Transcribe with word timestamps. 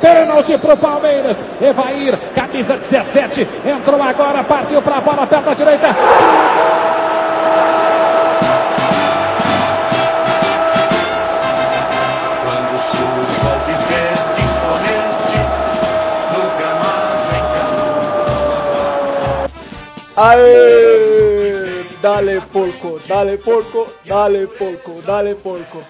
pênalti 0.00 0.58
pro 0.58 0.76
Palmeiras. 0.76 1.36
Evair, 1.60 2.18
camisa 2.34 2.76
17, 2.76 3.46
entrou 3.66 4.02
agora, 4.02 4.42
partiu 4.44 4.82
pra 4.82 5.00
bola, 5.00 5.26
perto 5.26 5.44
da 5.44 5.54
direita. 5.54 5.88
Quando 12.44 12.80
surge 12.82 13.46
o 13.46 13.58
vivente 13.66 14.40
imponente, 14.48 15.38
no 16.32 16.42
gramado 16.58 17.30
encanado. 17.38 18.30
Aê! 20.16 20.80
Dale 22.02 22.40
porco, 22.50 22.98
dale 23.06 23.36
porco, 23.36 23.86
dale 24.06 24.46
porco, 24.46 25.02
dale 25.04 25.34
porco. 25.34 25.84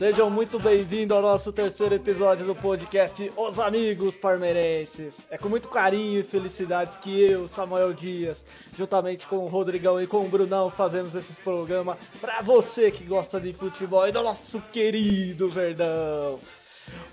Sejam 0.00 0.30
muito 0.30 0.58
bem-vindos 0.58 1.14
ao 1.14 1.22
nosso 1.22 1.52
terceiro 1.52 1.94
episódio 1.94 2.46
do 2.46 2.54
podcast 2.54 3.30
Os 3.36 3.58
Amigos 3.58 4.16
Parmeirenses. 4.16 5.14
É 5.30 5.36
com 5.36 5.50
muito 5.50 5.68
carinho 5.68 6.20
e 6.20 6.22
felicidades 6.22 6.96
que 6.96 7.20
eu, 7.20 7.46
Samuel 7.46 7.92
Dias, 7.92 8.42
juntamente 8.78 9.26
com 9.26 9.36
o 9.36 9.46
Rodrigão 9.46 10.00
e 10.00 10.06
com 10.06 10.24
o 10.24 10.26
Brunão, 10.26 10.70
fazemos 10.70 11.14
esse 11.14 11.34
programa 11.42 11.98
para 12.18 12.40
você 12.40 12.90
que 12.90 13.04
gosta 13.04 13.38
de 13.38 13.52
futebol 13.52 14.08
e 14.08 14.12
do 14.12 14.22
nosso 14.22 14.58
querido 14.72 15.50
Verdão. 15.50 16.40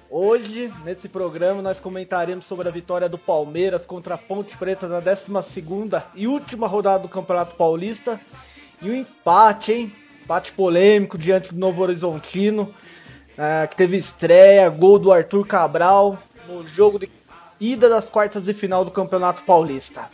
Hoje, 0.10 0.74
nesse 0.86 1.10
programa, 1.10 1.62
nós 1.62 1.82
comentaremos 1.82 2.46
sobre 2.46 2.70
a 2.70 2.72
vitória 2.72 3.10
do 3.10 3.18
Palmeiras 3.18 3.86
contra 3.86 4.16
a 4.16 4.18
Ponte 4.18 4.56
Preta 4.56 4.88
na 4.88 5.02
12ª 5.02 6.04
e 6.16 6.26
última 6.26 6.70
rodada 6.70 7.00
do 7.00 7.10
Campeonato 7.10 7.54
Paulista. 7.58 8.18
E 8.82 8.90
o 8.90 8.96
empate, 8.96 9.74
hein? 9.74 10.07
Empate 10.28 10.52
polêmico 10.52 11.18
diante 11.18 11.54
do 11.54 11.58
Novo 11.58 11.82
Horizontino, 11.82 12.70
eh, 13.38 13.66
que 13.66 13.78
teve 13.78 13.96
estreia, 13.96 14.68
gol 14.68 15.00
do 15.00 15.10
Arthur 15.10 15.48
Cabral 15.48 16.20
no 16.50 16.68
jogo 16.68 17.00
de 17.00 17.10
ida 17.62 17.88
das 17.88 18.10
quartas 18.10 18.44
de 18.44 18.54
final 18.54 18.84
do 18.84 18.92
Campeonato 18.92 19.44
Paulista. 19.44 20.10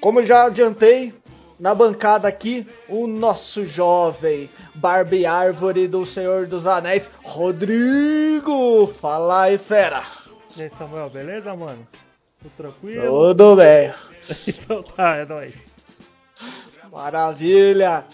Como 0.00 0.18
eu 0.18 0.26
já 0.26 0.46
adiantei, 0.46 1.14
na 1.56 1.72
bancada 1.72 2.26
aqui, 2.26 2.66
o 2.88 3.06
nosso 3.06 3.64
jovem 3.64 4.50
Barbie 4.74 5.24
Árvore 5.24 5.86
do 5.86 6.04
Senhor 6.04 6.48
dos 6.48 6.66
Anéis, 6.66 7.08
Rodrigo! 7.22 8.88
Fala 8.88 9.42
aí, 9.42 9.56
fera! 9.56 10.02
E 10.56 10.62
aí, 10.62 10.70
Samuel, 10.70 11.10
beleza, 11.10 11.54
mano? 11.54 11.86
Tudo 12.42 12.52
tranquilo? 12.56 13.04
Tudo 13.04 13.54
bem. 13.54 13.94
então 14.48 14.82
tá, 14.82 15.18
é 15.18 15.24
nóis. 15.24 15.56
Maravilha! 16.90 18.04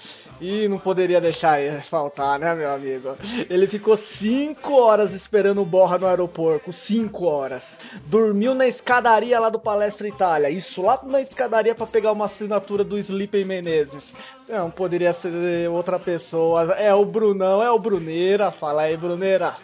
E 0.42 0.66
não 0.66 0.76
poderia 0.76 1.20
deixar 1.20 1.60
faltar, 1.84 2.36
né, 2.36 2.52
meu 2.52 2.68
amigo? 2.68 3.16
Ele 3.48 3.68
ficou 3.68 3.96
5 3.96 4.74
horas 4.74 5.14
esperando 5.14 5.62
o 5.62 5.64
Borra 5.64 5.98
no 5.98 6.06
aeroporto. 6.08 6.72
5 6.72 7.24
horas. 7.24 7.78
Dormiu 8.06 8.52
na 8.52 8.66
escadaria 8.66 9.38
lá 9.38 9.48
do 9.48 9.60
Palestra 9.60 10.08
Itália. 10.08 10.50
Isso 10.50 10.82
lá 10.82 10.98
na 11.04 11.22
escadaria 11.22 11.76
para 11.76 11.86
pegar 11.86 12.10
uma 12.10 12.24
assinatura 12.24 12.82
do 12.82 12.98
Sleeping 12.98 13.44
Menezes. 13.44 14.16
Não 14.48 14.68
poderia 14.68 15.12
ser 15.12 15.70
outra 15.70 15.96
pessoa. 15.96 16.72
É 16.72 16.92
o 16.92 17.04
Brunão, 17.04 17.62
é 17.62 17.70
o 17.70 17.78
Bruneira. 17.78 18.50
Fala 18.50 18.82
aí, 18.82 18.96
Bruneira. 18.96 19.54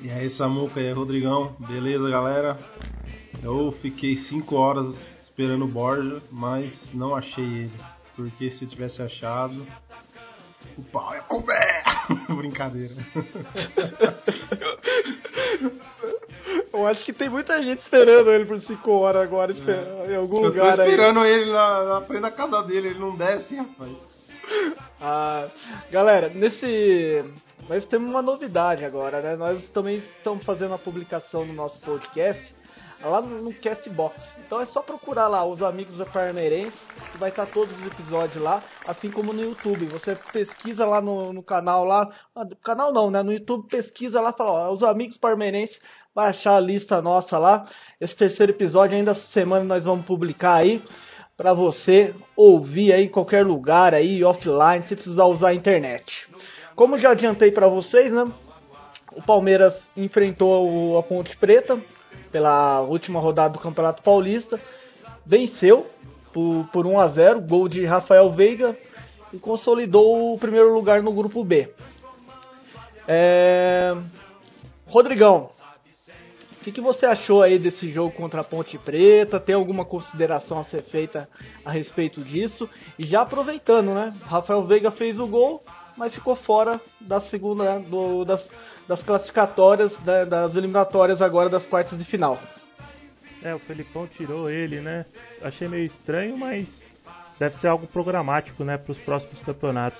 E 0.00 0.12
aí, 0.12 0.30
Samuca 0.30 0.80
e 0.80 0.86
aí, 0.86 0.92
Rodrigão, 0.92 1.56
beleza, 1.58 2.08
galera? 2.08 2.56
Eu 3.42 3.72
fiquei 3.72 4.14
5 4.14 4.54
horas 4.54 5.16
esperando 5.20 5.64
o 5.64 5.68
Borja, 5.68 6.22
mas 6.30 6.88
não 6.94 7.16
achei 7.16 7.44
ele. 7.44 7.72
Porque 8.14 8.50
se 8.50 8.66
tivesse 8.66 9.00
achado, 9.02 9.66
o 10.76 10.82
pau 10.82 11.14
ia 11.14 11.22
comer! 11.22 11.82
Brincadeira. 12.28 12.94
Eu 16.72 16.86
acho 16.86 17.04
que 17.04 17.12
tem 17.12 17.28
muita 17.28 17.62
gente 17.62 17.80
esperando 17.80 18.30
ele 18.30 18.44
por 18.44 18.58
5 18.58 18.90
horas 18.90 19.22
agora, 19.22 19.52
esperando, 19.52 20.10
em 20.10 20.16
algum 20.16 20.36
Eu 20.36 20.42
tô 20.42 20.48
lugar 20.48 20.80
aí. 20.80 20.88
esperando 20.88 21.24
ele 21.24 21.52
na, 21.52 21.84
na 21.84 22.00
frente 22.00 22.22
da 22.22 22.30
casa 22.30 22.62
dele, 22.62 22.88
ele 22.88 22.98
não 22.98 23.14
desce, 23.14 23.56
rapaz. 23.56 23.90
Ah, 25.00 25.46
galera, 25.90 26.28
nesse. 26.28 27.24
Nós 27.68 27.86
temos 27.86 28.08
uma 28.10 28.22
novidade 28.22 28.84
agora, 28.84 29.20
né? 29.20 29.36
Nós 29.36 29.68
também 29.68 29.96
estamos 29.98 30.42
fazendo 30.44 30.74
a 30.74 30.78
publicação 30.78 31.44
no 31.44 31.52
nosso 31.52 31.78
podcast 31.80 32.54
lá 33.08 33.20
no, 33.20 33.52
Castbox. 33.54 34.34
Então 34.46 34.60
é 34.60 34.66
só 34.66 34.82
procurar 34.82 35.28
lá 35.28 35.44
os 35.44 35.62
amigos 35.62 35.98
da 35.98 36.04
que 36.04 37.18
vai 37.18 37.30
estar 37.30 37.46
todos 37.46 37.78
os 37.78 37.86
episódios 37.86 38.42
lá, 38.42 38.62
assim 38.86 39.10
como 39.10 39.32
no 39.32 39.42
YouTube. 39.42 39.86
Você 39.86 40.14
pesquisa 40.32 40.84
lá 40.84 41.00
no, 41.00 41.32
no 41.32 41.42
canal 41.42 41.84
lá, 41.84 42.10
ah, 42.34 42.46
canal 42.62 42.92
não, 42.92 43.10
né? 43.10 43.22
No 43.22 43.32
YouTube 43.32 43.68
pesquisa 43.68 44.20
lá, 44.20 44.32
fala, 44.32 44.68
ó, 44.68 44.72
os 44.72 44.82
amigos 44.82 45.16
Parmeirense, 45.16 45.80
vai 46.14 46.28
achar 46.28 46.56
a 46.56 46.60
lista 46.60 47.00
nossa 47.00 47.38
lá. 47.38 47.66
Esse 48.00 48.16
terceiro 48.16 48.52
episódio 48.52 48.96
ainda 48.96 49.12
essa 49.12 49.26
semana 49.26 49.64
nós 49.64 49.84
vamos 49.84 50.04
publicar 50.04 50.56
aí 50.56 50.82
para 51.36 51.54
você 51.54 52.14
ouvir 52.36 52.92
aí 52.92 53.04
em 53.04 53.08
qualquer 53.08 53.46
lugar 53.46 53.94
aí 53.94 54.22
offline, 54.22 54.82
sem 54.82 54.96
precisar 54.96 55.24
usar 55.24 55.48
a 55.48 55.54
internet. 55.54 56.28
Como 56.76 56.98
já 56.98 57.10
adiantei 57.12 57.50
para 57.50 57.66
vocês, 57.66 58.12
né? 58.12 58.30
O 59.12 59.22
Palmeiras 59.22 59.88
enfrentou 59.96 60.98
a 60.98 61.02
Ponte 61.02 61.36
Preta 61.36 61.80
pela 62.32 62.80
última 62.82 63.20
rodada 63.20 63.54
do 63.54 63.58
Campeonato 63.58 64.02
Paulista, 64.02 64.60
venceu 65.24 65.86
por, 66.32 66.66
por 66.72 66.86
1 66.86 66.98
a 67.00 67.08
0, 67.08 67.40
gol 67.40 67.68
de 67.68 67.84
Rafael 67.84 68.30
Veiga 68.32 68.76
e 69.32 69.38
consolidou 69.38 70.34
o 70.34 70.38
primeiro 70.38 70.72
lugar 70.72 71.02
no 71.02 71.12
grupo 71.12 71.42
B. 71.44 71.68
É... 73.06 73.96
Rodrigão, 74.86 75.50
o 76.60 76.64
que, 76.64 76.72
que 76.72 76.80
você 76.80 77.06
achou 77.06 77.42
aí 77.42 77.58
desse 77.58 77.90
jogo 77.90 78.12
contra 78.12 78.40
a 78.40 78.44
Ponte 78.44 78.76
Preta? 78.76 79.40
Tem 79.40 79.54
alguma 79.54 79.84
consideração 79.84 80.58
a 80.58 80.62
ser 80.62 80.82
feita 80.82 81.28
a 81.64 81.70
respeito 81.70 82.20
disso? 82.22 82.68
E 82.98 83.06
já 83.06 83.22
aproveitando, 83.22 83.94
né? 83.94 84.12
Rafael 84.24 84.64
Veiga 84.66 84.90
fez 84.90 85.18
o 85.18 85.26
gol, 85.26 85.62
mas 85.96 86.12
ficou 86.12 86.36
fora 86.36 86.80
da 87.00 87.20
segunda, 87.20 87.78
do- 87.78 88.24
das, 88.24 88.50
das 88.88 89.02
classificatórias, 89.02 89.96
da- 89.98 90.24
das 90.24 90.56
eliminatórias 90.56 91.22
agora 91.22 91.48
das 91.48 91.66
quartas 91.66 91.98
de 91.98 92.04
final. 92.04 92.38
É, 93.42 93.54
o 93.54 93.58
Felipão 93.58 94.06
tirou 94.06 94.50
ele, 94.50 94.80
né? 94.80 95.06
Achei 95.42 95.66
meio 95.68 95.84
estranho, 95.84 96.36
mas 96.36 96.68
deve 97.38 97.56
ser 97.56 97.68
algo 97.68 97.86
programático, 97.86 98.62
né, 98.64 98.76
para 98.76 98.92
os 98.92 98.98
próximos 98.98 99.40
campeonatos. 99.40 99.98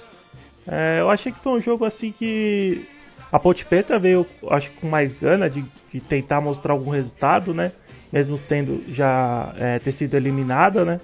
É, 0.66 1.00
eu 1.00 1.08
achei 1.08 1.32
que 1.32 1.38
foi 1.40 1.52
um 1.52 1.60
jogo 1.60 1.86
assim 1.86 2.12
que 2.12 2.86
a 3.32 3.38
Ponte 3.38 3.64
Preta 3.64 3.98
veio, 3.98 4.26
acho 4.50 4.70
com 4.72 4.86
mais 4.88 5.12
gana 5.12 5.48
de, 5.48 5.64
de 5.90 6.00
tentar 6.00 6.40
mostrar 6.40 6.72
algum 6.74 6.90
resultado, 6.90 7.54
né? 7.54 7.72
Mesmo 8.12 8.38
tendo 8.38 8.84
já 8.92 9.54
é, 9.56 9.78
ter 9.78 9.92
sido 9.92 10.14
eliminada, 10.16 10.84
né? 10.84 11.00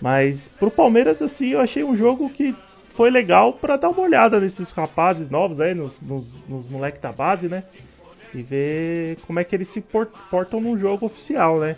Mas 0.00 0.48
pro 0.58 0.70
Palmeiras 0.70 1.20
assim, 1.20 1.48
eu 1.48 1.60
achei 1.60 1.84
um 1.84 1.96
jogo 1.96 2.30
que 2.30 2.54
foi 2.94 3.10
legal 3.10 3.52
para 3.52 3.76
dar 3.76 3.90
uma 3.90 4.00
olhada 4.02 4.40
nesses 4.40 4.70
rapazes 4.70 5.28
novos 5.28 5.60
aí, 5.60 5.74
nos, 5.74 6.00
nos, 6.00 6.24
nos 6.48 6.66
moleques 6.68 7.00
da 7.00 7.12
base, 7.12 7.48
né? 7.48 7.64
e 8.34 8.42
ver 8.42 9.16
como 9.26 9.38
é 9.38 9.44
que 9.44 9.54
eles 9.54 9.68
se 9.68 9.80
por- 9.80 10.08
portam 10.30 10.60
num 10.60 10.76
jogo 10.76 11.06
oficial, 11.06 11.58
né? 11.60 11.76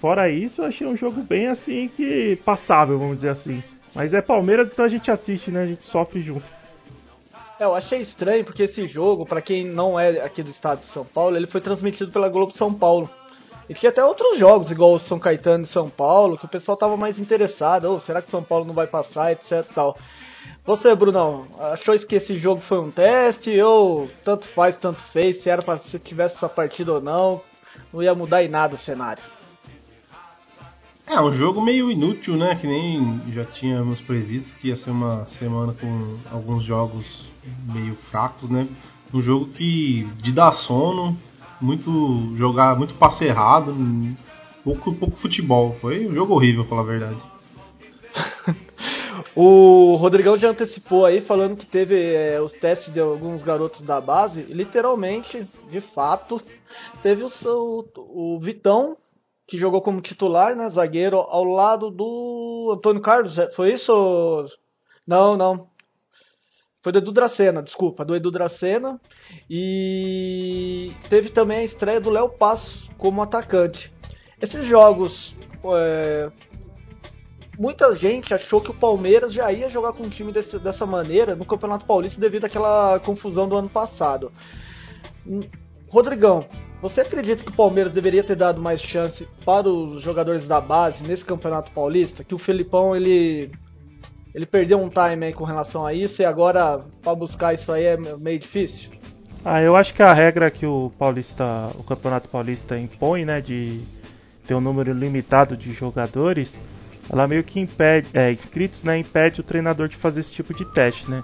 Fora 0.00 0.28
isso, 0.28 0.60
eu 0.60 0.66
achei 0.66 0.86
um 0.86 0.96
jogo 0.96 1.22
bem 1.22 1.46
assim 1.46 1.88
que 1.88 2.36
passável, 2.44 2.98
vamos 2.98 3.16
dizer 3.16 3.30
assim. 3.30 3.62
Mas 3.94 4.12
é 4.12 4.20
Palmeiras, 4.20 4.72
então 4.72 4.84
a 4.84 4.88
gente 4.88 5.10
assiste, 5.10 5.50
né? 5.50 5.62
A 5.62 5.66
gente 5.66 5.84
sofre 5.84 6.20
junto. 6.20 6.44
É, 7.60 7.64
eu 7.64 7.74
achei 7.74 8.00
estranho 8.00 8.44
porque 8.44 8.64
esse 8.64 8.86
jogo, 8.88 9.24
pra 9.24 9.40
quem 9.40 9.64
não 9.64 9.98
é 9.98 10.20
aqui 10.20 10.42
do 10.42 10.50
estado 10.50 10.80
de 10.80 10.86
São 10.86 11.04
Paulo, 11.04 11.36
ele 11.36 11.46
foi 11.46 11.60
transmitido 11.60 12.10
pela 12.10 12.28
Globo 12.28 12.52
São 12.52 12.74
Paulo. 12.74 13.08
E 13.68 13.72
tinha 13.72 13.90
até 13.90 14.04
outros 14.04 14.36
jogos, 14.36 14.70
igual 14.70 14.92
o 14.94 14.98
São 14.98 15.18
Caetano 15.18 15.62
e 15.62 15.66
São 15.66 15.88
Paulo, 15.88 16.36
que 16.36 16.44
o 16.44 16.48
pessoal 16.48 16.76
tava 16.76 16.96
mais 16.96 17.18
interessado. 17.20 17.84
Oh, 17.94 18.00
será 18.00 18.20
que 18.20 18.28
São 18.28 18.42
Paulo 18.42 18.64
não 18.64 18.74
vai 18.74 18.88
passar, 18.88 19.30
etc 19.32 19.64
tal. 19.72 19.96
Você, 20.66 20.94
Brunão, 20.94 21.46
achou 21.58 21.98
que 21.98 22.14
esse 22.14 22.38
jogo 22.38 22.60
foi 22.60 22.80
um 22.80 22.90
teste 22.90 23.60
ou 23.60 24.10
tanto 24.24 24.46
faz, 24.46 24.78
tanto 24.78 24.98
fez, 24.98 25.40
se 25.40 25.50
era 25.50 25.62
pra 25.62 25.78
se 25.78 25.98
tivesse 25.98 26.36
essa 26.36 26.48
partida 26.48 26.94
ou 26.94 27.00
não, 27.02 27.42
não 27.92 28.02
ia 28.02 28.14
mudar 28.14 28.42
em 28.42 28.48
nada 28.48 28.74
o 28.74 28.78
cenário. 28.78 29.22
É, 31.06 31.20
um 31.20 31.32
jogo 31.32 31.60
meio 31.60 31.90
inútil, 31.90 32.34
né? 32.36 32.54
Que 32.54 32.66
nem 32.66 33.20
já 33.32 33.44
tínhamos 33.44 34.00
previsto 34.00 34.56
que 34.58 34.68
ia 34.68 34.76
ser 34.76 34.90
uma 34.90 35.26
semana 35.26 35.74
com 35.74 36.16
alguns 36.32 36.64
jogos 36.64 37.26
meio 37.66 37.94
fracos, 37.94 38.48
né? 38.48 38.66
Um 39.12 39.20
jogo 39.20 39.46
que 39.48 40.08
de 40.22 40.32
dar 40.32 40.50
sono, 40.52 41.16
muito 41.60 42.34
jogar, 42.36 42.76
muito 42.76 42.94
passe 42.94 43.26
errado, 43.26 43.76
pouco, 44.64 44.94
pouco 44.94 45.16
futebol. 45.16 45.76
Foi 45.78 46.08
um 46.08 46.14
jogo 46.14 46.34
horrível, 46.34 46.64
pra 46.64 46.70
falar 46.70 46.82
a 46.82 46.84
verdade. 46.84 47.18
O 49.36 49.96
Rodrigão 49.96 50.36
já 50.36 50.50
antecipou 50.50 51.04
aí 51.04 51.20
falando 51.20 51.56
que 51.56 51.66
teve 51.66 52.14
é, 52.14 52.40
os 52.40 52.52
testes 52.52 52.92
de 52.92 53.00
alguns 53.00 53.42
garotos 53.42 53.82
da 53.82 54.00
base. 54.00 54.42
Literalmente, 54.42 55.46
de 55.70 55.80
fato, 55.80 56.40
teve 57.02 57.24
o, 57.24 57.28
seu, 57.28 57.88
o 57.96 58.38
Vitão, 58.40 58.96
que 59.46 59.58
jogou 59.58 59.82
como 59.82 60.00
titular, 60.00 60.54
né? 60.54 60.68
Zagueiro, 60.68 61.16
ao 61.16 61.44
lado 61.44 61.90
do 61.90 62.72
Antônio 62.76 63.02
Carlos. 63.02 63.38
é, 63.38 63.50
Foi 63.50 63.72
isso? 63.72 64.46
Não, 65.06 65.36
não. 65.36 65.68
Foi 66.80 66.92
do 66.92 66.98
Edu 66.98 67.12
Dracena, 67.12 67.62
desculpa, 67.62 68.04
do 68.04 68.14
Edu 68.14 68.30
Dracena. 68.30 69.00
E 69.48 70.92
teve 71.08 71.30
também 71.30 71.58
a 71.58 71.64
estreia 71.64 72.00
do 72.00 72.10
Léo 72.10 72.28
Passos 72.28 72.90
como 72.98 73.22
atacante. 73.22 73.92
Esses 74.40 74.66
jogos. 74.66 75.34
É, 75.64 76.30
muita 77.58 77.94
gente 77.94 78.34
achou 78.34 78.60
que 78.60 78.70
o 78.70 78.74
Palmeiras 78.74 79.32
já 79.32 79.50
ia 79.52 79.70
jogar 79.70 79.92
com 79.92 80.04
um 80.04 80.08
time 80.08 80.32
desse, 80.32 80.58
dessa 80.58 80.84
maneira 80.86 81.34
no 81.34 81.44
Campeonato 81.44 81.86
Paulista 81.86 82.20
devido 82.20 82.44
àquela 82.44 82.98
confusão 83.00 83.48
do 83.48 83.56
ano 83.56 83.68
passado. 83.68 84.32
Hum, 85.26 85.42
Rodrigão, 85.88 86.46
você 86.82 87.02
acredita 87.02 87.44
que 87.44 87.50
o 87.50 87.54
Palmeiras 87.54 87.92
deveria 87.92 88.24
ter 88.24 88.36
dado 88.36 88.60
mais 88.60 88.80
chance 88.80 89.28
para 89.44 89.68
os 89.68 90.02
jogadores 90.02 90.48
da 90.48 90.60
base 90.60 91.06
nesse 91.06 91.24
Campeonato 91.24 91.70
Paulista? 91.70 92.24
Que 92.24 92.34
o 92.34 92.38
Felipão 92.38 92.96
ele 92.96 93.50
ele 94.34 94.44
perdeu 94.44 94.80
um 94.80 94.88
time 94.88 95.26
aí 95.26 95.32
com 95.32 95.44
relação 95.44 95.86
a 95.86 95.94
isso 95.94 96.20
e 96.20 96.24
agora 96.24 96.80
para 97.00 97.14
buscar 97.14 97.54
isso 97.54 97.70
aí 97.70 97.84
é 97.84 97.96
meio 97.96 98.38
difícil? 98.38 98.90
Ah, 99.44 99.62
eu 99.62 99.76
acho 99.76 99.94
que 99.94 100.02
a 100.02 100.12
regra 100.12 100.50
que 100.50 100.66
o 100.66 100.90
Paulista, 100.98 101.70
o 101.78 101.84
Campeonato 101.84 102.28
Paulista 102.28 102.76
impõe, 102.78 103.24
né, 103.24 103.40
de 103.40 103.80
ter 104.46 104.54
um 104.54 104.60
número 104.60 104.92
limitado 104.92 105.56
de 105.56 105.72
jogadores, 105.72 106.50
ela 107.10 107.28
meio 107.28 107.44
que 107.44 107.60
impede, 107.60 108.08
é, 108.14 108.32
inscritos, 108.32 108.82
né, 108.82 108.98
impede 108.98 109.40
o 109.40 109.44
treinador 109.44 109.88
de 109.88 109.96
fazer 109.96 110.20
esse 110.20 110.32
tipo 110.32 110.54
de 110.54 110.64
teste, 110.64 111.10
né? 111.10 111.22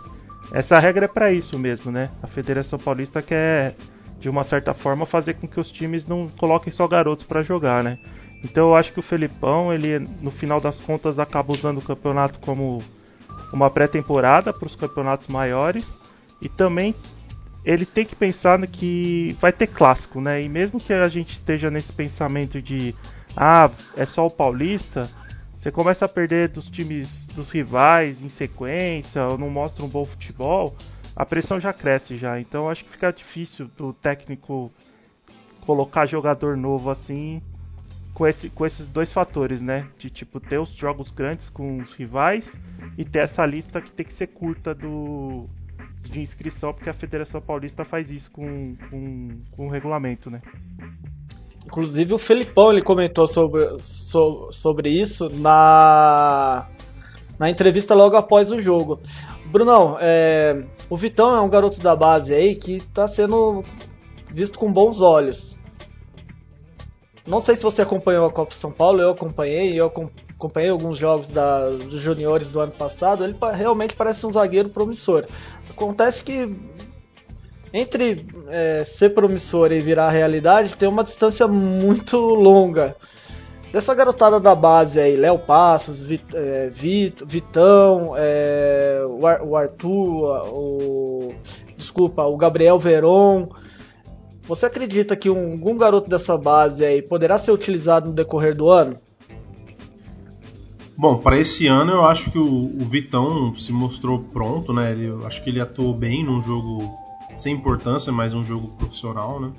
Essa 0.53 0.79
regra 0.79 1.05
é 1.05 1.09
para 1.09 1.33
isso 1.33 1.59
mesmo, 1.59 1.93
né? 1.93 2.11
A 2.23 2.27
Federação 2.27 2.79
Paulista 2.79 3.23
quer 3.23 3.75
de 4.19 4.29
uma 4.29 4.45
certa 4.45 4.75
forma 4.75 5.07
fazer 5.07 5.35
com 5.35 5.47
que 5.47 5.61
os 5.61 5.71
times 5.71 6.07
não 6.07 6.29
coloquem 6.29 6.73
só 6.73 6.87
garotos 6.87 7.25
para 7.25 7.43
jogar, 7.43 7.83
né? 7.85 7.99
Então 8.43 8.69
eu 8.69 8.75
acho 8.75 8.93
que 8.93 8.99
o 8.99 9.03
Felipão, 9.03 9.73
ele 9.73 9.99
no 10.21 10.31
final 10.31 10.61
das 10.61 10.77
contas 10.77 11.19
acaba 11.19 11.53
usando 11.53 11.79
o 11.79 11.83
campeonato 11.83 12.39
como 12.41 12.83
uma 13.53 13.71
pré-temporada 13.71 14.53
para 14.53 14.67
os 14.67 14.75
campeonatos 14.75 15.29
maiores 15.29 15.87
e 16.41 16.49
também 16.49 16.95
ele 17.65 17.85
tem 17.85 18.07
que 18.07 18.17
pensar 18.17 18.65
que 18.67 19.37
vai 19.41 19.53
ter 19.53 19.67
clássico, 19.67 20.21
né? 20.21 20.43
E 20.43 20.49
mesmo 20.49 20.81
que 20.81 20.93
a 20.93 21.09
gente 21.09 21.33
esteja 21.33 21.71
nesse 21.71 21.93
pensamento 21.93 22.61
de 22.61 22.95
ah, 23.37 23.71
é 23.97 24.07
só 24.07 24.27
o 24.27 24.31
Paulista, 24.31 25.09
você 25.61 25.71
começa 25.71 26.07
a 26.07 26.09
perder 26.09 26.49
dos 26.49 26.71
times 26.71 27.27
dos 27.35 27.51
rivais 27.51 28.25
em 28.25 28.31
sequência, 28.31 29.27
ou 29.27 29.37
não 29.37 29.51
mostra 29.51 29.85
um 29.85 29.89
bom 29.89 30.07
futebol, 30.07 30.75
a 31.15 31.27
pressão 31.27 31.61
já 31.61 31.71
cresce 31.71 32.17
já. 32.17 32.41
Então 32.41 32.71
acho 32.71 32.83
que 32.83 32.91
fica 32.91 33.13
difícil 33.13 33.71
do 33.77 33.93
técnico 33.93 34.73
colocar 35.61 36.07
jogador 36.07 36.57
novo 36.57 36.89
assim 36.89 37.43
com, 38.15 38.27
esse, 38.27 38.49
com 38.49 38.65
esses 38.65 38.89
dois 38.89 39.13
fatores, 39.13 39.61
né? 39.61 39.87
De 39.99 40.09
tipo 40.09 40.41
ter 40.41 40.59
os 40.59 40.71
jogos 40.71 41.11
grandes 41.11 41.51
com 41.51 41.77
os 41.77 41.93
rivais 41.93 42.57
e 42.97 43.05
ter 43.05 43.19
essa 43.19 43.45
lista 43.45 43.83
que 43.83 43.93
tem 43.93 44.07
que 44.07 44.15
ser 44.15 44.29
curta 44.29 44.75
do 44.75 45.47
de 46.03 46.23
inscrição, 46.23 46.73
porque 46.73 46.89
a 46.89 46.95
Federação 46.95 47.43
Paulista 47.43 47.85
faz 47.85 48.11
isso 48.11 48.31
com, 48.31 48.75
com, 48.89 49.29
com 49.51 49.67
o 49.67 49.71
regulamento, 49.71 50.31
né? 50.31 50.41
Inclusive 51.67 52.15
o 52.15 52.19
Felipão 52.19 52.73
ele 52.73 52.83
comentou 52.83 53.29
sobre, 53.29 53.81
so, 53.81 54.49
sobre 54.51 54.89
isso 54.89 55.29
na, 55.29 56.67
na 57.39 57.51
entrevista 57.51 57.95
logo 57.95 58.17
após 58.17 58.51
o 58.51 58.61
jogo. 58.61 59.01
Brunão, 59.47 59.97
é, 60.01 60.65
o 60.89 60.97
Vitão 60.97 61.35
é 61.35 61.41
um 61.41 61.49
garoto 61.49 61.81
da 61.81 61.95
base 61.95 62.35
aí 62.35 62.55
que 62.55 62.77
está 62.77 63.07
sendo 63.07 63.63
visto 64.33 64.59
com 64.59 64.73
bons 64.73 65.01
olhos. 65.01 65.59
Não 67.27 67.41
sei 67.41 67.55
se 67.55 67.63
você 67.63 67.83
acompanhou 67.83 68.27
a 68.27 68.31
Copa 68.33 68.55
São 68.55 68.73
Paulo, 68.73 69.01
eu 69.01 69.11
acompanhei, 69.11 69.79
eu 69.79 69.87
acompanhei 69.87 70.71
alguns 70.71 70.99
jogos 70.99 71.31
da, 71.31 71.69
dos 71.71 72.01
juniores 72.01 72.51
do 72.51 72.61
ano 72.61 72.73
passado. 72.73 73.25
Ele 73.25 73.37
realmente 73.55 73.95
parece 73.95 74.27
um 74.27 74.33
zagueiro 74.33 74.69
promissor. 74.69 75.27
Acontece 75.69 76.25
que 76.25 76.57
entre 77.73 78.27
é, 78.49 78.85
ser 78.85 79.11
promissor 79.11 79.73
e 79.73 79.81
virar 79.81 80.11
realidade 80.11 80.77
tem 80.77 80.89
uma 80.89 81.05
distância 81.05 81.47
muito 81.47 82.17
longa 82.19 82.97
dessa 83.73 83.95
garotada 83.95 84.41
da 84.41 84.55
base 84.55 85.01
aí, 85.01 85.17
Léo 85.17 85.39
Passos, 85.39 86.01
Vit, 86.01 86.25
é, 86.35 86.69
Vit, 86.69 87.25
Vitão, 87.25 88.15
é, 88.17 89.03
o, 89.07 89.27
Ar, 89.27 89.43
o, 89.43 89.57
Arthur, 89.57 90.49
o, 90.53 91.35
desculpa, 91.77 92.25
o 92.25 92.37
Gabriel 92.37 92.79
Veron. 92.79 93.49
Você 94.45 94.67
acredita 94.67 95.15
que 95.15 95.31
um, 95.31 95.53
algum 95.53 95.77
garoto 95.77 96.11
dessa 96.11 96.37
base 96.37 96.85
aí 96.85 97.01
poderá 97.01 97.39
ser 97.39 97.53
utilizado 97.53 98.09
no 98.09 98.13
decorrer 98.13 98.57
do 98.57 98.69
ano? 98.69 98.97
Bom, 100.97 101.17
para 101.17 101.39
esse 101.39 101.67
ano 101.67 101.93
eu 101.93 102.05
acho 102.05 102.31
que 102.31 102.39
o, 102.39 102.45
o, 102.45 102.85
Vitão 102.85 103.57
se 103.59 103.73
mostrou 103.73 104.19
pronto, 104.19 104.73
né? 104.73 104.91
Ele, 104.91 105.07
eu 105.07 105.27
acho 105.27 105.43
que 105.43 105.49
ele 105.49 105.61
atuou 105.61 105.95
bem 105.95 106.25
num 106.25 106.43
jogo 106.43 106.93
sem 107.41 107.55
importância, 107.55 108.13
mas 108.13 108.35
um 108.35 108.45
jogo 108.45 108.69
profissional, 108.77 109.41
né? 109.41 109.53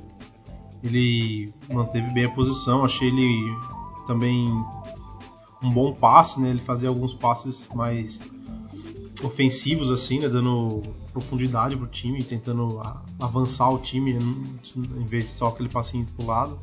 Ele 0.83 1.54
manteve 1.72 2.12
bem 2.13 2.25
a 2.25 2.31
posição, 2.31 2.83
achei 2.83 3.07
ele 3.07 3.56
também 4.07 4.50
um 5.62 5.69
bom 5.69 5.94
passe, 5.94 6.39
né? 6.39 6.50
Ele 6.50 6.62
fazia 6.62 6.89
alguns 6.89 7.13
passes 7.13 7.68
mais 7.74 8.19
ofensivos 9.24 9.92
assim, 9.92 10.19
né? 10.19 10.28
Dando 10.28 10.81
profundidade 11.12 11.75
pro 11.75 11.88
time, 11.88 12.24
tentando 12.24 12.81
avançar 13.19 13.69
o 13.69 13.78
time 13.78 14.13
em 14.13 15.06
vez 15.06 15.25
de 15.25 15.31
só 15.31 15.48
aquele 15.48 15.69
passinho 15.69 16.06
pro 16.16 16.25
lado. 16.25 16.60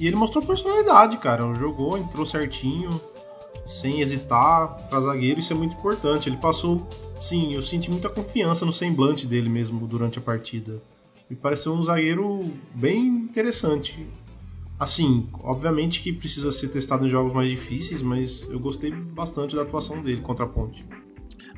E 0.00 0.06
ele 0.06 0.16
mostrou 0.16 0.44
personalidade, 0.44 1.16
cara. 1.18 1.54
Jogou, 1.54 1.98
entrou 1.98 2.24
certinho, 2.24 2.88
sem 3.66 4.00
hesitar 4.00 4.88
para 4.88 5.00
zagueiro, 5.00 5.40
isso 5.40 5.52
é 5.52 5.56
muito 5.56 5.74
importante. 5.74 6.28
Ele 6.28 6.36
passou, 6.36 6.86
sim, 7.20 7.54
eu 7.54 7.62
senti 7.62 7.90
muita 7.90 8.08
confiança 8.08 8.66
no 8.66 8.72
semblante 8.72 9.26
dele 9.26 9.48
mesmo 9.48 9.86
durante 9.86 10.18
a 10.18 10.22
partida. 10.22 10.82
Me 11.28 11.36
pareceu 11.36 11.72
um 11.72 11.84
zagueiro 11.84 12.50
bem 12.74 13.06
interessante. 13.06 14.06
Assim, 14.78 15.28
obviamente 15.44 16.00
que 16.00 16.12
precisa 16.12 16.50
ser 16.50 16.68
testado 16.68 17.06
em 17.06 17.10
jogos 17.10 17.32
mais 17.32 17.48
difíceis, 17.48 18.02
mas 18.02 18.42
eu 18.50 18.58
gostei 18.58 18.90
bastante 18.90 19.54
da 19.54 19.62
atuação 19.62 20.02
dele 20.02 20.20
contra 20.20 20.44
a 20.44 20.48
Ponte. 20.48 20.84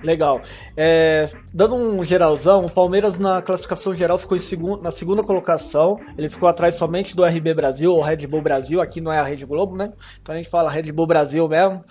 Legal. 0.05 0.43
É, 0.77 1.31
dando 1.53 1.75
um 1.75 2.05
geralzão, 2.05 2.67
o 2.67 2.71
Palmeiras 2.71 3.19
na 3.19 3.41
classificação 3.41 3.95
geral 3.95 4.19
ficou 4.19 4.39
segundo, 4.39 4.83
na 4.83 4.91
segunda 4.91 5.23
colocação. 5.23 5.99
Ele 6.19 6.29
ficou 6.29 6.47
atrás 6.47 6.75
somente 6.75 7.17
do 7.17 7.25
RB 7.25 7.55
Brasil, 7.55 7.91
ou 7.91 8.03
Red 8.03 8.27
Bull 8.27 8.43
Brasil. 8.43 8.83
Aqui 8.83 9.01
não 9.01 9.11
é 9.11 9.19
a 9.19 9.23
Rede 9.23 9.47
Globo, 9.47 9.75
né? 9.75 9.93
Então 10.21 10.35
a 10.35 10.39
gente 10.39 10.51
fala 10.51 10.71
Red 10.71 10.93
Bull 10.93 11.07
Brasil 11.07 11.49
mesmo. 11.49 11.83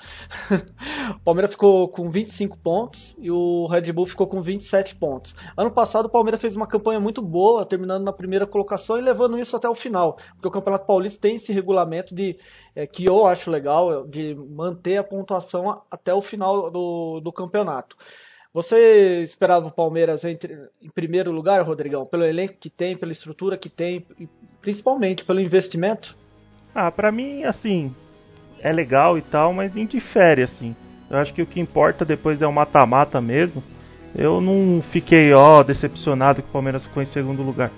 o 1.18 1.20
Palmeiras 1.22 1.52
ficou 1.52 1.88
com 1.88 2.08
25 2.10 2.58
pontos 2.60 3.16
e 3.20 3.32
o 3.32 3.66
Red 3.66 3.92
Bull 3.92 4.06
ficou 4.06 4.28
com 4.28 4.42
27 4.42 4.96
pontos. 4.96 5.36
Ano 5.58 5.72
passado 5.72 6.06
o 6.06 6.10
Palmeiras 6.10 6.40
fez 6.40 6.56
uma 6.56 6.68
campanha 6.68 7.00
muito 7.00 7.22
boa, 7.22 7.66
terminando 7.66 8.04
na 8.04 8.14
primeira 8.14 8.46
colocação 8.46 9.00
e 9.00 9.02
levando 9.02 9.40
isso 9.40 9.56
até 9.56 9.68
o 9.68 9.74
final. 9.74 10.18
Porque 10.36 10.48
o 10.48 10.52
Campeonato 10.52 10.86
Paulista 10.86 11.20
tem 11.20 11.38
esse 11.38 11.52
regulamento 11.52 12.14
de 12.14 12.38
é, 12.76 12.88
que 12.88 13.06
eu 13.06 13.26
acho 13.26 13.52
legal 13.52 14.06
de 14.08 14.36
manter 14.36 14.98
a 14.98 15.04
pontuação 15.04 15.82
até 15.90 16.14
o 16.14 16.22
final 16.22 16.72
do, 16.72 17.20
do 17.20 17.32
campeonato. 17.32 17.98
Você 18.54 19.22
esperava 19.24 19.68
o 19.68 19.72
Palmeiras 19.72 20.24
entre, 20.24 20.70
em 20.82 20.90
primeiro 20.90 21.32
lugar, 21.32 21.64
Rodrigão, 21.64 22.06
pelo 22.06 22.24
elenco 22.24 22.56
que 22.60 22.70
tem, 22.70 22.96
pela 22.96 23.12
estrutura 23.12 23.58
que 23.58 23.70
tem, 23.70 24.06
e 24.20 24.28
principalmente 24.62 25.26
pelo 25.26 25.40
investimento? 25.40 26.16
Ah, 26.74 26.92
para 26.92 27.12
mim, 27.12 27.44
assim, 27.44 27.94
é 28.60 28.72
legal 28.72 29.18
e 29.18 29.22
tal, 29.22 29.54
mas 29.54 29.76
indifere, 29.76 30.44
assim. 30.44 30.76
Eu 31.10 31.18
acho 31.18 31.34
que 31.34 31.42
o 31.42 31.48
que 31.48 31.60
importa 31.60 32.06
depois 32.06 32.42
é 32.42 32.48
o 32.48 32.54
mata-mata 32.54 33.20
mesmo. 33.20 33.64
Eu 34.16 34.40
não 34.40 34.82
fiquei, 34.84 35.34
ó, 35.34 35.64
decepcionado 35.64 36.42
que 36.44 36.50
o 36.50 36.52
Palmeiras 36.52 36.86
ficou 36.86 37.02
em 37.02 37.08
segundo 37.08 37.42
lugar. 37.42 37.72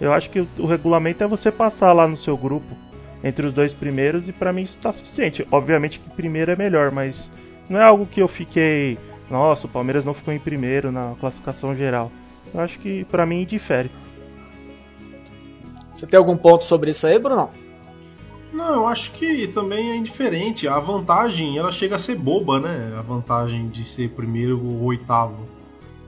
Eu 0.00 0.12
acho 0.12 0.30
que 0.30 0.40
o, 0.40 0.48
o 0.58 0.66
regulamento 0.66 1.24
é 1.24 1.26
você 1.26 1.50
passar 1.50 1.92
lá 1.92 2.06
no 2.06 2.16
seu 2.16 2.36
grupo 2.36 2.83
entre 3.24 3.46
os 3.46 3.54
dois 3.54 3.72
primeiros 3.72 4.28
e 4.28 4.32
para 4.32 4.52
mim 4.52 4.62
isso 4.62 4.76
está 4.76 4.92
suficiente. 4.92 5.46
Obviamente 5.50 5.98
que 5.98 6.10
primeiro 6.10 6.52
é 6.52 6.56
melhor, 6.56 6.90
mas 6.92 7.30
não 7.68 7.80
é 7.80 7.82
algo 7.82 8.04
que 8.04 8.20
eu 8.20 8.28
fiquei, 8.28 8.98
nossa, 9.30 9.66
o 9.66 9.70
Palmeiras 9.70 10.04
não 10.04 10.12
ficou 10.12 10.32
em 10.34 10.38
primeiro 10.38 10.92
na 10.92 11.14
classificação 11.18 11.74
geral. 11.74 12.12
Eu 12.52 12.60
acho 12.60 12.78
que 12.78 13.04
para 13.06 13.24
mim 13.24 13.44
difere. 13.46 13.90
Você 15.90 16.06
tem 16.06 16.18
algum 16.18 16.36
ponto 16.36 16.64
sobre 16.64 16.90
isso 16.90 17.06
aí, 17.06 17.18
Bruno? 17.18 17.48
Não, 18.52 18.74
eu 18.74 18.86
acho 18.86 19.10
que 19.12 19.48
também 19.48 19.90
é 19.90 19.96
indiferente. 19.96 20.68
A 20.68 20.78
vantagem, 20.78 21.58
ela 21.58 21.72
chega 21.72 21.96
a 21.96 21.98
ser 21.98 22.16
boba, 22.16 22.60
né? 22.60 22.94
A 22.96 23.02
vantagem 23.02 23.68
de 23.68 23.84
ser 23.84 24.10
primeiro 24.10 24.64
ou 24.64 24.84
oitavo 24.84 25.48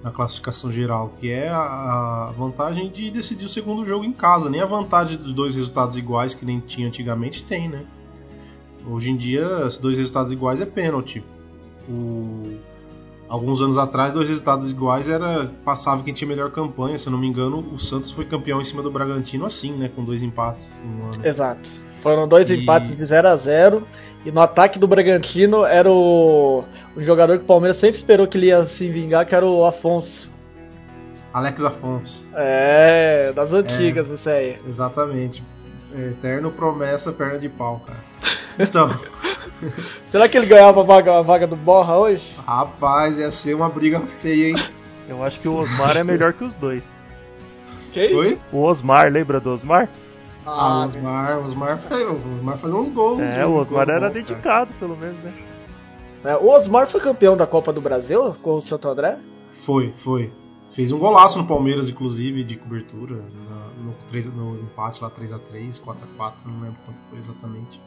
na 0.02 0.10
classificação 0.10 0.70
geral, 0.70 1.12
que 1.18 1.30
é 1.30 1.48
a 1.48 2.32
vantagem 2.36 2.90
de 2.90 3.10
decidir 3.10 3.44
o 3.46 3.48
segundo 3.48 3.84
jogo 3.84 4.04
em 4.04 4.12
casa. 4.12 4.48
Nem 4.48 4.60
a 4.60 4.66
vantagem 4.66 5.16
dos 5.16 5.32
dois 5.32 5.54
resultados 5.54 5.96
iguais, 5.96 6.34
que 6.34 6.44
nem 6.44 6.60
tinha 6.60 6.86
antigamente, 6.86 7.42
tem, 7.42 7.68
né? 7.68 7.84
Hoje 8.88 9.10
em 9.10 9.16
dia, 9.16 9.68
se 9.68 9.82
dois 9.82 9.98
resultados 9.98 10.30
iguais 10.30 10.60
é 10.60 10.66
pênalti. 10.66 11.24
O... 11.88 12.56
Alguns 13.28 13.60
anos 13.60 13.76
atrás, 13.76 14.14
dois 14.14 14.28
resultados 14.28 14.70
iguais 14.70 15.08
era 15.08 15.50
passava 15.64 16.04
quem 16.04 16.14
tinha 16.14 16.28
melhor 16.28 16.52
campanha. 16.52 16.96
Se 16.96 17.08
eu 17.08 17.10
não 17.10 17.18
me 17.18 17.26
engano, 17.26 17.58
o 17.74 17.78
Santos 17.80 18.12
foi 18.12 18.24
campeão 18.24 18.60
em 18.60 18.64
cima 18.64 18.82
do 18.82 18.90
Bragantino 18.90 19.44
assim, 19.44 19.72
né? 19.72 19.90
Com 19.94 20.04
dois 20.04 20.22
empates 20.22 20.70
em 20.84 21.00
um 21.00 21.06
ano. 21.06 21.26
Exato. 21.26 21.68
Foram 22.00 22.28
dois 22.28 22.48
e... 22.48 22.54
empates 22.54 22.96
de 22.96 23.04
0 23.04 23.26
a 23.26 23.34
0 23.34 23.82
e 24.26 24.32
no 24.32 24.40
ataque 24.40 24.76
do 24.76 24.88
Bragantino 24.88 25.64
era 25.64 25.88
o, 25.88 26.64
o 26.96 27.02
jogador 27.02 27.38
que 27.38 27.44
o 27.44 27.46
Palmeiras 27.46 27.76
sempre 27.76 27.96
esperou 27.96 28.26
que 28.26 28.36
ele 28.36 28.46
ia 28.46 28.64
se 28.64 28.88
vingar, 28.88 29.24
que 29.24 29.32
era 29.32 29.46
o 29.46 29.64
Afonso. 29.64 30.28
Alex 31.32 31.62
Afonso. 31.62 32.24
É, 32.34 33.32
das 33.32 33.52
antigas, 33.52 34.10
isso 34.10 34.28
aí. 34.28 34.58
Exatamente. 34.68 35.44
Eterno 35.94 36.50
promessa, 36.50 37.12
perna 37.12 37.38
de 37.38 37.48
pau, 37.48 37.80
cara. 37.86 38.00
Então, 38.58 38.90
Será 40.10 40.28
que 40.28 40.36
ele 40.36 40.46
ganhava 40.46 40.80
a 40.80 40.84
vaga, 40.84 41.18
a 41.18 41.22
vaga 41.22 41.46
do 41.46 41.54
Borra 41.54 41.96
hoje? 41.96 42.34
rapaz, 42.44 43.18
ia 43.18 43.30
ser 43.30 43.54
uma 43.54 43.68
briga 43.68 44.00
feia, 44.20 44.48
hein? 44.48 44.56
Eu 45.08 45.22
acho 45.22 45.38
que 45.38 45.46
o 45.46 45.56
Osmar 45.56 45.96
é 45.96 46.02
melhor 46.02 46.32
que 46.32 46.42
os 46.42 46.56
dois. 46.56 46.82
Quem? 47.92 48.10
Foi? 48.10 48.38
O 48.52 48.62
Osmar, 48.64 49.10
lembra 49.10 49.38
do 49.38 49.52
Osmar? 49.52 49.88
Ah, 50.46 50.82
Ah, 50.82 50.84
o 50.84 50.86
Osmar, 50.88 51.38
Osmar, 51.44 51.78
Osmar 52.36 52.58
fazia 52.58 52.76
uns 52.76 52.88
gols. 52.88 53.20
É, 53.20 53.44
o 53.44 53.56
Osmar 53.56 53.88
era 53.88 53.92
bons, 54.08 54.12
cara. 54.12 54.14
dedicado, 54.14 54.72
pelo 54.78 54.96
menos, 54.96 55.16
né? 55.22 55.32
é, 56.24 56.36
o 56.36 56.48
Osmar 56.48 56.86
foi 56.86 57.00
campeão 57.00 57.36
da 57.36 57.46
Copa 57.46 57.72
do 57.72 57.80
Brasil 57.80 58.34
com 58.42 58.54
o 58.54 58.60
Santo 58.60 58.88
André? 58.88 59.18
Foi, 59.62 59.92
foi. 60.04 60.32
Fez 60.72 60.92
um 60.92 60.98
golaço 60.98 61.38
no 61.38 61.46
Palmeiras, 61.46 61.88
inclusive, 61.88 62.44
de 62.44 62.56
cobertura, 62.56 63.16
na- 63.48 63.70
no, 63.82 64.52
no 64.54 64.60
empate 64.62 65.02
lá 65.02 65.10
3x3, 65.10 65.80
4x4, 65.80 66.34
não 66.44 66.60
lembro 66.60 66.76
quanto 66.84 66.98
foi 67.10 67.18
exatamente. 67.18 67.80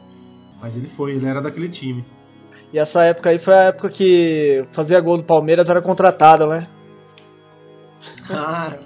Mas 0.60 0.76
ele 0.76 0.88
foi, 0.88 1.12
ele 1.12 1.26
era 1.26 1.40
daquele 1.40 1.68
time. 1.68 2.04
E 2.72 2.78
essa 2.78 3.02
época 3.04 3.30
aí 3.30 3.38
foi 3.38 3.54
a 3.54 3.62
época 3.64 3.88
que 3.90 4.64
fazia 4.72 5.00
gol 5.00 5.16
do 5.16 5.22
Palmeiras 5.24 5.68
era 5.70 5.80
contratado, 5.80 6.46
né? 6.46 6.66
Ah, 8.30 8.76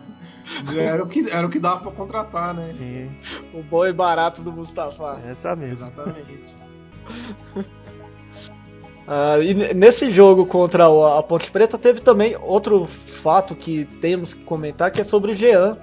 era 0.78 1.02
o 1.02 1.06
que, 1.06 1.30
era 1.30 1.46
o 1.46 1.50
que 1.50 1.58
dava 1.58 1.80
pra 1.80 1.92
contratar, 1.92 2.54
né? 2.54 2.70
Sim, 2.72 3.08
O 3.52 3.62
bom 3.62 3.86
e 3.86 3.92
barato 3.92 4.42
do 4.42 4.52
Mustafa. 4.52 5.20
essa 5.28 5.54
mesmo. 5.56 5.86
Exatamente. 5.88 6.56
Ah, 9.06 9.38
e 9.38 9.52
nesse 9.74 10.10
jogo 10.10 10.46
contra 10.46 10.88
o- 10.88 11.04
a 11.06 11.22
Ponte 11.22 11.50
Preta 11.50 11.76
teve 11.76 12.00
também 12.00 12.36
outro 12.40 12.86
fato 12.86 13.54
que 13.54 13.84
temos 14.00 14.32
que 14.32 14.42
comentar 14.44 14.90
que 14.90 15.00
é 15.00 15.04
sobre 15.04 15.32
o 15.32 15.34
Jean. 15.34 15.76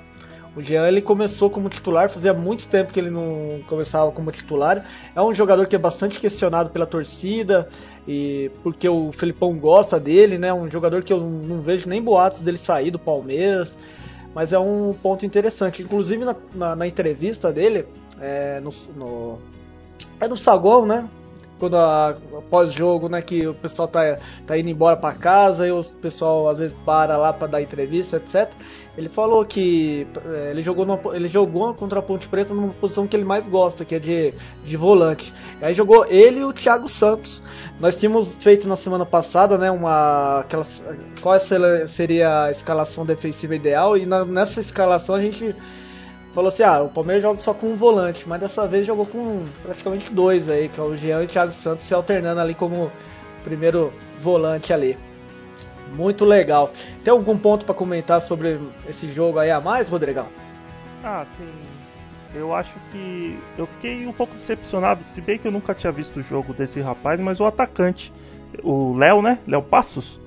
O 0.55 0.61
Jean 0.61 0.87
ele 0.87 1.01
começou 1.01 1.47
como 1.49 1.69
titular, 1.69 2.09
fazia 2.09 2.33
muito 2.33 2.67
tempo 2.67 2.91
que 2.91 2.99
ele 2.99 3.11
não 3.11 3.61
começava 3.67 4.11
como 4.11 4.31
titular. 4.31 4.83
É 5.15 5.21
um 5.21 5.33
jogador 5.35 5.67
que 5.67 5.75
é 5.75 5.79
bastante 5.79 6.19
questionado 6.19 6.71
pela 6.71 6.85
torcida 6.87 7.69
e 8.07 8.49
porque 8.63 8.89
o 8.89 9.11
Felipão 9.11 9.55
gosta 9.55 9.99
dele, 9.99 10.39
né? 10.39 10.51
Um 10.51 10.67
jogador 10.69 11.03
que 11.03 11.13
eu 11.13 11.19
não 11.21 11.61
vejo 11.61 11.87
nem 11.87 12.01
boatos 12.01 12.41
dele 12.41 12.57
sair 12.57 12.89
do 12.89 12.97
Palmeiras, 12.99 13.77
mas 14.33 14.53
é 14.53 14.59
um 14.59 14.93
ponto 14.93 15.25
interessante. 15.25 15.81
Inclusive 15.83 16.25
na, 16.25 16.35
na- 16.53 16.75
na 16.75 16.87
entrevista 16.87 17.51
dele, 17.51 17.85
é, 18.19 18.59
no, 18.59 18.69
no, 18.95 19.39
é 20.19 20.27
no 20.27 20.37
saguão, 20.37 20.85
né? 20.85 21.07
quando 21.59 21.77
a- 21.77 22.17
após 22.35 22.73
jogo, 22.73 23.07
né, 23.07 23.21
que 23.21 23.45
o 23.45 23.53
pessoal 23.53 23.87
tá, 23.87 24.17
tá 24.47 24.57
indo 24.57 24.69
embora 24.69 24.97
para 24.97 25.13
casa 25.13 25.67
e 25.67 25.71
o 25.71 25.83
pessoal 25.83 26.49
às 26.49 26.57
vezes 26.57 26.75
para 26.83 27.17
lá 27.17 27.31
para 27.31 27.45
dar 27.45 27.61
entrevista, 27.61 28.17
etc. 28.17 28.51
Ele 28.97 29.07
falou 29.07 29.45
que 29.45 30.05
eh, 30.25 30.49
ele 30.51 30.61
jogou, 30.61 30.85
numa, 30.85 30.99
ele 31.15 31.29
jogou 31.29 31.73
contra 31.73 31.99
a 31.99 32.01
Ponte 32.01 32.27
Preta 32.27 32.53
numa 32.53 32.73
posição 32.73 33.07
que 33.07 33.15
ele 33.15 33.23
mais 33.23 33.47
gosta, 33.47 33.85
que 33.85 33.95
é 33.95 33.99
de, 33.99 34.33
de 34.65 34.75
volante. 34.75 35.33
Aí 35.61 35.73
jogou 35.73 36.05
ele 36.07 36.41
e 36.41 36.43
o 36.43 36.51
Thiago 36.51 36.89
Santos. 36.89 37.41
Nós 37.79 37.95
tínhamos 37.95 38.35
feito 38.35 38.67
na 38.67 38.75
semana 38.75 39.05
passada, 39.05 39.57
né, 39.57 39.71
uma 39.71 40.41
aquela, 40.41 40.65
qual 41.21 41.39
seria 41.87 42.43
a 42.45 42.51
escalação 42.51 43.05
defensiva 43.05 43.55
ideal 43.55 43.97
e 43.97 44.05
na- 44.05 44.25
nessa 44.25 44.59
escalação 44.59 45.15
a 45.15 45.21
gente 45.21 45.55
falou 46.33 46.49
assim: 46.49 46.63
ah, 46.63 46.81
o 46.81 46.89
Palmeiras 46.89 47.23
joga 47.23 47.39
só 47.39 47.53
com 47.53 47.67
um 47.67 47.75
volante, 47.75 48.27
mas 48.27 48.41
dessa 48.41 48.67
vez 48.67 48.85
jogou 48.85 49.05
com 49.05 49.45
praticamente 49.63 50.11
dois 50.11 50.49
aí, 50.49 50.67
que 50.67 50.79
é 50.79 50.83
o 50.83 50.97
Jean 50.97 51.21
e 51.21 51.25
o 51.25 51.27
Thiago 51.29 51.53
Santos 51.53 51.85
se 51.85 51.93
alternando 51.93 52.41
ali 52.41 52.53
como 52.53 52.91
primeiro 53.43 53.91
volante 54.21 54.73
ali. 54.73 54.97
Muito 55.95 56.23
legal. 56.25 56.71
Tem 57.03 57.11
algum 57.11 57.37
ponto 57.37 57.65
para 57.65 57.75
comentar 57.75 58.21
sobre 58.21 58.59
esse 58.87 59.07
jogo 59.11 59.39
aí 59.39 59.51
a 59.51 59.59
mais, 59.59 59.89
Rodrigão? 59.89 60.27
Ah, 61.03 61.25
sim. 61.37 61.47
Eu 62.33 62.55
acho 62.55 62.71
que 62.91 63.37
eu 63.57 63.67
fiquei 63.67 64.07
um 64.07 64.13
pouco 64.13 64.33
decepcionado, 64.33 65.03
se 65.03 65.19
bem 65.19 65.37
que 65.37 65.45
eu 65.47 65.51
nunca 65.51 65.73
tinha 65.73 65.91
visto 65.91 66.19
o 66.19 66.23
jogo 66.23 66.53
desse 66.53 66.79
rapaz, 66.79 67.19
mas 67.19 67.39
o 67.41 67.45
atacante, 67.45 68.11
o 68.63 68.95
Léo, 68.95 69.21
né? 69.21 69.39
Léo 69.45 69.61
Passos. 69.61 70.17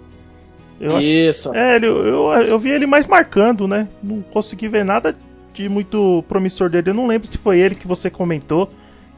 Eu 0.78 0.96
acho- 0.96 1.06
Isso. 1.06 1.54
É, 1.54 1.76
ele, 1.76 1.86
eu, 1.86 2.30
eu 2.42 2.58
vi 2.58 2.70
ele 2.70 2.86
mais 2.86 3.06
marcando, 3.06 3.66
né? 3.66 3.88
Não 4.02 4.20
consegui 4.20 4.68
ver 4.68 4.84
nada 4.84 5.16
de 5.54 5.68
muito 5.68 6.22
promissor 6.28 6.68
dele. 6.68 6.90
Eu 6.90 6.94
não 6.94 7.06
lembro 7.06 7.26
se 7.26 7.38
foi 7.38 7.58
ele 7.58 7.74
que 7.74 7.86
você 7.86 8.10
comentou 8.10 8.68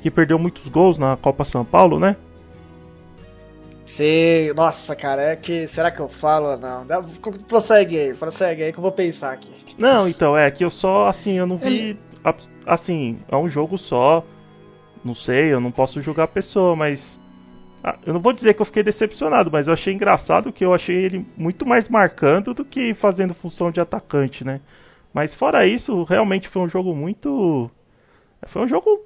que 0.00 0.10
perdeu 0.10 0.38
muitos 0.38 0.68
gols 0.68 0.96
na 0.98 1.16
Copa 1.16 1.44
São 1.44 1.64
Paulo, 1.64 1.98
né? 1.98 2.14
Sim, 3.86 4.52
nossa, 4.54 4.94
cara, 4.96 5.22
é 5.22 5.36
que. 5.36 5.68
Será 5.68 5.90
que 5.90 6.00
eu 6.00 6.08
falo 6.08 6.50
ou 6.52 6.58
não? 6.58 6.84
Dá- 6.86 7.02
Prossegue 7.48 7.98
aí, 7.98 8.14
prossegue 8.14 8.62
aí 8.64 8.72
que 8.72 8.78
eu 8.78 8.82
vou 8.82 8.92
pensar 8.92 9.32
aqui. 9.32 9.48
Não, 9.78 10.08
então, 10.08 10.36
é 10.36 10.50
que 10.50 10.64
eu 10.64 10.70
só, 10.70 11.06
assim, 11.08 11.34
eu 11.34 11.46
não 11.46 11.56
vi. 11.56 11.98
Assim, 12.66 13.18
é 13.28 13.36
um 13.36 13.48
jogo 13.48 13.78
só. 13.78 14.24
Não 15.04 15.14
sei, 15.14 15.52
eu 15.52 15.60
não 15.60 15.70
posso 15.70 16.02
julgar 16.02 16.24
a 16.24 16.28
pessoa, 16.28 16.74
mas. 16.74 17.20
ah, 17.84 17.96
Eu 18.04 18.12
não 18.12 18.20
vou 18.20 18.32
dizer 18.32 18.54
que 18.54 18.60
eu 18.60 18.66
fiquei 18.66 18.82
decepcionado, 18.82 19.50
mas 19.52 19.68
eu 19.68 19.72
achei 19.74 19.94
engraçado 19.94 20.52
que 20.52 20.64
eu 20.64 20.74
achei 20.74 20.96
ele 20.96 21.24
muito 21.36 21.64
mais 21.64 21.88
marcando 21.88 22.52
do 22.52 22.64
que 22.64 22.92
fazendo 22.92 23.34
função 23.34 23.70
de 23.70 23.80
atacante, 23.80 24.44
né? 24.44 24.60
Mas 25.14 25.32
fora 25.32 25.66
isso, 25.66 26.02
realmente 26.02 26.48
foi 26.48 26.62
um 26.62 26.68
jogo 26.68 26.94
muito. 26.94 27.70
Foi 28.46 28.62
um 28.62 28.68
jogo 28.68 29.00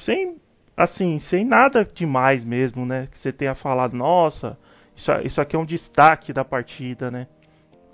sem. 0.00 0.36
Assim, 0.78 1.18
sem 1.18 1.44
nada 1.44 1.84
demais 1.84 2.44
mesmo, 2.44 2.86
né? 2.86 3.08
Que 3.10 3.18
você 3.18 3.32
tenha 3.32 3.54
falado, 3.54 3.96
nossa, 3.96 4.56
isso, 4.94 5.10
isso 5.24 5.40
aqui 5.40 5.56
é 5.56 5.58
um 5.58 5.64
destaque 5.64 6.32
da 6.32 6.44
partida, 6.44 7.10
né? 7.10 7.26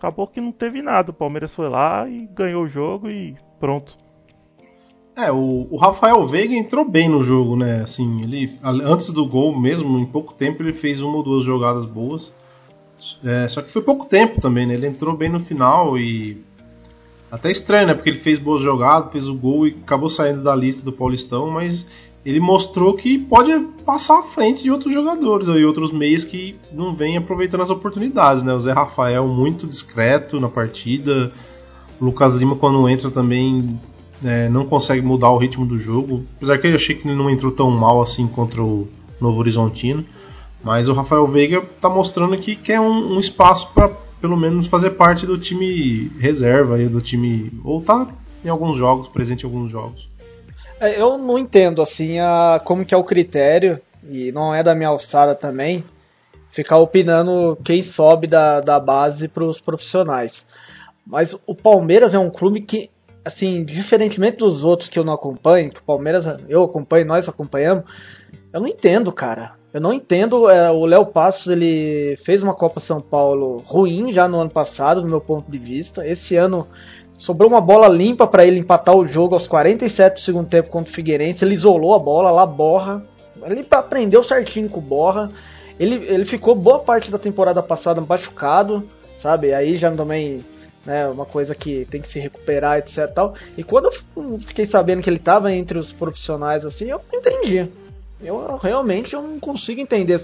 acabou 0.05 0.27
que 0.27 0.41
não 0.41 0.53
teve 0.53 0.83
nada. 0.83 1.11
O 1.11 1.15
Palmeiras 1.15 1.53
foi 1.53 1.69
lá 1.69 2.07
e 2.09 2.27
ganhou 2.27 2.65
o 2.65 2.69
jogo 2.69 3.09
e 3.09 3.35
pronto. 3.59 3.97
É, 5.17 5.31
o, 5.31 5.69
o 5.71 5.77
Rafael 5.77 6.27
Veiga 6.27 6.55
entrou 6.55 6.89
bem 6.89 7.09
no 7.09 7.23
jogo, 7.23 7.57
né? 7.57 7.83
Assim, 7.83 8.23
ele 8.23 8.59
antes 8.63 9.11
do 9.13 9.25
gol 9.25 9.59
mesmo, 9.59 9.99
em 9.99 10.07
pouco 10.07 10.35
tempo 10.35 10.63
ele 10.63 10.73
fez 10.73 11.01
uma 11.01 11.17
ou 11.17 11.23
duas 11.23 11.45
jogadas 11.45 11.85
boas. 11.85 12.35
É, 13.25 13.49
só 13.49 13.63
que 13.63 13.71
foi 13.71 13.83
pouco 13.83 14.07
tempo 14.07 14.41
também, 14.41 14.67
né? 14.67 14.75
Ele 14.75 14.87
entrou 14.87 15.17
bem 15.17 15.31
no 15.31 15.41
final 15.41 15.97
e 15.97 16.43
até 17.31 17.51
estranho, 17.51 17.87
né? 17.87 17.95
Porque 17.95 18.11
ele 18.11 18.19
fez 18.19 18.39
boas 18.39 18.61
jogadas, 18.61 19.13
fez 19.13 19.29
o 19.29 19.35
gol 19.35 19.67
e 19.69 19.77
acabou 19.83 20.09
saindo 20.09 20.43
da 20.43 20.55
lista 20.55 20.85
do 20.85 20.93
Paulistão, 20.93 21.51
mas 21.51 21.87
ele 22.25 22.41
mostrou 22.41 22.95
que 22.95 23.19
pode 23.19 23.53
passar 23.85 24.21
à 24.21 24.23
frente 24.23 24.63
de 24.63 24.71
outros 24.71 24.93
jogadores 24.93 25.47
e 25.49 25.65
outros 25.65 25.93
meios 25.93 26.25
que 26.25 26.57
não 26.73 26.95
vêm 26.95 27.17
aproveitando 27.17 27.63
as 27.63 27.71
oportunidades, 27.71 28.43
né? 28.43 28.55
O 28.55 28.61
Zé 28.61 28.73
Rafael 28.73 29.29
muito 29.29 29.67
discreto 29.67 30.41
na 30.41 30.49
partida, 30.49 31.33
o 32.01 32.05
Lucas 32.07 32.33
Lima 32.35 32.57
quando 32.57 32.89
entra 32.89 33.11
também 33.11 33.79
é, 34.25 34.49
não 34.49 34.65
consegue 34.65 35.03
mudar 35.03 35.31
o 35.31 35.37
ritmo 35.37 35.67
do 35.67 35.79
jogo. 35.79 36.25
Apesar 36.37 36.59
que 36.59 36.67
eu 36.67 36.75
achei 36.75 36.95
que 36.95 37.07
ele 37.07 37.17
não 37.17 37.29
entrou 37.29 37.53
tão 37.53 37.71
mal 37.71 38.01
assim 38.01 38.27
contra 38.27 38.63
o 38.63 38.89
Novo 39.21 39.39
Horizontino. 39.39 40.05
Mas 40.63 40.89
o 40.89 40.95
Rafael 40.95 41.27
Veiga 41.27 41.59
está 41.59 41.91
mostrando 41.91 42.39
que 42.39 42.57
quer 42.57 42.81
um, 42.81 43.17
um 43.17 43.21
espaço 43.21 43.71
para 43.75 43.91
pelo 44.19 44.37
menos 44.37 44.67
fazer 44.67 44.91
parte 44.93 45.27
do 45.27 45.37
time 45.37 46.11
reserva, 46.19 46.77
aí, 46.77 46.89
do 46.89 47.03
time. 47.03 47.53
Ou 47.63 47.83
tá 47.83 48.09
em 48.43 48.49
alguns 48.49 48.79
jogos, 48.79 49.09
presente 49.09 49.43
em 49.43 49.47
alguns 49.47 49.71
jogos. 49.71 50.09
É, 50.85 51.01
eu 51.01 51.17
não 51.17 51.39
entendo 51.39 51.81
assim 51.81 52.19
a, 52.19 52.61
como 52.63 52.85
que 52.85 52.95
é 52.95 52.97
o 52.97 53.05
critério, 53.05 53.81
e 54.07 54.31
não 54.33 54.55
é 54.55 54.63
da 54.63 54.75
minha 54.75 54.91
alçada 54.91 55.35
também, 55.35 55.83
ficar 56.51 56.77
opinando 56.77 57.59
quem 57.65 57.83
sobe 57.83 58.27
da, 58.27 58.61
da 58.61 58.79
base 58.79 59.27
para 59.27 59.45
os 59.45 59.61
profissionais. 59.61 60.45
Mas 61.07 61.35
o 61.47 61.55
Palmeiras 61.55 62.13
é 62.13 62.19
um 62.19 62.31
clube 62.31 62.61
que 62.61 62.91
assim, 63.25 63.65
diferentemente 63.65 64.37
dos 64.37 64.63
outros 64.63 64.91
que 64.91 64.99
eu 64.99 65.05
não 65.05 65.15
acompanho, 65.15 65.71
que 65.71 65.81
o 65.81 65.85
Palmeiras, 65.85 66.27
eu 66.47 66.63
acompanho, 66.63 67.07
nós 67.07 67.27
acompanhamos, 67.27 67.85
eu 68.53 68.61
não 68.61 68.69
entendo, 68.69 69.11
cara. 69.11 69.53
Eu 69.73 69.81
não 69.81 69.93
entendo. 69.93 70.49
É, 70.49 70.71
o 70.71 70.85
Léo 70.85 71.07
Passos 71.07 71.49
ele 71.49 72.17
fez 72.19 72.43
uma 72.43 72.55
Copa 72.55 72.79
São 72.79 73.01
Paulo 73.01 73.59
ruim 73.67 74.13
já 74.13 74.29
no 74.29 74.39
ano 74.39 74.51
passado, 74.51 75.01
do 75.01 75.09
meu 75.09 75.21
ponto 75.21 75.51
de 75.51 75.59
vista. 75.59 76.07
Esse 76.07 76.37
ano 76.37 76.69
sobrou 77.17 77.49
uma 77.49 77.61
bola 77.61 77.89
limpa 77.89 78.27
para 78.27 78.45
ele 78.45 78.59
empatar 78.59 78.95
o 78.95 79.07
jogo 79.07 79.35
aos 79.35 79.47
47 79.47 80.15
do 80.15 80.21
segundo 80.21 80.49
tempo 80.49 80.71
contra 80.71 80.91
o 80.91 80.95
Figueirense. 80.95 81.45
Ele 81.45 81.55
isolou 81.55 81.95
a 81.95 81.99
bola 81.99 82.31
lá, 82.31 82.47
borra. 82.47 83.05
Ele 83.45 83.67
aprendeu 83.71 84.23
certinho 84.23 84.69
com 84.69 84.79
o 84.79 84.83
borra. 84.83 85.31
Ele, 85.79 85.97
ele 86.07 86.25
ficou 86.25 86.55
boa 86.55 86.81
parte 86.81 87.11
da 87.11 87.19
temporada 87.19 87.63
passada 87.63 88.01
machucado, 88.01 88.89
sabe? 89.17 89.53
Aí 89.53 89.77
já 89.77 89.91
também 89.91 90.45
né, 90.85 91.07
uma 91.09 91.27
coisa 91.27 91.55
que 91.55 91.87
tem 91.91 92.01
que 92.01 92.09
se 92.09 92.19
recuperar, 92.19 92.79
etc. 92.79 93.09
Tal. 93.13 93.35
E 93.57 93.63
quando 93.63 93.87
eu 93.87 94.39
fiquei 94.41 94.67
sabendo 94.67 95.03
que 95.03 95.11
ele 95.11 95.17
estava 95.17 95.53
entre 95.53 95.79
os 95.79 95.93
profissionais, 95.93 96.65
assim, 96.65 96.87
eu 96.87 97.01
entendi. 97.13 97.69
Eu 98.25 98.57
realmente 98.57 99.15
eu 99.15 99.23
não 99.23 99.39
consigo 99.39 99.81
entender. 99.81 100.21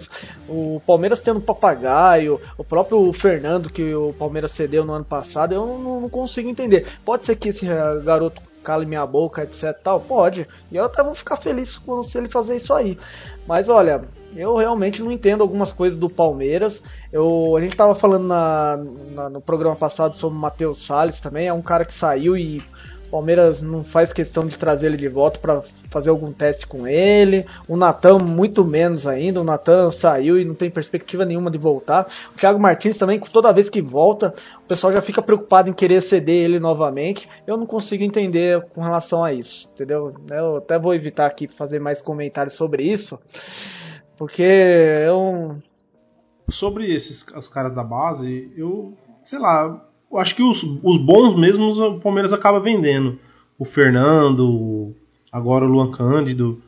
O 0.48 0.80
Palmeiras 0.86 1.20
tendo 1.20 1.40
papagaio, 1.40 2.40
o 2.56 2.64
próprio 2.64 3.12
Fernando 3.12 3.70
que 3.70 3.94
o 3.94 4.14
Palmeiras 4.18 4.52
cedeu 4.52 4.84
no 4.84 4.92
ano 4.92 5.04
passado, 5.04 5.54
eu 5.54 5.66
não, 5.66 6.00
não 6.00 6.08
consigo 6.08 6.48
entender. 6.48 6.86
Pode 7.04 7.26
ser 7.26 7.36
que 7.36 7.50
esse 7.50 7.66
garoto 8.02 8.40
cale 8.62 8.86
minha 8.86 9.06
boca, 9.06 9.42
etc. 9.42 9.76
Tal, 9.82 10.00
pode. 10.00 10.46
E 10.70 10.76
eu 10.76 10.84
até 10.84 11.02
vou 11.02 11.14
ficar 11.14 11.36
feliz 11.36 11.80
se 12.04 12.18
ele 12.18 12.28
fazer 12.28 12.56
isso 12.56 12.72
aí. 12.72 12.98
Mas 13.46 13.68
olha, 13.68 14.02
eu 14.36 14.56
realmente 14.56 15.02
não 15.02 15.10
entendo 15.10 15.42
algumas 15.42 15.72
coisas 15.72 15.98
do 15.98 16.08
Palmeiras. 16.08 16.82
Eu, 17.12 17.54
a 17.56 17.60
gente 17.60 17.72
estava 17.72 17.94
falando 17.94 18.26
na, 18.26 18.78
na, 19.12 19.28
no 19.28 19.40
programa 19.40 19.76
passado 19.76 20.16
sobre 20.16 20.36
o 20.36 20.40
Matheus 20.40 20.84
Salles 20.84 21.20
também. 21.20 21.48
É 21.48 21.52
um 21.52 21.62
cara 21.62 21.84
que 21.84 21.92
saiu 21.92 22.36
e 22.36 22.58
o 23.06 23.10
Palmeiras 23.10 23.60
não 23.60 23.82
faz 23.82 24.12
questão 24.12 24.46
de 24.46 24.56
trazer 24.56 24.86
ele 24.86 24.96
de 24.96 25.08
volta 25.08 25.38
para 25.38 25.62
fazer 25.90 26.08
algum 26.08 26.32
teste 26.32 26.66
com 26.66 26.86
ele. 26.86 27.44
O 27.68 27.76
Natan, 27.76 28.18
muito 28.18 28.64
menos 28.64 29.06
ainda. 29.06 29.40
O 29.40 29.44
Natan 29.44 29.90
saiu 29.90 30.40
e 30.40 30.44
não 30.44 30.54
tem 30.54 30.70
perspectiva 30.70 31.24
nenhuma 31.24 31.50
de 31.50 31.58
voltar. 31.58 32.06
O 32.32 32.38
Thiago 32.38 32.58
Martins 32.58 32.96
também, 32.96 33.18
toda 33.18 33.52
vez 33.52 33.68
que 33.68 33.82
volta, 33.82 34.32
o 34.64 34.68
pessoal 34.68 34.92
já 34.92 35.02
fica 35.02 35.20
preocupado 35.20 35.68
em 35.68 35.74
querer 35.74 36.00
ceder 36.00 36.44
ele 36.44 36.60
novamente. 36.60 37.28
Eu 37.46 37.56
não 37.56 37.66
consigo 37.66 38.04
entender 38.04 38.62
com 38.74 38.80
relação 38.80 39.22
a 39.22 39.32
isso, 39.32 39.68
entendeu? 39.74 40.14
Eu 40.30 40.56
até 40.56 40.78
vou 40.78 40.94
evitar 40.94 41.26
aqui 41.26 41.48
fazer 41.48 41.80
mais 41.80 42.00
comentários 42.00 42.54
sobre 42.54 42.84
isso. 42.84 43.18
Porque 44.16 44.42
eu. 44.42 45.56
Sobre 46.48 46.92
esses 46.94 47.26
os 47.34 47.48
caras 47.48 47.74
da 47.74 47.82
base, 47.82 48.52
eu. 48.56 48.94
Sei 49.24 49.38
lá, 49.38 49.84
eu 50.10 50.18
acho 50.18 50.34
que 50.34 50.42
os, 50.42 50.62
os 50.62 50.98
bons 50.98 51.38
mesmos 51.38 51.78
o 51.78 52.00
Palmeiras 52.00 52.32
acaba 52.32 52.60
vendendo. 52.60 53.18
O 53.58 53.64
Fernando, 53.64 54.94
agora 55.32 55.64
o 55.64 55.68
Luan 55.68 55.90
Cândido. 55.90 56.62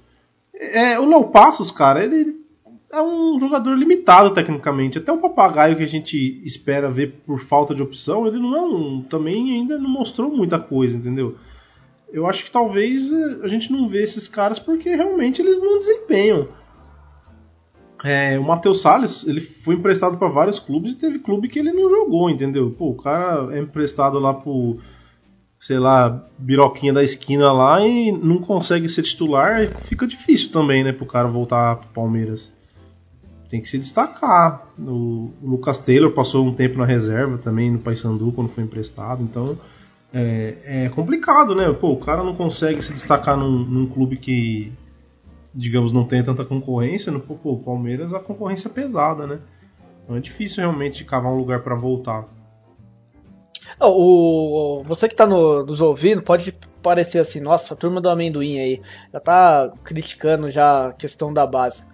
É, 0.55 0.99
o 0.99 1.09
Léo 1.09 1.25
Passos, 1.25 1.71
cara, 1.71 2.05
ele 2.05 2.41
é 2.93 3.03
um 3.03 3.41
jogador 3.41 3.75
limitado 3.75 4.35
tecnicamente. 4.35 4.99
Até 4.99 5.11
o 5.11 5.19
papagaio 5.19 5.77
que 5.77 5.83
a 5.83 5.89
gente 5.89 6.41
espera 6.45 6.91
ver 6.91 7.23
por 7.27 7.41
falta 7.41 7.75
de 7.75 7.83
opção, 7.83 8.27
ele 8.27 8.39
não 8.39 8.57
é 8.57 8.61
um. 8.61 9.03
Também 9.03 9.53
ainda 9.53 9.79
não 9.79 9.89
mostrou 9.89 10.31
muita 10.31 10.59
coisa, 10.59 10.97
entendeu? 10.97 11.37
Eu 12.13 12.27
acho 12.27 12.45
que 12.45 12.51
talvez 12.51 13.11
a 13.43 13.49
gente 13.49 13.73
não 13.73 13.89
vê 13.89 14.03
esses 14.03 14.29
caras 14.29 14.59
porque 14.59 14.95
realmente 14.95 15.41
eles 15.41 15.61
não 15.63 15.79
desempenham. 15.79 16.49
É, 18.05 18.39
o 18.39 18.43
Matheus 18.43 18.83
Salles, 18.83 19.27
ele 19.27 19.41
foi 19.41 19.77
emprestado 19.77 20.19
para 20.19 20.29
vários 20.29 20.59
clubes 20.59 20.93
e 20.93 20.99
teve 20.99 21.21
clube 21.21 21.49
que 21.49 21.61
ele 21.61 21.73
não 21.73 21.89
jogou, 21.89 22.29
entendeu? 22.29 22.71
Pô, 22.77 22.91
o 22.91 22.97
cara 22.97 23.57
é 23.57 23.61
emprestado 23.61 24.19
lá 24.19 24.35
pro, 24.35 24.79
sei 25.63 25.79
lá, 25.79 26.27
biroquinha 26.37 26.93
da 26.93 27.05
esquina 27.05 27.53
lá 27.53 27.81
e 27.87 28.11
não 28.11 28.39
consegue 28.39 28.89
ser 28.89 29.03
titular, 29.03 29.69
fica 29.83 30.09
difícil 30.09 30.51
também, 30.51 30.83
né, 30.83 30.93
pro 30.93 31.07
cara 31.07 31.29
voltar 31.29 31.77
pro 31.77 31.89
Palmeiras. 31.91 32.53
Tem 33.49 33.61
que 33.61 33.69
se 33.69 33.79
destacar. 33.79 34.67
O 34.77 35.31
Lucas 35.41 35.79
Taylor 35.79 36.11
passou 36.11 36.45
um 36.45 36.53
tempo 36.53 36.79
na 36.79 36.85
reserva 36.85 37.39
também 37.39 37.71
no 37.71 37.79
Paysandu 37.79 38.33
quando 38.33 38.51
foi 38.51 38.65
emprestado, 38.65 39.23
então 39.23 39.57
é, 40.13 40.57
é 40.65 40.89
complicado, 40.89 41.55
né? 41.55 41.73
Pô, 41.73 41.93
o 41.93 42.01
cara 42.01 42.25
não 42.25 42.35
consegue 42.35 42.83
se 42.83 42.93
destacar 42.93 43.37
num, 43.37 43.59
num 43.59 43.87
clube 43.87 44.17
que 44.17 44.73
digamos, 45.55 45.93
não 45.93 46.05
tem 46.05 46.25
tanta 46.25 46.45
concorrência, 46.45 47.13
no 47.13 47.21
pô, 47.21 47.57
Palmeiras 47.59 48.13
a 48.15 48.19
concorrência 48.19 48.69
é 48.69 48.73
pesada, 48.73 49.27
né? 49.27 49.39
Então 50.03 50.17
é 50.17 50.21
difícil 50.21 50.63
realmente 50.63 51.05
cavar 51.05 51.31
um 51.31 51.37
lugar 51.37 51.61
para 51.61 51.75
voltar. 51.75 52.27
O, 53.85 54.83
você 54.85 55.09
que 55.09 55.15
está 55.15 55.27
no, 55.27 55.65
nos 55.65 55.81
ouvindo 55.81 56.23
pode 56.23 56.53
parecer 56.83 57.19
assim, 57.19 57.41
nossa, 57.41 57.75
a 57.75 57.77
turma 57.77 58.01
do 58.01 58.09
amendoim 58.09 58.59
aí 58.59 58.83
já 59.13 59.19
está 59.19 59.73
criticando 59.85 60.51
já 60.51 60.89
a 60.89 60.93
questão 60.93 61.33
da 61.33 61.47
base. 61.47 61.85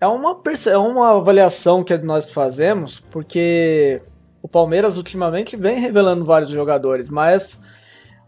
É 0.00 0.06
uma, 0.06 0.40
é 0.66 0.78
uma 0.78 1.16
avaliação 1.18 1.84
que 1.84 1.96
nós 1.98 2.30
fazemos 2.30 2.98
porque 2.98 4.02
o 4.42 4.48
Palmeiras 4.48 4.96
ultimamente 4.96 5.56
vem 5.56 5.78
revelando 5.78 6.24
vários 6.24 6.50
jogadores, 6.50 7.10
mas 7.10 7.58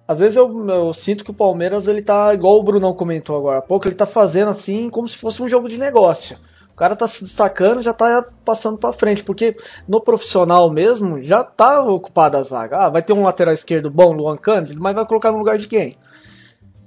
às 0.06 0.18
vezes 0.18 0.36
eu, 0.36 0.68
eu, 0.68 0.92
sinto 0.92 1.24
que 1.24 1.30
o 1.30 1.34
Palmeiras 1.34 1.88
ele 1.88 2.02
tá 2.02 2.34
igual 2.34 2.58
o 2.58 2.62
Brunão 2.62 2.92
comentou 2.92 3.36
agora 3.36 3.58
há 3.58 3.62
pouco, 3.62 3.88
ele 3.88 3.94
tá 3.94 4.06
fazendo 4.06 4.50
assim 4.50 4.90
como 4.90 5.08
se 5.08 5.16
fosse 5.16 5.42
um 5.42 5.48
jogo 5.48 5.68
de 5.68 5.78
negócio. 5.78 6.36
O 6.72 6.76
cara 6.76 6.96
tá 6.96 7.06
se 7.06 7.22
destacando, 7.22 7.82
já 7.82 7.92
tá 7.92 8.24
passando 8.44 8.78
para 8.78 8.92
frente, 8.94 9.22
porque 9.22 9.56
no 9.86 10.00
profissional 10.00 10.70
mesmo 10.70 11.22
já 11.22 11.44
tá 11.44 11.82
ocupada 11.82 12.38
a 12.38 12.42
zaga. 12.42 12.78
Ah, 12.78 12.88
vai 12.88 13.02
ter 13.02 13.12
um 13.12 13.24
lateral 13.24 13.52
esquerdo 13.52 13.90
bom, 13.90 14.12
Luan 14.12 14.36
Cândido, 14.36 14.80
mas 14.80 14.94
vai 14.94 15.04
colocar 15.04 15.30
no 15.30 15.38
lugar 15.38 15.58
de 15.58 15.68
quem? 15.68 15.96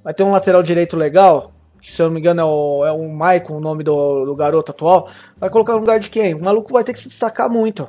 Vai 0.04 0.14
ter 0.14 0.24
um 0.24 0.32
lateral 0.32 0.64
direito 0.64 0.98
legal, 0.98 1.52
que 1.80 1.92
se 1.92 2.02
eu 2.02 2.08
não 2.08 2.14
me 2.14 2.20
engano 2.20 2.42
é 2.42 2.46
o, 2.46 2.86
é 2.86 2.92
o 2.92 3.08
Maicon, 3.08 3.58
o 3.58 3.62
nome 3.62 3.84
do, 3.84 4.26
do 4.26 4.36
garoto 4.36 4.72
atual, 4.72 5.08
vai 5.38 5.50
colocar 5.52 5.74
no 5.74 5.80
lugar 5.80 6.00
de 6.00 6.10
quem? 6.10 6.34
O 6.34 6.44
maluco 6.44 6.74
vai 6.74 6.84
ter 6.84 6.94
que 6.94 7.00
se 7.00 7.08
destacar 7.08 7.50
muito. 7.50 7.88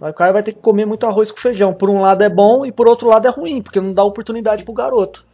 O 0.00 0.12
cara 0.14 0.32
vai 0.32 0.42
ter 0.42 0.52
que 0.52 0.60
comer 0.60 0.86
muito 0.86 1.06
arroz 1.06 1.30
com 1.30 1.38
feijão. 1.38 1.74
Por 1.74 1.90
um 1.90 2.00
lado 2.00 2.22
é 2.22 2.28
bom 2.28 2.64
e 2.64 2.72
por 2.72 2.88
outro 2.88 3.08
lado 3.08 3.26
é 3.26 3.30
ruim, 3.30 3.60
porque 3.60 3.80
não 3.80 3.92
dá 3.92 4.02
oportunidade 4.02 4.64
pro 4.64 4.72
garoto. 4.72 5.26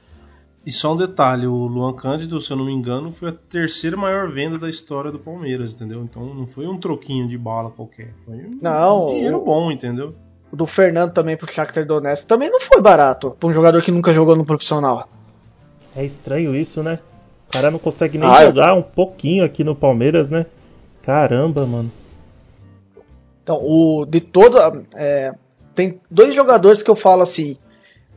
E 0.67 0.73
só 0.73 0.95
um 0.95 0.97
detalhe, 0.97 1.47
o 1.47 1.55
Luan 1.69 1.93
Cândido, 1.93 2.41
se 2.41 2.51
eu 2.51 2.57
não 2.57 2.65
me 2.65 2.73
engano, 2.73 3.13
foi 3.13 3.29
a 3.29 3.33
terceira 3.33 3.97
maior 3.97 4.29
venda 4.29 4.59
da 4.59 4.69
história 4.69 5.13
do 5.13 5.19
Palmeiras, 5.19 5.73
entendeu? 5.73 6.03
Então 6.03 6.35
não 6.35 6.45
foi 6.45 6.67
um 6.67 6.77
troquinho 6.77 7.29
de 7.29 7.39
bala 7.39 7.71
qualquer. 7.71 8.13
Foi 8.25 8.35
um 8.35 8.59
não, 8.61 9.07
dinheiro 9.07 9.37
o, 9.37 9.45
bom, 9.45 9.71
entendeu? 9.71 10.13
O 10.51 10.57
do 10.57 10.67
Fernando 10.67 11.13
também 11.13 11.37
pro 11.37 11.49
Shakhtar 11.49 11.87
Donetsk 11.87 12.27
também 12.27 12.51
não 12.51 12.61
foi 12.61 12.83
barato 12.83 13.31
pra 13.39 13.49
um 13.49 13.53
jogador 13.53 13.81
que 13.81 13.93
nunca 13.93 14.13
jogou 14.13 14.35
no 14.35 14.45
profissional. 14.45 15.09
É 15.95 16.05
estranho 16.05 16.53
isso, 16.53 16.83
né? 16.83 16.99
O 17.49 17.53
cara 17.53 17.71
não 17.71 17.79
consegue 17.79 18.19
nem 18.19 18.29
ah, 18.29 18.47
jogar 18.47 18.71
eu... 18.71 18.81
um 18.81 18.83
pouquinho 18.83 19.45
aqui 19.45 19.63
no 19.63 19.77
Palmeiras, 19.77 20.29
né? 20.29 20.47
Caramba, 21.01 21.65
mano. 21.65 21.93
Então, 23.41 23.61
o 23.63 24.05
de 24.05 24.21
toda. 24.21 24.83
É, 24.97 25.33
tem 25.77 26.01
dois 26.11 26.35
jogadores 26.35 26.83
que 26.83 26.91
eu 26.91 26.97
falo 26.97 27.23
assim. 27.23 27.57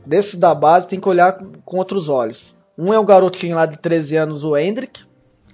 Desses 0.06 0.36
da 0.36 0.54
base 0.54 0.88
tem 0.88 0.98
que 0.98 1.08
olhar 1.08 1.38
com 1.64 1.76
outros 1.76 2.08
olhos. 2.08 2.54
Um 2.76 2.92
é 2.92 2.98
o 2.98 3.04
garotinho 3.04 3.56
lá 3.56 3.66
de 3.66 3.78
13 3.78 4.16
anos, 4.16 4.44
o 4.44 4.56
Hendrick. 4.56 5.02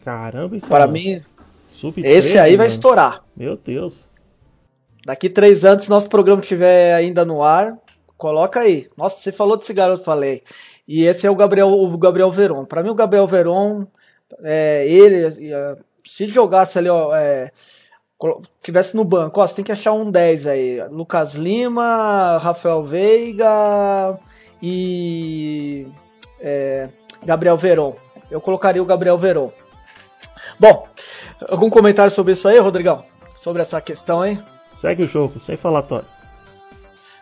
Caramba, 0.05 0.57
isso 0.57 0.69
Para 0.69 0.85
é 0.85 0.87
mim, 0.87 1.23
esse 2.05 2.39
aí 2.39 2.57
vai 2.57 2.69
estourar. 2.69 3.25
Meu 3.37 3.57
Deus. 3.57 3.95
Daqui 5.05 5.29
três 5.29 5.65
anos, 5.65 5.85
se 5.85 5.91
nosso 5.91 6.09
programa 6.09 6.41
estiver 6.41 6.95
ainda 6.95 7.25
no 7.25 7.43
ar, 7.43 7.75
coloca 8.17 8.61
aí. 8.61 8.89
Nossa, 8.97 9.19
você 9.19 9.33
falou 9.33 9.57
desse 9.57 9.75
garoto, 9.75 10.05
falei. 10.05 10.43
E 10.87 11.05
esse 11.05 11.27
é 11.27 11.31
o 11.31 11.37
Gabriel, 11.37 11.69
o 11.69 11.99
Gabriel 11.99 12.31
Veron. 12.31 12.65
Para 12.65 12.83
mim, 12.83 12.91
o 12.91 12.95
Gabriel 12.95 13.27
Veron, 13.27 13.87
é, 14.43 14.87
ele, 14.89 15.45
se 16.05 16.27
jogasse 16.27 16.79
ali, 16.79 16.89
ó, 16.89 17.15
é, 17.15 17.51
tivesse 18.63 18.97
no 18.97 19.05
banco, 19.05 19.41
ó, 19.41 19.47
você 19.47 19.57
tem 19.57 19.65
que 19.65 19.73
achar 19.73 19.93
um 19.93 20.11
10 20.11 20.47
aí. 20.47 20.89
Lucas 20.89 21.35
Lima, 21.35 22.39
Rafael 22.39 22.85
Veiga 22.85 24.19
e 24.63 25.87
é, 26.41 26.89
Gabriel 27.25 27.57
Veron. 27.57 27.97
Eu 28.31 28.41
colocaria 28.41 28.83
o 28.83 28.87
Gabriel 28.87 29.19
Veron. 29.19 29.51
Bom, 30.59 30.87
algum 31.49 31.71
comentário 31.71 32.11
sobre 32.11 32.33
isso 32.33 32.49
aí, 32.49 32.59
Rodrigão? 32.59 33.05
Sobre 33.37 33.63
essa 33.63 33.81
questão 33.81 34.23
aí? 34.23 34.39
Segue 34.81 35.05
o 35.05 35.09
jogo, 35.09 35.39
sem 35.41 35.57
falatório. 35.57 36.07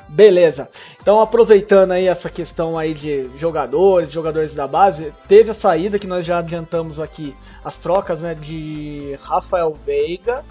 Beleza. 0.08 0.68
Então, 1.00 1.20
aproveitando 1.20 1.92
aí 1.92 2.06
essa 2.06 2.28
questão 2.28 2.78
aí 2.78 2.94
de 2.94 3.28
jogadores, 3.36 4.10
jogadores 4.10 4.54
da 4.54 4.66
base, 4.66 5.12
teve 5.26 5.50
a 5.50 5.54
saída 5.54 5.98
que 5.98 6.06
nós 6.06 6.24
já 6.24 6.38
adiantamos 6.38 7.00
aqui, 7.00 7.34
as 7.64 7.78
trocas, 7.78 8.22
né, 8.22 8.34
de 8.34 9.18
Rafael 9.22 9.76
Veiga 9.84 10.44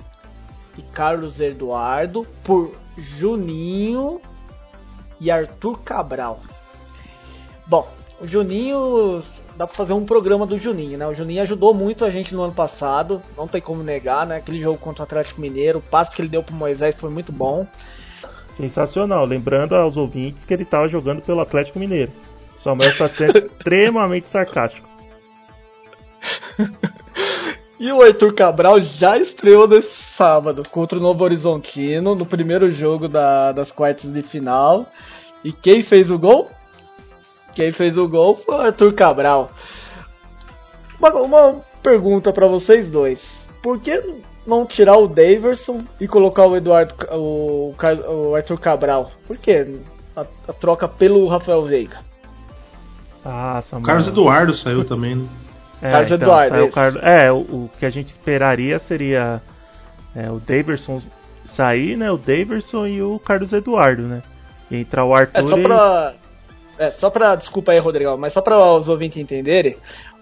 e 0.78 0.82
Carlos 0.82 1.39
Eduardo 1.39 2.28
por 2.43 2.76
Juninho 2.98 4.19
e 5.19 5.30
Arthur 5.32 5.80
Cabral. 5.80 6.41
Bom, 7.65 7.88
o 8.19 8.28
Juninho 8.28 9.23
dá 9.56 9.67
para 9.67 9.76
fazer 9.76 9.93
um 9.93 10.06
programa 10.06 10.45
do 10.45 10.58
Juninho, 10.58 10.97
né? 10.97 11.08
O 11.08 11.13
Juninho 11.13 11.41
ajudou 11.43 11.73
muito 11.73 12.04
a 12.04 12.10
gente 12.10 12.34
no 12.34 12.43
ano 12.43 12.54
passado, 12.54 13.21
não 13.38 13.47
tem 13.47 13.62
como 13.62 13.84
negar, 13.84 14.26
né? 14.26 14.38
Aquele 14.38 14.62
jogo 14.62 14.78
contra 14.78 15.02
o 15.02 15.06
Atlético 15.06 15.41
Mineiro, 15.41 15.80
o 15.80 15.82
passe 15.82 16.15
que 16.15 16.21
ele 16.21 16.30
deu 16.30 16.43
pro 16.43 16.56
Moisés 16.56 16.95
foi 16.95 17.10
muito 17.10 17.32
bom. 17.32 17.67
Sensacional, 18.58 19.26
lembrando 19.26 19.76
aos 19.76 19.97
ouvintes 19.97 20.45
que 20.45 20.54
ele 20.54 20.63
estava 20.63 20.88
jogando 20.88 21.21
pelo 21.21 21.41
Atlético 21.41 21.80
Mineiro. 21.80 22.12
Samuel 22.62 22.89
está 22.89 23.08
sendo 23.08 23.38
extremamente 23.38 24.30
sarcástico. 24.30 24.88
E 27.80 27.91
o 27.91 28.02
Arthur 28.02 28.34
Cabral 28.34 28.82
já 28.82 29.17
estreou 29.17 29.67
nesse 29.67 30.04
sábado 30.04 30.63
contra 30.69 30.97
o 30.97 31.02
Novo 31.02 31.23
Horizontino, 31.23 32.15
no 32.15 32.26
primeiro 32.26 32.71
jogo 32.71 33.10
da, 33.10 33.52
das 33.52 33.71
quartas 33.71 34.13
de 34.13 34.21
final. 34.21 34.86
E 35.43 35.52
quem 35.52 35.82
fez 35.82 36.10
o 36.10 36.17
gol? 36.17 36.49
Quem 37.56 37.72
fez 37.72 37.98
o 37.98 38.08
gol 38.08 38.36
foi 38.36 38.56
o 38.56 38.62
Arthur 38.62 38.94
Cabral. 38.94 39.52
Uma, 41.00 41.13
uma 41.22 41.62
pergunta 41.82 42.32
para 42.32 42.48
vocês 42.48 42.89
dois: 42.89 43.46
por 43.62 43.80
que 43.80 44.02
não 44.46 44.66
tirar 44.66 44.98
o 44.98 45.08
Daverson 45.08 45.84
e 46.00 46.08
colocar 46.08 46.46
o 46.46 46.56
Eduardo, 46.56 46.94
o, 47.12 47.74
o 48.08 48.36
Arthur 48.36 48.60
Cabral? 48.60 49.12
Por 49.28 49.38
que 49.38 49.80
a, 50.16 50.26
a 50.48 50.54
troca 50.54 50.88
pelo 50.88 51.28
Rafael 51.28 51.63
Veiga? 51.63 51.98
Ah, 53.24 53.62
Samuel. 53.62 53.86
Carlos 53.86 54.08
Eduardo 54.08 54.54
saiu 54.54 54.84
também, 54.84 55.16
né? 55.16 55.28
É, 55.82 55.92
Carlos 55.92 56.12
então, 56.12 56.28
Eduardo. 56.28 56.56
O 56.56 57.06
é, 57.06 57.32
o, 57.32 57.38
o, 57.38 57.70
que 57.80 57.86
a 57.86 57.89
gente 57.89 58.10
esperaria 58.10 58.80
seria 58.80 59.42
é, 60.16 60.30
o 60.30 60.39
Daverson 60.39 61.02
sair, 61.46 61.98
né? 61.98 62.12
O 62.12 62.18
Daverson 62.18 62.86
e 62.88 63.02
o 63.02 63.20
Carlos 63.20 63.54
Eduardo, 63.54 64.04
né? 64.04 64.22
E 64.70 64.78
entrar 64.78 65.06
o 65.06 65.13
Arthur. 65.13 65.39
É 65.39 65.42
só 65.42 65.58
pra. 65.58 66.13
É, 66.77 66.91
só 66.91 67.09
pra. 67.09 67.36
Desculpa 67.36 67.71
aí, 67.71 67.79
Rodrigão, 67.79 68.17
mas 68.17 68.33
só 68.33 68.41
pra 68.41 68.57
os 68.73 68.88
ouvintes 68.89 69.21
entenderem, 69.21 69.77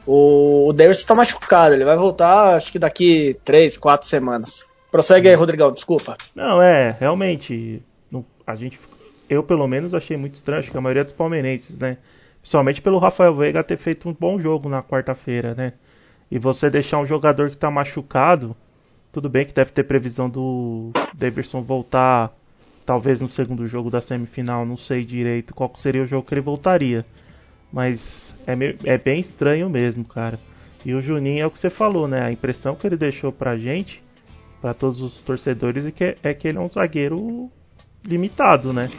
o, 0.05 0.67
o 0.67 0.73
Davis 0.73 1.03
tá 1.03 1.15
machucado, 1.15 1.73
ele 1.73 1.85
vai 1.85 1.95
voltar 1.97 2.55
acho 2.55 2.71
que 2.71 2.79
daqui 2.79 3.37
3, 3.45 3.77
4 3.77 4.07
semanas. 4.07 4.65
Prossegue 4.91 5.29
aí, 5.29 5.35
Rodrigão, 5.35 5.71
desculpa. 5.71 6.17
Não, 6.35 6.61
é, 6.61 6.95
realmente. 6.99 7.81
não- 8.11 8.25
a 8.45 8.55
gente. 8.55 8.79
Eu, 9.29 9.41
pelo 9.41 9.65
menos, 9.65 9.93
achei 9.93 10.17
muito 10.17 10.35
estranho, 10.35 10.59
acho 10.59 10.69
que 10.71 10.77
a 10.77 10.81
maioria 10.81 11.05
dos 11.05 11.13
palmeirenses, 11.13 11.79
né? 11.79 11.97
Principalmente 12.41 12.81
pelo 12.81 12.97
Rafael 12.99 13.33
Veiga 13.35 13.63
ter 13.63 13.77
feito 13.77 14.09
um 14.09 14.13
bom 14.19 14.37
jogo 14.37 14.67
na 14.67 14.83
quarta-feira, 14.83 15.53
né? 15.55 15.73
E 16.29 16.37
você 16.37 16.69
deixar 16.69 16.97
um 16.97 17.05
jogador 17.05 17.49
que 17.49 17.55
tá 17.57 17.71
machucado, 17.71 18.55
tudo 19.11 19.29
bem 19.29 19.45
que 19.45 19.53
deve 19.53 19.71
ter 19.71 19.83
previsão 19.83 20.29
do 20.29 20.91
Davidson 21.13 21.61
voltar, 21.61 22.33
talvez 22.86 23.22
no 23.22 23.30
segundo 23.30 23.67
jogo 23.67 23.89
da 23.89 24.02
semifinal, 24.02 24.65
não 24.65 24.78
sei 24.78 25.06
direito 25.06 25.54
qual 25.54 25.72
seria 25.76 26.04
o 26.04 26.06
jogo 26.06 26.28
que 26.28 26.34
ele 26.34 26.41
voltaria. 26.41 27.06
Mas 27.72 28.36
é, 28.48 28.54
é 28.94 28.98
bem 28.98 29.20
estranho 29.20 29.70
mesmo, 29.70 30.06
cara. 30.06 30.39
E 30.86 30.94
o 30.94 31.02
Juninho 31.02 31.44
é 31.44 31.46
o 31.46 31.52
que 31.52 31.60
você 31.60 31.70
falou, 31.70 32.08
né? 32.08 32.22
A 32.24 32.32
impressão 32.32 32.76
que 32.76 32.88
ele 32.88 32.98
deixou 32.98 33.32
pra 33.32 33.58
gente, 33.58 34.04
pra 34.62 34.74
todos 34.74 35.02
os 35.02 35.22
torcedores, 35.24 35.86
é 35.86 35.91
que, 35.91 36.17
é 36.24 36.34
que 36.34 36.48
ele 36.48 36.58
é 36.58 36.62
um 36.62 36.70
zagueiro 36.70 37.52
limitado, 38.06 38.74
né? 38.74 38.91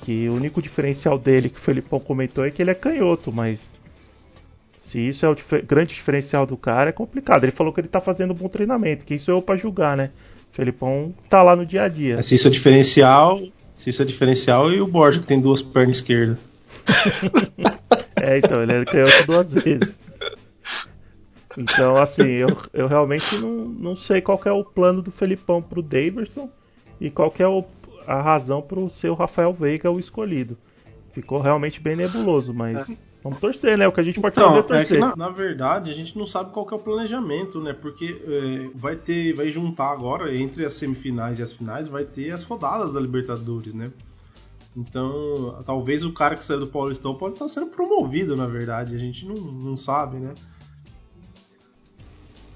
Que 0.00 0.28
o 0.28 0.34
único 0.34 0.62
diferencial 0.62 1.18
dele, 1.18 1.50
que 1.50 1.58
o 1.58 1.62
Felipão 1.62 2.00
comentou, 2.00 2.44
é 2.44 2.50
que 2.50 2.62
ele 2.62 2.70
é 2.72 2.74
canhoto, 2.74 3.32
mas 3.32 3.72
se 4.78 5.06
isso 5.08 5.26
é 5.26 5.28
o 5.28 5.34
dife- 5.34 5.62
grande 5.62 5.94
diferencial 5.94 6.46
do 6.46 6.56
cara, 6.56 6.90
é 6.90 6.92
complicado. 6.92 7.44
Ele 7.44 7.52
falou 7.52 7.72
que 7.72 7.80
ele 7.80 7.88
tá 7.88 8.00
fazendo 8.00 8.32
um 8.32 8.36
bom 8.36 8.48
treinamento, 8.48 9.04
que 9.04 9.14
isso 9.14 9.30
é 9.30 9.34
eu 9.34 9.42
pra 9.42 9.56
julgar, 9.56 9.96
né? 9.96 10.10
O 10.58 10.60
Felipão 10.60 11.14
tá 11.30 11.40
lá 11.40 11.54
no 11.54 11.64
dia 11.64 11.84
a 11.84 11.88
dia. 11.88 12.20
Se 12.20 12.34
isso 12.34 12.48
é 12.48 12.50
diferencial, 12.50 13.40
se 13.76 13.90
isso 13.90 14.02
é 14.02 14.04
diferencial, 14.04 14.72
e 14.72 14.80
o 14.80 14.88
Borja 14.88 15.20
que 15.20 15.26
tem 15.26 15.40
duas 15.40 15.62
pernas 15.62 15.98
esquerdas. 15.98 16.36
É, 18.20 18.38
então, 18.38 18.60
ele 18.60 18.74
é 18.74 18.84
canhoto 18.84 19.26
duas 19.28 19.48
vezes. 19.52 19.96
Então, 21.56 21.96
assim, 21.96 22.24
eu, 22.26 22.48
eu 22.74 22.88
realmente 22.88 23.36
não, 23.36 23.64
não 23.68 23.96
sei 23.96 24.20
qual 24.20 24.36
que 24.36 24.48
é 24.48 24.52
o 24.52 24.64
plano 24.64 25.00
do 25.00 25.12
Felipão 25.12 25.62
pro 25.62 25.80
Daverson 25.80 26.50
e 27.00 27.10
qual 27.12 27.30
que 27.30 27.40
é 27.44 27.46
o- 27.46 27.64
a 28.08 28.20
razão 28.20 28.60
pro 28.60 28.90
seu 28.90 29.14
Rafael 29.14 29.52
Veiga 29.52 29.88
o 29.88 30.00
escolhido. 30.00 30.58
Ficou 31.12 31.40
realmente 31.40 31.80
bem 31.80 31.94
nebuloso, 31.94 32.52
mas 32.52 32.84
vamos 33.28 33.40
torcer, 33.40 33.76
né? 33.78 33.86
O 33.88 33.92
que 33.92 34.00
a 34.00 34.02
gente 34.02 34.20
pode 34.20 34.34
fazer 34.34 34.46
é 34.46 34.62
Então, 34.62 34.76
é 34.76 34.84
que 34.84 34.88
torcer. 34.88 35.00
na, 35.00 35.16
na 35.16 35.28
verdade 35.28 35.90
a 35.90 35.94
gente 35.94 36.16
não 36.18 36.26
sabe 36.26 36.52
qual 36.52 36.66
que 36.66 36.74
é 36.74 36.76
o 36.76 36.80
planejamento, 36.80 37.60
né? 37.60 37.72
Porque 37.72 38.20
é, 38.26 38.70
vai 38.74 38.96
ter, 38.96 39.34
vai 39.34 39.50
juntar 39.50 39.90
agora 39.92 40.34
entre 40.34 40.64
as 40.64 40.74
semifinais 40.74 41.38
e 41.38 41.42
as 41.42 41.52
finais, 41.52 41.88
vai 41.88 42.04
ter 42.04 42.30
as 42.30 42.42
rodadas 42.44 42.92
da 42.92 43.00
Libertadores, 43.00 43.74
né? 43.74 43.90
Então, 44.76 45.60
talvez 45.66 46.04
o 46.04 46.12
cara 46.12 46.36
que 46.36 46.44
saiu 46.44 46.60
do 46.60 46.66
Paulistão 46.68 47.14
pode 47.14 47.34
estar 47.34 47.48
sendo 47.48 47.66
promovido, 47.66 48.36
na 48.36 48.46
verdade. 48.46 48.94
A 48.94 48.98
gente 48.98 49.26
não, 49.26 49.34
não 49.34 49.76
sabe, 49.76 50.18
né? 50.18 50.34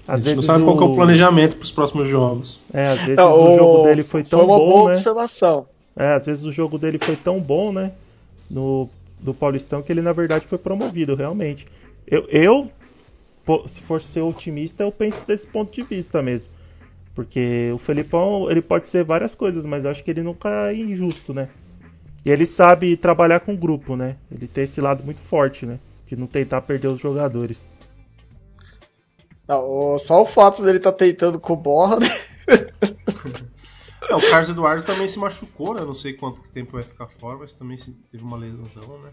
a 0.07 0.13
Às 0.13 0.21
gente 0.21 0.35
não 0.35 0.43
sabe 0.43 0.63
qual 0.63 0.77
que 0.77 0.83
é 0.83 0.87
o 0.87 0.91
o- 0.91 0.95
planejamento 0.95 1.55
para 1.57 1.63
os 1.63 1.71
próximos 1.71 2.07
jogos. 2.07 2.59
É, 2.73 2.87
às 2.87 2.99
vezes 2.99 3.17
Não, 3.17 3.33
o 3.33 3.57
jogo 3.57 3.83
dele 3.83 4.03
foi 4.03 4.23
tão 4.23 4.45
uma 4.45 4.57
bom, 4.57 4.69
boa 4.69 4.85
né? 4.85 4.93
observação. 4.93 5.65
É, 5.95 6.13
às 6.13 6.25
vezes 6.25 6.43
o 6.45 6.51
jogo 6.51 6.77
dele 6.77 6.97
foi 6.97 7.15
tão 7.15 7.39
bom, 7.39 7.71
né? 7.71 7.91
No 8.49 8.89
do 9.23 9.33
Paulistão 9.33 9.81
que 9.81 9.91
ele 9.91 10.01
na 10.01 10.13
verdade 10.13 10.45
foi 10.45 10.57
promovido, 10.57 11.15
realmente. 11.15 11.65
Eu, 12.05 12.27
eu 12.29 12.71
se 13.67 13.81
for 13.81 14.01
ser 14.01 14.21
otimista, 14.21 14.83
eu 14.83 14.91
penso 14.91 15.25
desse 15.25 15.47
ponto 15.47 15.71
de 15.73 15.81
vista 15.81 16.21
mesmo. 16.21 16.49
Porque 17.15 17.71
o 17.73 17.77
Felipão, 17.77 18.49
ele 18.49 18.61
pode 18.61 18.89
ser 18.89 19.03
várias 19.03 19.35
coisas, 19.35 19.65
mas 19.65 19.83
eu 19.83 19.91
acho 19.91 20.03
que 20.03 20.11
ele 20.11 20.23
nunca 20.23 20.71
é 20.71 20.75
injusto, 20.75 21.33
né? 21.33 21.49
E 22.25 22.31
ele 22.31 22.45
sabe 22.45 22.95
trabalhar 22.97 23.41
com 23.41 23.55
grupo, 23.55 23.95
né? 23.95 24.15
Ele 24.31 24.47
tem 24.47 24.63
esse 24.63 24.81
lado 24.81 25.03
muito 25.03 25.19
forte, 25.19 25.65
né? 25.65 25.77
De 26.07 26.15
não 26.15 26.25
tentar 26.25 26.61
perder 26.61 26.87
os 26.87 26.99
jogadores. 26.99 27.61
Não, 29.47 29.95
o- 29.95 29.99
só 29.99 30.21
o 30.21 30.25
fato 30.25 30.63
dele 30.63 30.77
estar 30.77 30.93
tentando 30.93 31.39
com 31.39 31.53
o 31.53 31.57
Borra. 31.57 31.99
né? 31.99 32.07
É, 34.09 34.15
o 34.15 34.21
Carlos 34.29 34.49
Eduardo 34.49 34.83
também 34.83 35.07
se 35.07 35.17
machucou, 35.17 35.73
né? 35.73 35.81
Não 35.81 35.93
sei 35.93 36.13
quanto 36.13 36.41
tempo 36.53 36.73
vai 36.73 36.83
ficar 36.83 37.07
fora, 37.19 37.37
mas 37.39 37.53
também 37.53 37.77
teve 38.11 38.23
uma 38.23 38.37
lesão, 38.37 38.99
né? 39.01 39.09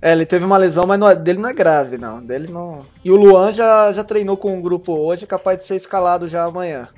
É, 0.00 0.12
ele 0.12 0.24
teve 0.24 0.44
uma 0.44 0.56
lesão, 0.56 0.86
mas 0.86 0.98
não 0.98 1.08
é- 1.10 1.16
dele 1.16 1.40
não 1.40 1.48
é 1.48 1.52
grave, 1.54 1.98
não. 1.98 2.24
Dele 2.24 2.50
não. 2.50 2.86
E 3.04 3.10
o 3.10 3.16
Luan 3.16 3.52
já, 3.52 3.92
já 3.92 4.04
treinou 4.04 4.36
com 4.36 4.58
o 4.58 4.62
grupo 4.62 4.92
hoje, 4.92 5.26
capaz 5.26 5.58
de 5.58 5.64
ser 5.64 5.76
escalado 5.76 6.28
já 6.28 6.44
amanhã. 6.44 6.88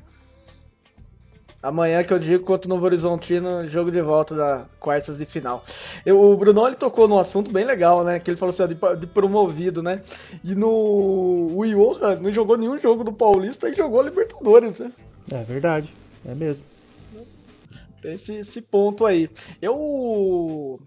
Amanhã 1.62 2.02
que 2.02 2.12
eu 2.12 2.18
digo 2.18 2.44
contra 2.44 2.66
o 2.66 2.70
Novo 2.74 2.86
Horizontino, 2.86 3.68
jogo 3.68 3.90
de 3.90 4.00
volta 4.00 4.34
da 4.34 4.64
quartas 4.78 5.18
de 5.18 5.26
final. 5.26 5.62
Eu- 6.06 6.18
o 6.18 6.34
Bruno 6.36 6.66
ele 6.66 6.76
tocou 6.76 7.06
num 7.06 7.18
assunto 7.18 7.50
bem 7.52 7.66
legal, 7.66 8.02
né? 8.02 8.18
Que 8.18 8.30
ele 8.30 8.38
falou 8.38 8.50
assim, 8.54 8.62
ó, 8.62 8.66
de, 8.66 9.00
de 9.00 9.06
promovido, 9.06 9.82
né? 9.82 10.00
E 10.42 10.54
no. 10.54 10.68
O 10.68 11.62
Johan 11.66 12.16
não 12.20 12.30
jogou 12.30 12.56
nenhum 12.56 12.78
jogo 12.78 13.04
do 13.04 13.12
Paulista 13.12 13.68
e 13.68 13.74
jogou 13.74 14.00
a 14.00 14.04
Libertadores, 14.04 14.78
né? 14.78 14.90
É 15.30 15.42
verdade, 15.44 15.92
é 16.24 16.34
mesmo. 16.34 16.64
Tem 18.00 18.14
esse, 18.14 18.32
esse 18.32 18.60
ponto 18.60 19.04
aí. 19.04 19.28
Eu. 19.60 20.80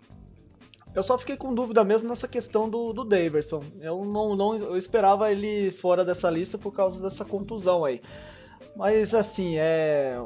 Eu 0.95 1.01
só 1.01 1.17
fiquei 1.17 1.35
com 1.35 1.53
dúvida 1.53 1.83
mesmo 1.83 2.07
nessa 2.07 2.27
questão 2.27 2.69
do, 2.69 2.93
do 2.93 3.03
Daverson. 3.03 3.63
Eu 3.81 4.05
não, 4.05 4.35
não 4.35 4.55
eu 4.55 4.77
esperava 4.77 5.31
ele 5.31 5.71
fora 5.71 6.05
dessa 6.05 6.29
lista 6.29 6.55
por 6.57 6.71
causa 6.71 7.01
dessa 7.01 7.25
contusão 7.25 7.83
aí. 7.83 8.01
Mas 8.75 9.13
assim, 9.13 9.57
é. 9.57 10.19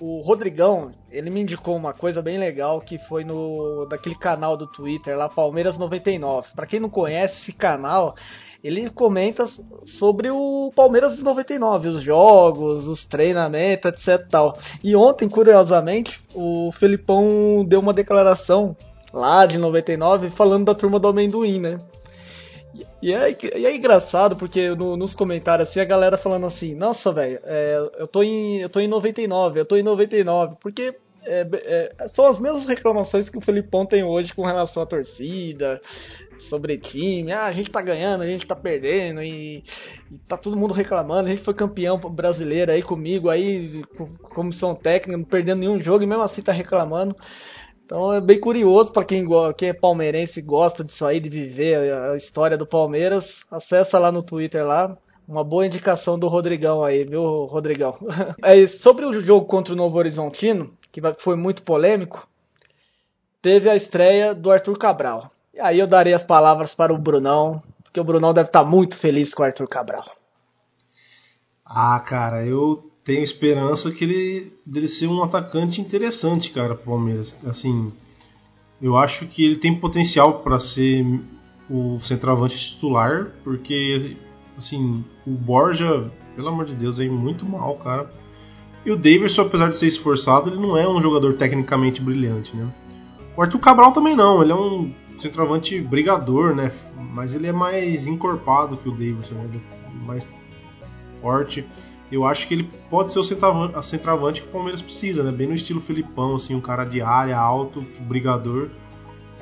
O 0.00 0.20
Rodrigão, 0.20 0.90
ele 1.12 1.30
me 1.30 1.42
indicou 1.42 1.76
uma 1.76 1.92
coisa 1.92 2.20
bem 2.20 2.36
legal 2.36 2.80
que 2.80 2.98
foi 2.98 3.22
no 3.22 3.86
daquele 3.86 4.16
canal 4.16 4.56
do 4.56 4.66
Twitter 4.66 5.16
lá, 5.16 5.28
Palmeiras 5.28 5.78
99. 5.78 6.48
Pra 6.56 6.66
quem 6.66 6.80
não 6.80 6.90
conhece 6.90 7.42
esse 7.42 7.52
canal, 7.52 8.16
ele 8.62 8.88
comenta 8.90 9.46
sobre 9.86 10.30
o 10.30 10.72
Palmeiras 10.74 11.16
de 11.16 11.24
99, 11.24 11.88
os 11.88 12.02
jogos, 12.02 12.86
os 12.86 13.04
treinamentos, 13.04 13.86
etc 13.90 14.26
tal. 14.30 14.58
E 14.82 14.94
ontem, 14.94 15.28
curiosamente, 15.28 16.20
o 16.34 16.70
Felipão 16.72 17.64
deu 17.66 17.80
uma 17.80 17.92
declaração 17.92 18.76
lá 19.12 19.44
de 19.46 19.58
99 19.58 20.30
falando 20.30 20.64
da 20.66 20.74
turma 20.74 20.98
do 20.98 21.08
amendoim, 21.08 21.60
né? 21.60 21.78
E 23.02 23.12
é, 23.12 23.36
e 23.56 23.66
é 23.66 23.74
engraçado 23.74 24.34
porque 24.36 24.70
no- 24.70 24.96
nos 24.96 25.12
comentários 25.12 25.68
assim 25.68 25.80
a 25.80 25.84
galera 25.84 26.16
falando 26.16 26.46
assim, 26.46 26.74
nossa 26.74 27.12
velho, 27.12 27.38
é, 27.44 27.76
eu 27.98 28.06
tô 28.06 28.22
em 28.22 28.60
eu 28.60 28.68
tô 28.70 28.80
em 28.80 28.88
99, 28.88 29.60
eu 29.60 29.64
tô 29.66 29.76
em 29.76 29.82
99, 29.82 30.56
porque 30.60 30.94
é, 31.24 31.46
é, 31.52 32.08
são 32.08 32.26
as 32.26 32.38
mesmas 32.38 32.66
reclamações 32.66 33.28
que 33.28 33.38
o 33.38 33.40
Felipão 33.40 33.86
tem 33.86 34.02
hoje 34.02 34.34
com 34.34 34.44
relação 34.44 34.82
à 34.82 34.86
torcida, 34.86 35.80
sobre 36.38 36.76
time, 36.78 37.32
ah, 37.32 37.44
a 37.44 37.52
gente 37.52 37.70
tá 37.70 37.80
ganhando, 37.80 38.22
a 38.22 38.26
gente 38.26 38.46
tá 38.46 38.56
perdendo 38.56 39.22
e, 39.22 39.64
e 40.10 40.18
tá 40.26 40.36
todo 40.36 40.56
mundo 40.56 40.74
reclamando, 40.74 41.28
a 41.28 41.30
gente 41.30 41.42
foi 41.42 41.54
campeão 41.54 41.98
brasileiro 41.98 42.72
aí 42.72 42.82
comigo 42.82 43.28
aí, 43.28 43.84
com 43.96 44.06
comissão 44.16 44.74
técnica, 44.74 45.16
não 45.16 45.24
perdendo 45.24 45.60
nenhum 45.60 45.80
jogo 45.80 46.02
e 46.02 46.06
mesmo 46.06 46.22
assim 46.22 46.42
tá 46.42 46.52
reclamando. 46.52 47.16
Então 47.84 48.12
é 48.12 48.20
bem 48.20 48.40
curioso 48.40 48.92
para 48.92 49.04
quem, 49.04 49.26
quem 49.56 49.68
é 49.68 49.72
palmeirense 49.72 50.40
e 50.40 50.42
gosta 50.42 50.82
disso 50.82 51.04
aí, 51.04 51.20
de 51.20 51.28
viver 51.28 51.92
a 51.92 52.12
a 52.12 52.16
história 52.16 52.56
do 52.56 52.66
Palmeiras. 52.66 53.44
Acessa 53.50 53.98
lá 53.98 54.10
no 54.10 54.22
Twitter 54.22 54.64
lá. 54.64 54.96
Uma 55.26 55.44
boa 55.44 55.66
indicação 55.66 56.18
do 56.18 56.26
Rodrigão 56.26 56.82
aí, 56.82 57.04
viu, 57.04 57.44
Rodrigão? 57.44 57.96
É, 58.42 58.66
sobre 58.66 59.04
o 59.04 59.20
jogo 59.22 59.46
contra 59.46 59.72
o 59.72 59.76
Novo 59.76 59.96
Horizontino, 59.96 60.74
que 60.92 61.00
foi 61.18 61.34
muito 61.34 61.62
polêmico, 61.62 62.28
teve 63.40 63.68
a 63.68 63.74
estreia 63.74 64.34
do 64.34 64.50
Arthur 64.50 64.78
Cabral. 64.78 65.30
E 65.54 65.58
aí 65.58 65.78
eu 65.78 65.86
darei 65.86 66.12
as 66.12 66.22
palavras 66.22 66.74
para 66.74 66.92
o 66.92 66.98
Brunão, 66.98 67.62
porque 67.82 67.98
o 67.98 68.04
Brunão 68.04 68.32
deve 68.34 68.48
estar 68.48 68.64
muito 68.64 68.94
feliz 68.94 69.34
com 69.34 69.42
o 69.42 69.46
Arthur 69.46 69.66
Cabral. 69.66 70.04
Ah, 71.64 71.98
cara, 72.00 72.44
eu 72.44 72.90
tenho 73.02 73.24
esperança 73.24 73.90
que 73.90 74.04
ele 74.04 74.52
dele 74.64 74.86
ser 74.86 75.06
um 75.06 75.22
atacante 75.22 75.80
interessante, 75.80 76.50
cara, 76.50 76.74
pro 76.74 76.92
Palmeiras. 76.92 77.36
Assim, 77.46 77.92
eu 78.80 78.96
acho 78.96 79.26
que 79.26 79.44
ele 79.44 79.56
tem 79.56 79.78
potencial 79.78 80.40
para 80.40 80.60
ser 80.60 81.04
o 81.70 81.98
centroavante 82.00 82.58
titular, 82.58 83.32
porque 83.42 84.16
assim, 84.58 85.04
o 85.26 85.30
Borja, 85.30 86.10
pelo 86.36 86.48
amor 86.48 86.66
de 86.66 86.74
Deus, 86.74 87.00
é 87.00 87.08
muito 87.08 87.46
mal, 87.46 87.76
cara. 87.76 88.10
E 88.84 88.90
o 88.90 88.96
Davidson, 88.96 89.42
apesar 89.42 89.68
de 89.68 89.76
ser 89.76 89.86
esforçado, 89.86 90.50
ele 90.50 90.60
não 90.60 90.76
é 90.76 90.88
um 90.88 91.00
jogador 91.00 91.34
tecnicamente 91.34 92.00
brilhante, 92.00 92.56
né? 92.56 92.68
O 93.36 93.42
Arthur 93.42 93.58
Cabral 93.60 93.92
também 93.92 94.16
não, 94.16 94.42
ele 94.42 94.52
é 94.52 94.54
um 94.54 94.92
centroavante 95.18 95.80
brigador, 95.80 96.54
né? 96.54 96.72
Mas 96.98 97.34
ele 97.34 97.46
é 97.46 97.52
mais 97.52 98.06
encorpado 98.06 98.76
que 98.76 98.88
o 98.88 98.92
Davidson, 98.92 99.34
né? 99.34 99.60
É 99.86 100.06
mais 100.06 100.30
forte. 101.20 101.64
Eu 102.10 102.26
acho 102.26 102.46
que 102.46 102.54
ele 102.54 102.68
pode 102.90 103.12
ser 103.12 103.20
o 103.20 103.82
centroavante 103.82 104.42
que 104.42 104.48
o 104.48 104.50
Palmeiras 104.50 104.82
precisa, 104.82 105.22
né? 105.22 105.32
Bem 105.32 105.46
no 105.46 105.54
estilo 105.54 105.80
Felipão, 105.80 106.34
assim, 106.34 106.54
um 106.54 106.60
cara 106.60 106.84
de 106.84 107.00
área, 107.00 107.38
alto, 107.38 107.80
brigador. 108.00 108.68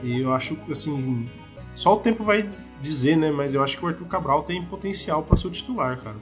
E 0.02 0.20
eu 0.20 0.32
acho 0.32 0.54
que, 0.54 0.70
assim, 0.70 1.28
só 1.74 1.94
o 1.94 1.98
tempo 1.98 2.22
vai 2.22 2.48
dizer, 2.80 3.16
né? 3.16 3.32
Mas 3.32 3.54
eu 3.54 3.62
acho 3.62 3.76
que 3.76 3.84
o 3.84 3.88
Arthur 3.88 4.06
Cabral 4.06 4.42
tem 4.44 4.62
potencial 4.64 5.22
para 5.22 5.36
ser 5.36 5.48
o 5.48 5.50
titular, 5.50 5.98
cara. 6.00 6.16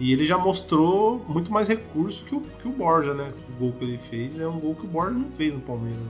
E 0.00 0.12
ele 0.12 0.24
já 0.24 0.36
mostrou 0.36 1.24
muito 1.28 1.52
mais 1.52 1.68
recurso 1.68 2.24
que 2.24 2.34
o, 2.34 2.40
que 2.40 2.68
o 2.68 2.72
Borja, 2.72 3.14
né? 3.14 3.32
O 3.48 3.60
gol 3.60 3.72
que 3.78 3.84
ele 3.84 4.00
fez 4.10 4.38
é 4.38 4.46
um 4.46 4.58
gol 4.58 4.74
que 4.74 4.84
o 4.84 4.88
Borja 4.88 5.12
não 5.12 5.30
fez 5.36 5.54
no 5.54 5.60
Palmeiras. 5.60 6.00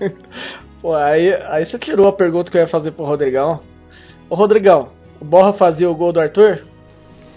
né? 0.00 0.12
Pô, 0.80 0.94
aí, 0.94 1.32
aí 1.48 1.64
você 1.64 1.78
tirou 1.78 2.08
a 2.08 2.12
pergunta 2.12 2.50
que 2.50 2.56
eu 2.56 2.60
ia 2.60 2.66
fazer 2.66 2.90
pro 2.92 3.04
Rodrigão. 3.04 3.60
Ô 4.28 4.34
Rodrigão, 4.34 4.88
o 5.20 5.24
Borra 5.24 5.52
fazia 5.52 5.88
o 5.88 5.94
gol 5.94 6.12
do 6.12 6.20
Arthur? 6.20 6.64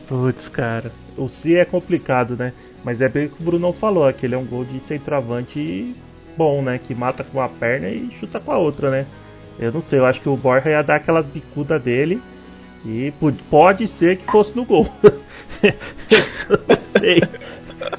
Putz, 0.07 0.47
cara. 0.49 0.91
O 1.17 1.27
Si 1.27 1.55
é 1.55 1.65
complicado, 1.65 2.35
né? 2.35 2.53
Mas 2.83 3.01
é 3.01 3.09
bem 3.09 3.25
o 3.25 3.29
que 3.29 3.41
o 3.41 3.45
Bruno 3.45 3.73
falou, 3.73 4.11
que 4.11 4.25
ele 4.25 4.35
é 4.35 4.37
um 4.37 4.45
gol 4.45 4.65
de 4.65 4.79
centroavante 4.79 5.95
bom, 6.35 6.61
né? 6.61 6.79
Que 6.79 6.93
mata 6.93 7.23
com 7.23 7.39
uma 7.39 7.49
perna 7.49 7.89
e 7.89 8.09
chuta 8.19 8.39
com 8.39 8.51
a 8.51 8.57
outra, 8.57 8.89
né? 8.89 9.05
Eu 9.59 9.71
não 9.71 9.81
sei, 9.81 9.99
eu 9.99 10.05
acho 10.05 10.21
que 10.21 10.29
o 10.29 10.35
Borja 10.35 10.69
ia 10.69 10.81
dar 10.81 10.95
aquelas 10.95 11.25
bicudas 11.25 11.81
dele 11.81 12.21
e 12.85 13.13
pode 13.49 13.87
ser 13.87 14.17
que 14.17 14.31
fosse 14.31 14.55
no 14.55 14.63
gol. 14.63 14.87
eu 15.63 16.59
não 16.67 17.01
sei. 17.01 17.21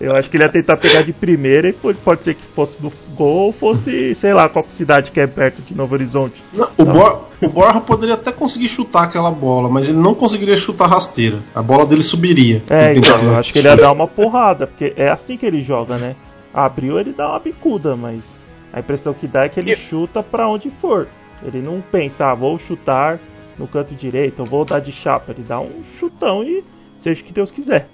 Eu 0.00 0.14
acho 0.14 0.30
que 0.30 0.36
ele 0.36 0.44
ia 0.44 0.50
tentar 0.50 0.76
pegar 0.76 1.02
de 1.02 1.12
primeira 1.12 1.68
e 1.68 1.72
pode, 1.72 1.98
pode 1.98 2.24
ser 2.24 2.34
que 2.34 2.42
fosse 2.42 2.76
no 2.80 2.92
gol 3.14 3.46
ou 3.46 3.52
fosse, 3.52 4.14
sei 4.14 4.32
lá, 4.32 4.48
qual 4.48 4.64
cidade 4.68 5.10
que 5.10 5.20
é 5.20 5.26
perto 5.26 5.62
de 5.62 5.74
Novo 5.74 5.94
Horizonte. 5.94 6.42
Não, 6.52 6.68
o, 6.78 6.84
Bor 6.84 7.24
o 7.40 7.48
Borja 7.48 7.80
poderia 7.80 8.14
até 8.14 8.32
conseguir 8.32 8.68
chutar 8.68 9.04
aquela 9.04 9.30
bola, 9.30 9.68
mas 9.68 9.88
ele 9.88 9.98
não 9.98 10.14
conseguiria 10.14 10.56
chutar 10.56 10.88
rasteira. 10.88 11.38
A 11.54 11.62
bola 11.62 11.84
dele 11.84 12.02
subiria. 12.02 12.62
É, 12.68 12.94
então, 12.94 13.20
eu 13.22 13.36
acho 13.36 13.52
que 13.52 13.58
ele 13.58 13.68
ia 13.68 13.76
dar 13.76 13.92
uma 13.92 14.06
porrada, 14.06 14.66
porque 14.66 14.92
é 14.96 15.08
assim 15.08 15.36
que 15.36 15.44
ele 15.44 15.60
joga, 15.60 15.96
né? 15.96 16.16
Abriu, 16.52 16.98
ele 16.98 17.12
dá 17.12 17.28
uma 17.28 17.38
bicuda, 17.38 17.96
mas 17.96 18.38
a 18.72 18.80
impressão 18.80 19.12
que 19.12 19.26
dá 19.26 19.44
é 19.44 19.48
que 19.48 19.60
ele 19.60 19.74
chuta 19.76 20.22
para 20.22 20.48
onde 20.48 20.70
for. 20.80 21.06
Ele 21.42 21.60
não 21.60 21.82
pensa, 21.82 22.26
ah, 22.26 22.34
vou 22.34 22.58
chutar 22.58 23.18
no 23.58 23.66
canto 23.66 23.94
direito, 23.94 24.40
ou 24.40 24.46
vou 24.46 24.64
dar 24.64 24.80
de 24.80 24.92
chapa. 24.92 25.32
Ele 25.32 25.42
dá 25.42 25.60
um 25.60 25.82
chutão 25.98 26.42
e 26.42 26.64
seja 26.98 27.20
o 27.20 27.24
que 27.24 27.32
Deus 27.32 27.50
quiser. 27.50 27.88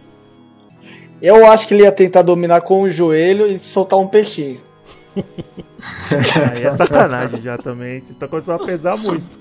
Eu 1.21 1.47
acho 1.47 1.69
que 1.69 1.75
ele 1.75 1.85
ia 1.85 1.93
tentar 1.93 2.23
dominar 2.23 2.63
com 2.63 2.83
o 2.83 2.91
joelho 2.91 3.47
e 3.47 3.59
soltar 3.59 3.99
um 3.99 4.09
peixinho. 4.09 4.61
Aí 6.53 6.65
é 6.65 6.71
sacanagem 6.73 7.41
já 7.41 7.57
também. 7.57 8.01
Vocês 8.01 8.11
estão 8.11 8.29
começando 8.29 8.63
a 8.63 8.67
pesar 8.67 8.97
muito. 8.97 9.39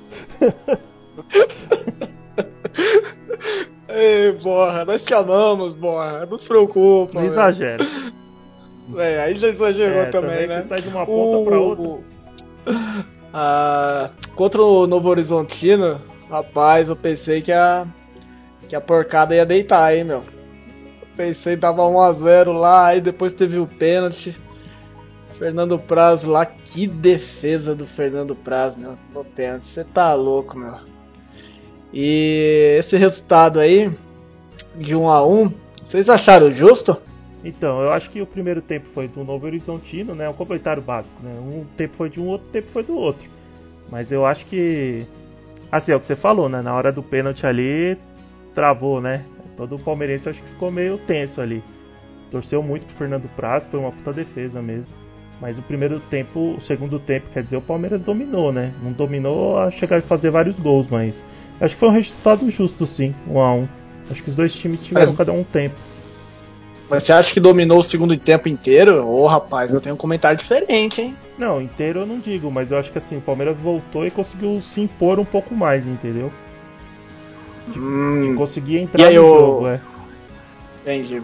Ei, 3.89 4.31
borra, 4.33 4.85
nós 4.85 5.03
te 5.03 5.13
amamos, 5.13 5.73
borra. 5.73 6.25
Não 6.25 6.37
se 6.37 6.47
preocupa. 6.47 7.19
Não 7.19 7.25
exagera. 7.25 7.85
É, 8.97 9.23
aí 9.23 9.35
já 9.35 9.47
exagerou 9.47 10.01
é, 10.01 10.05
também, 10.05 10.31
também, 10.31 10.47
né? 10.47 10.61
Você 10.61 10.67
sai 10.67 10.81
de 10.81 10.89
uma 10.89 11.05
ponta 11.05 11.37
o... 11.37 11.45
pra 11.45 11.59
outra. 11.59 12.03
Ah, 13.33 14.09
contra 14.35 14.61
o 14.61 14.85
Novo 14.87 15.09
Horizontino, 15.09 16.01
rapaz, 16.29 16.89
eu 16.89 16.95
pensei 16.95 17.41
que 17.41 17.51
a, 17.51 17.87
que 18.67 18.75
a 18.75 18.81
porcada 18.81 19.35
ia 19.35 19.45
deitar, 19.45 19.95
hein, 19.95 20.03
meu. 20.03 20.23
Pensei 21.15 21.55
que 21.55 21.61
tava 21.61 21.83
1x0 21.83 22.51
lá, 22.51 22.87
aí 22.87 23.01
depois 23.01 23.33
teve 23.33 23.57
o 23.57 23.67
pênalti. 23.67 24.35
Fernando 25.37 25.79
Praz 25.79 26.23
lá, 26.23 26.45
que 26.45 26.85
defesa 26.85 27.73
do 27.75 27.87
Fernando 27.87 28.35
Praz, 28.35 28.77
meu, 28.77 28.95
no 29.13 29.25
pênalti. 29.25 29.67
Você 29.67 29.83
tá 29.83 30.13
louco, 30.13 30.57
meu. 30.57 30.75
E 31.93 32.75
esse 32.77 32.95
resultado 32.95 33.59
aí, 33.59 33.91
de 34.75 34.95
1 34.95 35.09
a 35.09 35.25
1 35.25 35.51
vocês 35.83 36.09
acharam 36.09 36.51
justo? 36.51 36.95
Então, 37.43 37.81
eu 37.81 37.91
acho 37.91 38.09
que 38.09 38.21
o 38.21 38.25
primeiro 38.25 38.61
tempo 38.61 38.87
foi 38.87 39.07
do 39.07 39.23
Novo 39.23 39.45
Horizontino, 39.45 40.13
né? 40.13 40.29
Um 40.29 40.33
comentário 40.33 40.81
básico, 40.81 41.15
né? 41.23 41.31
Um 41.39 41.65
tempo 41.75 41.95
foi 41.95 42.09
de 42.09 42.19
um, 42.19 42.27
outro 42.27 42.47
tempo 42.49 42.67
foi 42.69 42.83
do 42.83 42.95
outro. 42.95 43.27
Mas 43.89 44.11
eu 44.11 44.25
acho 44.25 44.45
que. 44.45 45.05
Assim, 45.71 45.91
é 45.91 45.95
o 45.95 45.99
que 45.99 46.05
você 46.05 46.15
falou, 46.15 46.47
né? 46.47 46.61
Na 46.61 46.75
hora 46.75 46.91
do 46.91 47.01
pênalti 47.01 47.45
ali, 47.45 47.97
travou, 48.53 49.01
né? 49.01 49.23
Todo 49.57 49.75
o 49.75 49.79
palmeirense 49.79 50.29
acho 50.29 50.41
que 50.41 50.49
ficou 50.49 50.71
meio 50.71 50.97
tenso 50.99 51.41
ali. 51.41 51.63
Torceu 52.29 52.61
muito 52.63 52.85
pro 52.85 52.95
Fernando 52.95 53.29
Praz, 53.35 53.65
foi 53.65 53.79
uma 53.79 53.91
puta 53.91 54.13
defesa 54.13 54.61
mesmo. 54.61 54.91
Mas 55.41 55.57
o 55.57 55.61
primeiro 55.61 55.99
tempo, 55.99 56.55
o 56.55 56.61
segundo 56.61 56.99
tempo, 56.99 57.27
quer 57.33 57.43
dizer, 57.43 57.57
o 57.57 57.61
Palmeiras 57.61 58.01
dominou, 58.01 58.53
né? 58.53 58.71
Não 58.83 58.91
dominou 58.91 59.57
a 59.57 59.71
chegar 59.71 59.97
a 59.97 60.01
fazer 60.01 60.29
vários 60.29 60.59
gols, 60.59 60.87
mas 60.89 61.21
acho 61.59 61.73
que 61.73 61.79
foi 61.79 61.89
um 61.89 61.93
resultado 61.93 62.49
justo, 62.49 62.85
sim, 62.85 63.13
um 63.27 63.39
a 63.39 63.53
um. 63.53 63.67
Acho 64.09 64.21
que 64.21 64.29
os 64.29 64.35
dois 64.35 64.53
times 64.53 64.83
tiveram 64.83 65.07
mas, 65.07 65.17
cada 65.17 65.31
um 65.31 65.43
tempo. 65.43 65.75
Mas 66.91 67.03
você 67.03 67.13
acha 67.13 67.33
que 67.33 67.39
dominou 67.39 67.79
o 67.79 67.83
segundo 67.83 68.17
tempo 68.17 68.49
inteiro? 68.49 69.07
Ô, 69.07 69.21
oh, 69.21 69.25
rapaz, 69.25 69.73
eu 69.73 69.79
tenho 69.79 69.95
um 69.95 69.97
comentário 69.97 70.37
diferente, 70.37 70.99
hein? 70.99 71.15
Não, 71.37 71.61
inteiro 71.61 72.01
eu 72.01 72.05
não 72.05 72.19
digo, 72.19 72.51
mas 72.51 72.69
eu 72.69 72.77
acho 72.77 72.91
que 72.91 72.97
assim, 72.97 73.15
o 73.15 73.21
Palmeiras 73.21 73.57
voltou 73.57 74.05
e 74.05 74.11
conseguiu 74.11 74.61
se 74.61 74.81
impor 74.81 75.17
um 75.17 75.23
pouco 75.23 75.55
mais, 75.55 75.87
entendeu? 75.87 76.29
De, 77.69 77.79
hum, 77.79 78.31
de 78.31 78.35
conseguir 78.35 78.79
entrar 78.79 79.05
no 79.05 79.09
eu... 79.09 79.23
jogo, 79.23 79.67
é. 79.69 79.79
Entendi. 80.81 81.23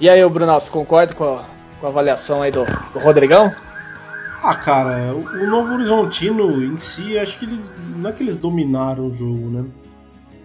E 0.00 0.08
aí, 0.08 0.24
Bruno, 0.28 0.52
você 0.52 0.70
concorda 0.70 1.12
com 1.14 1.24
a, 1.24 1.44
com 1.80 1.86
a 1.86 1.90
avaliação 1.90 2.40
aí 2.40 2.52
do, 2.52 2.64
do 2.92 3.00
Rodrigão? 3.00 3.52
Ah, 4.40 4.54
cara, 4.54 5.12
o, 5.12 5.18
o 5.18 5.50
Novo 5.50 5.74
Horizontino 5.74 6.62
em 6.62 6.78
si, 6.78 7.18
acho 7.18 7.40
que 7.40 7.44
eles, 7.44 7.72
não 7.96 8.10
é 8.10 8.12
que 8.12 8.22
eles 8.22 8.36
dominaram 8.36 9.08
o 9.08 9.14
jogo, 9.16 9.50
né? 9.50 9.64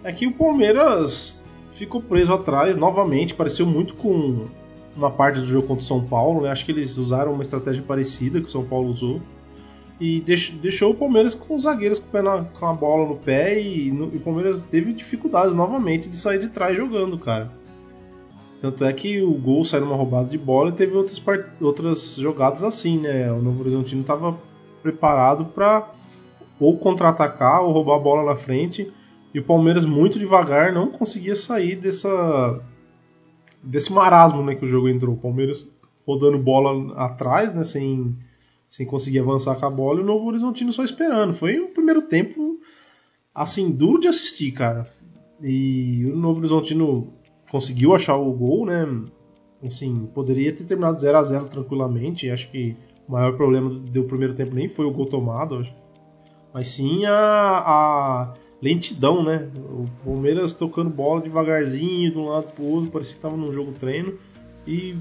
É 0.02 0.12
que 0.12 0.26
o 0.26 0.32
Palmeiras 0.32 1.41
ficou 1.72 2.00
preso 2.00 2.32
atrás 2.32 2.76
novamente, 2.76 3.34
pareceu 3.34 3.66
muito 3.66 3.94
com 3.94 4.46
uma 4.96 5.10
parte 5.10 5.40
do 5.40 5.46
jogo 5.46 5.66
contra 5.66 5.82
o 5.82 5.86
São 5.86 6.04
Paulo, 6.04 6.42
né? 6.42 6.50
Acho 6.50 6.64
que 6.64 6.72
eles 6.72 6.96
usaram 6.96 7.32
uma 7.32 7.42
estratégia 7.42 7.82
parecida 7.82 8.40
que 8.40 8.46
o 8.46 8.50
São 8.50 8.64
Paulo 8.64 8.90
usou. 8.90 9.20
E 10.00 10.20
deixou 10.60 10.90
o 10.90 10.94
Palmeiras 10.94 11.34
com 11.34 11.54
os 11.54 11.62
zagueiros 11.62 11.98
com, 11.98 12.22
na, 12.22 12.42
com 12.44 12.66
a 12.66 12.72
bola 12.72 13.08
no 13.08 13.16
pé 13.16 13.60
e, 13.60 13.90
no, 13.92 14.12
e 14.12 14.16
o 14.16 14.20
Palmeiras 14.20 14.62
teve 14.62 14.92
dificuldades 14.92 15.54
novamente 15.54 16.08
de 16.08 16.16
sair 16.16 16.40
de 16.40 16.48
trás 16.48 16.76
jogando, 16.76 17.16
cara. 17.16 17.52
Tanto 18.60 18.84
é 18.84 18.92
que 18.92 19.22
o 19.22 19.32
gol 19.32 19.64
saiu 19.64 19.84
numa 19.84 19.96
roubada 19.96 20.28
de 20.28 20.38
bola 20.38 20.70
e 20.70 20.72
teve 20.72 20.94
outras, 20.94 21.22
outras 21.60 22.16
jogadas 22.16 22.64
assim, 22.64 22.98
né? 22.98 23.30
O 23.32 23.40
Novo 23.40 23.60
Horizontino 23.60 24.00
estava 24.00 24.36
preparado 24.82 25.46
para 25.46 25.88
ou 26.58 26.76
contra-atacar 26.78 27.62
ou 27.62 27.72
roubar 27.72 27.96
a 27.96 28.00
bola 28.00 28.24
na 28.24 28.36
frente. 28.36 28.92
E 29.34 29.38
o 29.38 29.44
Palmeiras, 29.44 29.84
muito 29.84 30.18
devagar, 30.18 30.72
não 30.72 30.90
conseguia 30.90 31.34
sair 31.34 31.76
dessa 31.76 32.60
desse 33.62 33.92
marasmo 33.92 34.42
né, 34.42 34.54
que 34.54 34.64
o 34.64 34.68
jogo 34.68 34.88
entrou. 34.88 35.14
O 35.14 35.18
Palmeiras 35.18 35.72
rodando 36.06 36.38
bola 36.38 36.94
atrás, 36.96 37.54
né, 37.54 37.62
sem, 37.62 38.16
sem 38.68 38.84
conseguir 38.84 39.20
avançar 39.20 39.54
com 39.56 39.66
a 39.66 39.70
bola, 39.70 40.00
e 40.00 40.02
o 40.02 40.06
Novo 40.06 40.26
Horizontino 40.26 40.72
só 40.72 40.84
esperando. 40.84 41.34
Foi 41.34 41.60
um 41.60 41.72
primeiro 41.72 42.02
tempo 42.02 42.58
assim, 43.34 43.70
duro 43.70 44.00
de 44.00 44.08
assistir, 44.08 44.52
cara. 44.52 44.92
E 45.40 46.04
o 46.12 46.16
Novo 46.16 46.40
Horizontino 46.40 47.12
conseguiu 47.50 47.94
achar 47.94 48.16
o 48.16 48.32
gol, 48.32 48.66
né? 48.66 48.86
Assim, 49.64 50.06
poderia 50.12 50.52
ter 50.52 50.64
terminado 50.64 50.98
0 50.98 51.18
a 51.18 51.22
0 51.22 51.44
tranquilamente. 51.48 52.28
Acho 52.30 52.50
que 52.50 52.76
o 53.08 53.12
maior 53.12 53.36
problema 53.36 53.70
do 53.70 54.04
primeiro 54.04 54.34
tempo 54.34 54.54
nem 54.54 54.68
foi 54.68 54.84
o 54.84 54.90
gol 54.90 55.06
tomado, 55.06 55.64
mas 56.52 56.70
sim 56.70 57.04
a, 57.06 57.14
a 57.14 58.34
lentidão, 58.62 59.24
né? 59.24 59.48
O 59.56 59.86
Palmeiras 60.04 60.54
tocando 60.54 60.88
bola 60.88 61.20
devagarzinho 61.20 62.12
de 62.12 62.18
um 62.18 62.28
lado 62.28 62.46
pro 62.52 62.64
outro, 62.64 62.90
parecia 62.90 63.14
que 63.14 63.18
estava 63.18 63.36
num 63.36 63.52
jogo 63.52 63.72
treino 63.72 64.14
e 64.66 64.94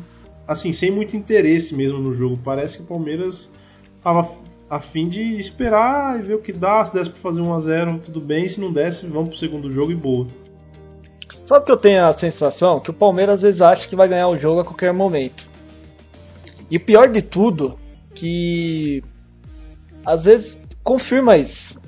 assim, 0.47 0.74
sem 0.74 0.89
muito 0.89 1.15
interesse 1.15 1.76
mesmo 1.76 2.00
no 2.00 2.13
jogo. 2.13 2.39
Parece 2.43 2.78
que 2.78 2.84
o 2.84 2.88
Palmeiras 2.88 3.52
estava 3.97 4.30
a 4.69 4.80
fim 4.82 5.08
de 5.08 5.21
esperar 5.38 6.19
e 6.19 6.24
ver 6.24 6.36
o 6.36 6.41
que 6.41 6.52
dá, 6.52 6.84
se 6.86 6.93
desse 6.93 7.10
para 7.10 7.19
fazer 7.19 7.41
1 7.41 7.54
a 7.54 7.60
0, 7.60 8.00
tudo 8.04 8.19
bem, 8.19 8.47
se 8.47 8.60
não 8.60 8.71
desse, 8.71 9.06
vamos 9.06 9.30
pro 9.30 9.38
segundo 9.38 9.71
jogo 9.71 9.91
e 9.91 9.95
boa. 9.95 10.28
Sabe 11.45 11.65
que 11.65 11.71
eu 11.71 11.78
tenho 11.78 12.06
a 12.06 12.13
sensação 12.13 12.80
que 12.80 12.89
o 12.89 12.93
Palmeiras 12.93 13.36
às 13.36 13.41
vezes 13.41 13.62
acha 13.62 13.88
que 13.88 13.95
vai 13.95 14.08
ganhar 14.08 14.30
o 14.30 14.38
jogo 14.38 14.62
a 14.62 14.65
qualquer 14.65 14.93
momento. 14.93 15.47
E 16.69 16.78
o 16.78 16.80
pior 16.80 17.10
de 17.10 17.21
tudo, 17.21 17.78
que 18.15 19.04
às 20.06 20.24
vezes 20.24 20.58
confirma 20.82 21.38
isso. 21.38 21.81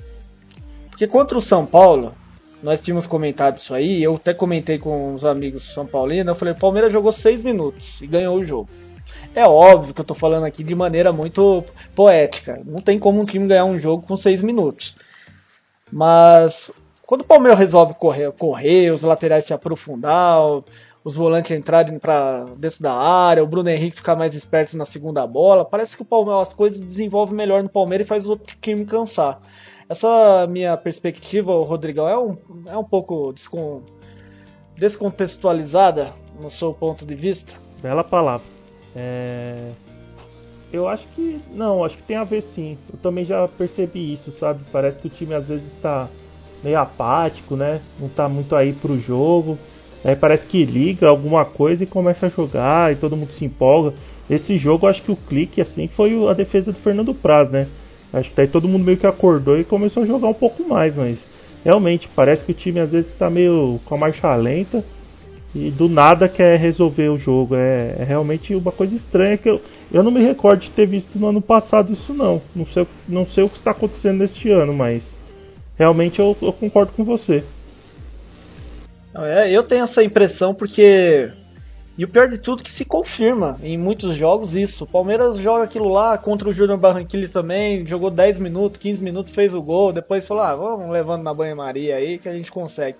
Porque 0.94 1.08
contra 1.08 1.36
o 1.36 1.40
São 1.40 1.66
Paulo, 1.66 2.14
nós 2.62 2.80
tínhamos 2.80 3.04
comentado 3.04 3.58
isso 3.58 3.74
aí, 3.74 4.00
eu 4.00 4.14
até 4.14 4.32
comentei 4.32 4.78
com 4.78 5.12
os 5.12 5.24
amigos 5.24 5.64
São 5.74 5.84
Paulinos, 5.84 6.28
eu 6.28 6.34
falei, 6.36 6.54
o 6.54 6.56
Palmeiras 6.56 6.92
jogou 6.92 7.10
seis 7.10 7.42
minutos 7.42 8.00
e 8.00 8.06
ganhou 8.06 8.36
o 8.36 8.44
jogo. 8.44 8.68
É 9.34 9.44
óbvio 9.44 9.92
que 9.92 10.00
eu 10.00 10.04
tô 10.04 10.14
falando 10.14 10.44
aqui 10.44 10.62
de 10.62 10.72
maneira 10.72 11.12
muito 11.12 11.64
poética. 11.96 12.62
Não 12.64 12.80
tem 12.80 12.96
como 12.96 13.20
um 13.20 13.24
time 13.24 13.48
ganhar 13.48 13.64
um 13.64 13.76
jogo 13.76 14.06
com 14.06 14.16
seis 14.16 14.40
minutos. 14.40 14.94
Mas 15.90 16.70
quando 17.04 17.22
o 17.22 17.26
Palmeiras 17.26 17.58
resolve 17.58 17.94
correr, 17.94 18.30
correr, 18.30 18.92
os 18.92 19.02
laterais 19.02 19.46
se 19.46 19.52
aprofundar, 19.52 20.40
os 21.02 21.16
volantes 21.16 21.50
entrarem 21.50 21.98
para 21.98 22.44
dentro 22.56 22.80
da 22.80 22.94
área, 22.94 23.42
o 23.42 23.48
Bruno 23.48 23.68
Henrique 23.68 23.96
ficar 23.96 24.14
mais 24.14 24.32
esperto 24.32 24.76
na 24.76 24.84
segunda 24.84 25.26
bola, 25.26 25.64
parece 25.64 25.96
que 25.96 26.02
o 26.02 26.06
Palmeiras, 26.06 26.48
as 26.48 26.54
coisas 26.54 26.78
desenvolvem 26.78 27.34
melhor 27.34 27.64
no 27.64 27.68
Palmeiras 27.68 28.06
e 28.06 28.08
faz 28.08 28.28
o 28.28 28.30
outro 28.30 28.56
time 28.62 28.84
cansar. 28.84 29.40
Essa 29.88 30.46
minha 30.46 30.76
perspectiva, 30.76 31.52
Rodrigão, 31.52 32.08
é 32.08 32.18
um, 32.18 32.36
é 32.66 32.76
um 32.76 32.84
pouco 32.84 33.32
descon, 33.32 33.82
descontextualizada 34.76 36.12
no 36.40 36.50
seu 36.50 36.72
ponto 36.72 37.04
de 37.04 37.14
vista? 37.14 37.52
Bela 37.82 38.02
palavra. 38.02 38.46
É... 38.96 39.70
Eu 40.72 40.88
acho 40.88 41.06
que. 41.08 41.40
Não, 41.52 41.84
acho 41.84 41.96
que 41.96 42.02
tem 42.02 42.16
a 42.16 42.24
ver 42.24 42.40
sim. 42.40 42.76
Eu 42.92 42.98
também 42.98 43.24
já 43.24 43.46
percebi 43.46 44.12
isso, 44.12 44.32
sabe? 44.32 44.60
Parece 44.72 44.98
que 44.98 45.06
o 45.06 45.10
time 45.10 45.34
às 45.34 45.46
vezes 45.46 45.68
está 45.68 46.08
meio 46.64 46.78
apático, 46.78 47.54
né? 47.54 47.80
Não 48.00 48.08
tá 48.08 48.28
muito 48.28 48.56
aí 48.56 48.72
pro 48.72 48.98
jogo. 48.98 49.56
Aí 50.04 50.16
parece 50.16 50.46
que 50.46 50.64
liga 50.64 51.08
alguma 51.08 51.44
coisa 51.44 51.84
e 51.84 51.86
começa 51.86 52.26
a 52.26 52.28
jogar 52.28 52.92
e 52.92 52.96
todo 52.96 53.16
mundo 53.16 53.32
se 53.32 53.44
empolga. 53.44 53.94
Esse 54.28 54.58
jogo, 54.58 54.86
acho 54.86 55.02
que 55.02 55.12
o 55.12 55.16
clique 55.16 55.60
assim 55.60 55.86
foi 55.86 56.28
a 56.28 56.32
defesa 56.32 56.72
do 56.72 56.78
Fernando 56.78 57.14
Praz, 57.14 57.50
né? 57.50 57.68
Acho 58.14 58.30
que 58.30 58.36
daí 58.36 58.46
todo 58.46 58.68
mundo 58.68 58.84
meio 58.84 58.96
que 58.96 59.06
acordou 59.06 59.58
e 59.58 59.64
começou 59.64 60.02
a 60.04 60.06
jogar 60.06 60.28
um 60.28 60.34
pouco 60.34 60.66
mais, 60.68 60.94
mas 60.94 61.18
realmente 61.64 62.08
parece 62.14 62.44
que 62.44 62.52
o 62.52 62.54
time 62.54 62.78
às 62.78 62.92
vezes 62.92 63.10
está 63.10 63.28
meio 63.28 63.80
com 63.84 63.94
a 63.94 63.98
marcha 63.98 64.34
lenta 64.36 64.84
e 65.54 65.70
do 65.70 65.88
nada 65.88 66.28
quer 66.28 66.58
resolver 66.58 67.08
o 67.08 67.18
jogo. 67.18 67.54
É, 67.54 67.96
é, 67.98 68.04
realmente 68.04 68.54
uma 68.54 68.72
coisa 68.72 68.94
estranha 68.94 69.36
que 69.36 69.48
eu, 69.48 69.60
eu 69.92 70.02
não 70.02 70.10
me 70.10 70.20
recordo 70.20 70.60
de 70.60 70.70
ter 70.70 70.86
visto 70.86 71.18
no 71.18 71.28
ano 71.28 71.40
passado 71.40 71.92
isso 71.92 72.12
não. 72.12 72.40
Não 72.54 72.66
sei, 72.66 72.86
não 73.08 73.26
sei 73.26 73.44
o 73.44 73.48
que 73.48 73.56
está 73.56 73.70
acontecendo 73.70 74.18
neste 74.18 74.50
ano, 74.50 74.72
mas 74.72 75.16
realmente 75.76 76.18
eu, 76.18 76.36
eu 76.40 76.52
concordo 76.52 76.92
com 76.92 77.04
você. 77.04 77.42
É, 79.16 79.50
eu 79.50 79.62
tenho 79.62 79.84
essa 79.84 80.02
impressão 80.02 80.54
porque. 80.54 81.30
E 81.96 82.04
o 82.04 82.08
pior 82.08 82.28
de 82.28 82.38
tudo 82.38 82.60
é 82.60 82.64
que 82.64 82.72
se 82.72 82.84
confirma 82.84 83.56
em 83.62 83.78
muitos 83.78 84.16
jogos 84.16 84.56
isso. 84.56 84.82
O 84.82 84.86
Palmeiras 84.86 85.38
joga 85.38 85.62
aquilo 85.62 85.88
lá 85.88 86.18
contra 86.18 86.48
o 86.48 86.52
Júnior 86.52 86.76
Barranquilla 86.76 87.28
também, 87.28 87.86
jogou 87.86 88.10
10 88.10 88.38
minutos, 88.38 88.80
15 88.80 89.00
minutos, 89.00 89.32
fez 89.32 89.54
o 89.54 89.62
gol, 89.62 89.92
depois 89.92 90.26
falou, 90.26 90.42
ah, 90.42 90.56
vamos 90.56 90.90
levando 90.90 91.22
na 91.22 91.32
banho-maria 91.32 91.94
aí 91.94 92.18
que 92.18 92.28
a 92.28 92.32
gente 92.32 92.50
consegue. 92.50 92.98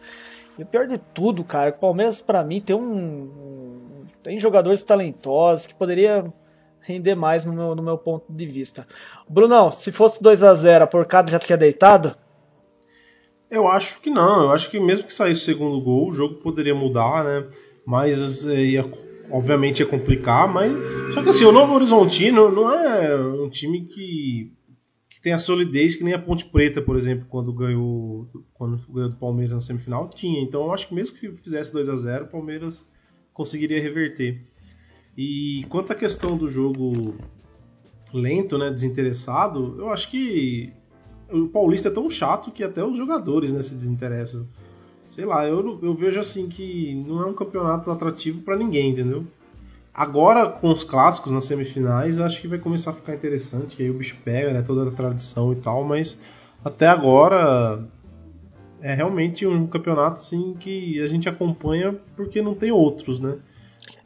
E 0.56 0.62
o 0.62 0.66
pior 0.66 0.86
de 0.86 0.98
tudo, 1.12 1.42
cara, 1.42 1.70
o 1.70 1.72
Palmeiras 1.72 2.20
para 2.20 2.44
mim 2.44 2.60
tem 2.60 2.76
um. 2.76 4.04
Tem 4.22 4.38
jogadores 4.38 4.82
talentosos 4.84 5.66
que 5.66 5.74
poderia 5.74 6.32
render 6.80 7.16
mais 7.16 7.44
no 7.44 7.52
meu, 7.52 7.74
no 7.74 7.82
meu 7.82 7.98
ponto 7.98 8.24
de 8.28 8.46
vista. 8.46 8.86
Brunão, 9.28 9.70
se 9.70 9.90
fosse 9.90 10.22
2 10.22 10.42
a 10.44 10.54
0 10.54 10.84
a 10.84 10.86
porcada 10.86 11.30
já 11.30 11.38
tinha 11.40 11.58
deitado? 11.58 12.14
Eu 13.50 13.66
acho 13.68 14.00
que 14.00 14.10
não. 14.10 14.44
Eu 14.44 14.52
acho 14.52 14.70
que 14.70 14.78
mesmo 14.78 15.04
que 15.04 15.12
saísse 15.12 15.42
o 15.42 15.44
segundo 15.44 15.80
gol, 15.80 16.08
o 16.08 16.12
jogo 16.12 16.36
poderia 16.36 16.74
mudar, 16.74 17.24
né? 17.24 17.44
Mas 17.86 18.46
é, 18.46 18.64
ia, 18.64 18.90
obviamente 19.30 19.80
ia 19.80 19.86
complicar, 19.86 20.52
mas. 20.52 20.72
Só 21.12 21.22
que 21.22 21.28
assim, 21.28 21.44
o 21.44 21.52
Novo 21.52 21.74
Horizontino 21.74 22.50
não 22.50 22.70
é 22.72 23.16
um 23.16 23.48
time 23.48 23.84
que 23.86 24.52
tem 25.22 25.32
a 25.32 25.38
solidez 25.38 25.94
que 25.94 26.04
nem 26.04 26.12
a 26.12 26.18
Ponte 26.18 26.44
Preta, 26.44 26.82
por 26.82 26.96
exemplo, 26.96 27.26
quando 27.30 27.50
ganhou, 27.52 28.28
quando 28.52 28.78
ganhou 28.92 29.10
do 29.10 29.16
Palmeiras 29.16 29.54
na 29.54 29.60
semifinal, 29.60 30.10
tinha. 30.10 30.40
Então 30.42 30.64
eu 30.64 30.72
acho 30.72 30.88
que 30.88 30.94
mesmo 30.94 31.16
que 31.16 31.30
fizesse 31.42 31.72
2 31.72 31.88
a 31.88 31.96
0 31.96 32.24
o 32.26 32.28
Palmeiras 32.28 32.86
conseguiria 33.32 33.80
reverter. 33.80 34.46
E 35.16 35.64
quanto 35.68 35.92
à 35.92 35.96
questão 35.96 36.36
do 36.36 36.50
jogo 36.50 37.14
lento, 38.12 38.58
né, 38.58 38.70
desinteressado, 38.70 39.76
eu 39.78 39.90
acho 39.90 40.10
que 40.10 40.72
o 41.32 41.48
Paulista 41.48 41.88
é 41.88 41.92
tão 41.92 42.08
chato 42.10 42.50
que 42.50 42.62
até 42.62 42.84
os 42.84 42.96
jogadores 42.96 43.50
né, 43.50 43.62
se 43.62 43.74
desinteressam. 43.74 44.46
Sei 45.14 45.24
lá, 45.24 45.46
eu, 45.46 45.78
eu 45.80 45.94
vejo 45.94 46.18
assim 46.18 46.48
que 46.48 46.94
não 47.06 47.22
é 47.22 47.26
um 47.26 47.34
campeonato 47.34 47.90
atrativo 47.90 48.42
para 48.42 48.56
ninguém, 48.56 48.90
entendeu? 48.90 49.24
Agora, 49.94 50.48
com 50.48 50.72
os 50.72 50.82
clássicos 50.82 51.32
nas 51.32 51.44
semifinais, 51.44 52.18
acho 52.18 52.40
que 52.40 52.48
vai 52.48 52.58
começar 52.58 52.90
a 52.90 52.94
ficar 52.94 53.14
interessante, 53.14 53.76
que 53.76 53.82
aí 53.84 53.90
o 53.90 53.94
bicho 53.94 54.16
pega, 54.24 54.52
né? 54.52 54.62
Toda 54.62 54.88
a 54.88 54.92
tradição 54.92 55.52
e 55.52 55.56
tal, 55.56 55.84
mas 55.84 56.20
até 56.64 56.88
agora 56.88 57.80
é 58.82 58.92
realmente 58.92 59.46
um 59.46 59.68
campeonato 59.68 60.20
assim 60.20 60.56
que 60.58 61.00
a 61.00 61.06
gente 61.06 61.28
acompanha 61.28 61.94
porque 62.16 62.42
não 62.42 62.54
tem 62.54 62.72
outros, 62.72 63.20
né? 63.20 63.36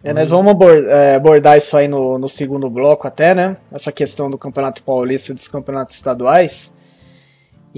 É, 0.04 0.12
nós 0.12 0.28
vamos 0.28 0.54
é, 0.86 1.14
abordar 1.14 1.56
isso 1.56 1.76
aí 1.76 1.88
no, 1.88 2.18
no, 2.18 2.28
segundo 2.28 2.68
bloco 2.68 3.08
até, 3.08 3.34
né? 3.34 3.56
Essa 3.72 3.90
questão 3.90 4.30
do 4.30 4.36
Campeonato 4.36 4.82
Paulista 4.82 5.32
e 5.32 5.34
dos 5.34 5.48
campeonatos 5.48 5.94
estaduais. 5.94 6.72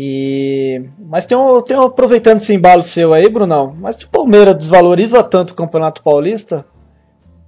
E... 0.02 0.88
Mas 0.98 1.26
tem 1.26 1.36
um, 1.36 1.60
tem 1.60 1.76
um, 1.76 1.82
aproveitando 1.82 2.38
esse 2.38 2.54
embalo 2.54 2.82
seu 2.82 3.12
aí, 3.12 3.28
Brunão, 3.28 3.76
mas 3.78 3.96
se 3.96 4.06
o 4.06 4.08
Palmeiras 4.08 4.56
desvaloriza 4.56 5.22
tanto 5.22 5.50
o 5.50 5.54
Campeonato 5.54 6.02
Paulista, 6.02 6.64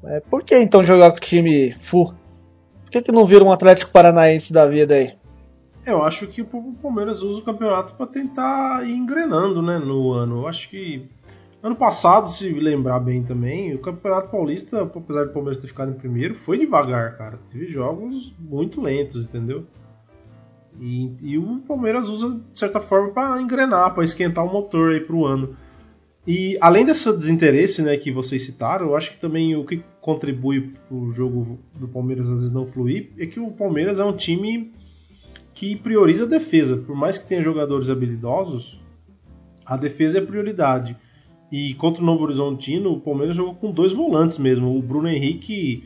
é, 0.05 0.21
por 0.21 0.43
que 0.43 0.59
então 0.59 0.85
jogar 0.85 1.13
com 1.13 1.17
o 1.17 1.21
time 1.21 1.73
full? 1.81 2.13
Por 2.83 2.91
que, 2.91 3.01
que 3.01 3.11
não 3.11 3.25
vira 3.25 3.43
um 3.43 3.51
Atlético 3.51 3.91
Paranaense 3.91 4.53
da 4.53 4.67
vida 4.67 4.93
aí? 4.93 5.15
Eu 5.87 6.03
acho 6.03 6.27
que 6.27 6.43
o 6.43 6.75
Palmeiras 6.83 7.23
usa 7.23 7.41
o 7.41 7.43
campeonato 7.43 7.95
para 7.95 8.07
tentar 8.07 8.87
ir 8.87 8.93
engrenando 8.93 9.63
né, 9.63 9.79
no 9.79 10.13
ano. 10.13 10.43
Eu 10.43 10.47
acho 10.47 10.69
que 10.69 11.09
ano 11.63 11.75
passado, 11.75 12.29
se 12.29 12.53
lembrar 12.53 13.01
bem 13.01 13.23
também, 13.23 13.75
o 13.75 13.79
Campeonato 13.79 14.29
Paulista, 14.29 14.83
apesar 14.83 15.25
do 15.25 15.33
Palmeiras 15.33 15.57
ter 15.57 15.69
ficado 15.69 15.91
em 15.91 15.95
primeiro, 15.95 16.35
foi 16.35 16.59
devagar, 16.59 17.17
cara. 17.17 17.39
Teve 17.51 17.73
jogos 17.73 18.31
muito 18.39 18.79
lentos, 18.79 19.25
entendeu? 19.25 19.65
E, 20.81 21.11
e 21.21 21.39
o 21.39 21.59
Palmeiras 21.67 22.09
usa 22.09 22.31
de 22.31 22.59
certa 22.59 22.81
forma 22.81 23.11
para 23.11 23.41
engrenar, 23.41 23.95
para 23.95 24.05
esquentar 24.05 24.45
o 24.45 24.53
motor 24.53 24.93
aí 24.93 25.01
pro 25.01 25.25
ano. 25.25 25.57
E 26.27 26.57
além 26.61 26.85
desse 26.85 27.13
desinteresse 27.17 27.83
né, 27.83 27.97
que 27.97 28.13
vocês 28.13 28.45
citaram, 28.45 28.87
eu 28.87 28.97
acho 28.97 29.13
que 29.13 29.21
também 29.21 29.57
o 29.57 29.65
que 29.65 29.83
contribui 30.01 30.73
para 30.89 30.97
o 30.97 31.13
jogo 31.13 31.59
do 31.75 31.89
Palmeiras 31.89 32.29
às 32.29 32.41
vezes 32.41 32.53
não 32.53 32.67
fluir 32.67 33.11
é 33.19 33.27
que 33.27 33.41
o 33.41 33.51
Palmeiras 33.51 33.99
é 33.99 34.05
um 34.05 34.17
time 34.17 34.73
que 35.53 35.75
prioriza 35.77 36.25
a 36.25 36.29
defesa. 36.29 36.77
Por 36.77 36.95
mais 36.95 37.19
que 37.19 37.29
tenha 37.29 37.43
jogadores 37.43 37.91
habilidosos, 37.91 38.81
a 39.67 39.77
defesa 39.77 40.19
é 40.19 40.21
prioridade. 40.21 40.97
E 41.51 41.75
contra 41.75 42.03
o 42.03 42.07
Novo 42.07 42.25
Horizontino, 42.25 42.93
o 42.93 43.01
Palmeiras 43.01 43.37
jogou 43.37 43.55
com 43.55 43.71
dois 43.71 43.93
volantes 43.93 44.39
mesmo. 44.39 44.77
O 44.77 44.81
Bruno 44.81 45.09
Henrique, 45.09 45.85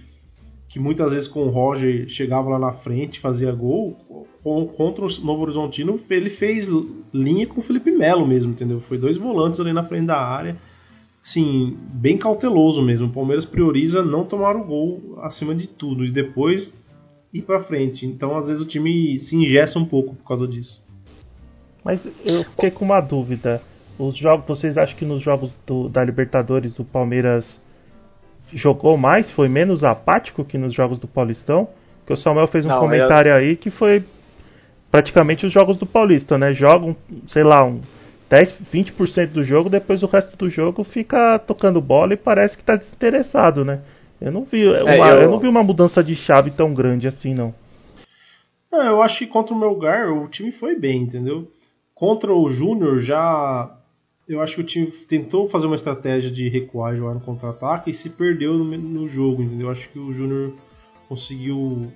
que 0.69 0.79
muitas 0.79 1.13
vezes 1.13 1.29
com 1.29 1.45
o 1.45 1.51
Roger 1.51 2.09
chegava 2.09 2.51
lá 2.51 2.59
na 2.59 2.73
frente, 2.73 3.21
fazia 3.21 3.53
gol, 3.53 3.97
contra 4.77 5.05
o 5.05 5.09
Novo 5.25 5.43
Horizontino, 5.43 5.99
ele 6.11 6.31
fez 6.31 6.69
linha 7.13 7.47
com 7.47 7.61
o 7.61 7.65
Felipe 7.65 7.91
Melo 7.91 8.27
mesmo, 8.27 8.53
entendeu? 8.53 8.81
Foi 8.81 8.99
dois 8.99 9.17
volantes 9.17 9.61
ali 9.61 9.73
na 9.73 9.85
frente 9.85 10.07
da 10.07 10.21
área. 10.21 10.57
Sim, 11.23 11.77
bem 11.93 12.17
cauteloso 12.17 12.83
mesmo. 12.83 13.09
O 13.09 13.13
Palmeiras 13.13 13.45
prioriza 13.45 14.05
não 14.05 14.25
tomar 14.25 14.55
o 14.55 14.65
gol 14.65 15.19
acima 15.23 15.55
de 15.55 15.67
tudo 15.67 16.05
e 16.05 16.11
depois 16.11 16.81
ir 17.33 17.43
para 17.43 17.61
frente. 17.61 18.07
Então, 18.07 18.37
às 18.37 18.47
vezes 18.47 18.63
o 18.63 18.67
time 18.67 19.19
se 19.19 19.35
ingessa 19.35 19.79
um 19.79 19.85
pouco 19.85 20.15
por 20.15 20.27
causa 20.27 20.47
disso. 20.47 20.83
Mas 21.85 22.09
eu 22.25 22.45
fiquei 22.45 22.71
com 22.71 22.85
uma 22.85 23.01
dúvida. 23.01 23.61
Os 23.99 24.17
jogos, 24.17 24.47
vocês 24.47 24.77
acham 24.77 24.97
que 24.97 25.05
nos 25.05 25.23
jogos 25.23 25.53
do, 25.67 25.89
da 25.89 26.05
Libertadores 26.05 26.79
o 26.79 26.85
Palmeiras 26.85 27.61
jogou 28.53 28.97
mais, 28.97 29.31
foi 29.31 29.49
menos 29.49 29.85
apático 29.85 30.45
que 30.45 30.59
nos 30.59 30.73
jogos 30.73 30.99
do 30.99 31.09
Paulistão? 31.09 31.69
Que 32.07 32.13
o 32.13 32.17
Samuel 32.17 32.47
fez 32.47 32.65
um 32.65 32.69
não, 32.69 32.81
comentário 32.81 33.31
eu... 33.31 33.37
aí 33.37 33.57
que 33.57 33.71
foi 33.71 34.05
praticamente 34.91 35.45
os 35.45 35.53
jogos 35.53 35.77
do 35.77 35.87
Paulista, 35.87 36.39
né? 36.39 36.53
Jogam, 36.53 36.97
sei 37.27 37.43
lá, 37.43 37.65
um 37.65 37.81
10, 38.31 38.57
20% 38.73 39.29
do 39.29 39.45
jogo, 39.45 39.69
depois 39.69 40.03
o 40.03 40.07
resto 40.07 40.37
do 40.37 40.49
jogo 40.49 40.83
fica 40.85 41.39
tocando 41.39 41.81
bola 41.81 42.15
e 42.15 42.17
parece 42.17 42.57
que 42.57 42.63
está 42.63 42.77
desinteressado, 42.77 43.65
né? 43.65 43.81
Eu 44.21 44.33
não 44.33 44.45
vi 44.45 44.67
é, 44.67 44.83
uma, 44.83 45.09
eu... 45.09 45.23
eu... 45.23 45.31
não 45.31 45.39
vi 45.39 45.49
uma 45.49 45.63
mudança 45.63 46.03
de 46.03 46.17
chave 46.17 46.51
tão 46.51 46.73
grande 46.73 47.07
assim, 47.07 47.35
não. 47.35 47.55
não 48.71 48.83
eu 48.83 49.03
acho 49.03 49.19
que 49.19 49.27
contra 49.27 49.55
o 49.55 49.59
Melgar 49.59 50.11
o 50.11 50.29
time 50.29 50.51
foi 50.51 50.79
bem, 50.79 51.03
entendeu? 51.03 51.51
Contra 51.95 52.33
o 52.33 52.49
Júnior 52.49 52.99
já 52.99 53.71
eu 54.29 54.41
acho 54.41 54.57
que 54.57 54.61
o 54.61 54.65
time 54.65 54.87
tentou 54.91 55.49
fazer 55.49 55.67
uma 55.67 55.77
estratégia 55.77 56.31
de 56.31 56.49
recuar 56.49 56.93
e 56.93 56.97
jogar 56.97 57.15
no 57.15 57.21
contra-ataque 57.21 57.91
e 57.91 57.95
se 57.95 58.11
perdeu 58.11 58.55
no, 58.55 58.65
no 58.65 59.09
jogo, 59.09 59.43
entendeu? 59.43 59.69
Eu 59.69 59.73
acho 59.73 59.89
que 59.89 59.99
o 59.99 60.13
Júnior 60.13 60.53
conseguiu 61.09 61.93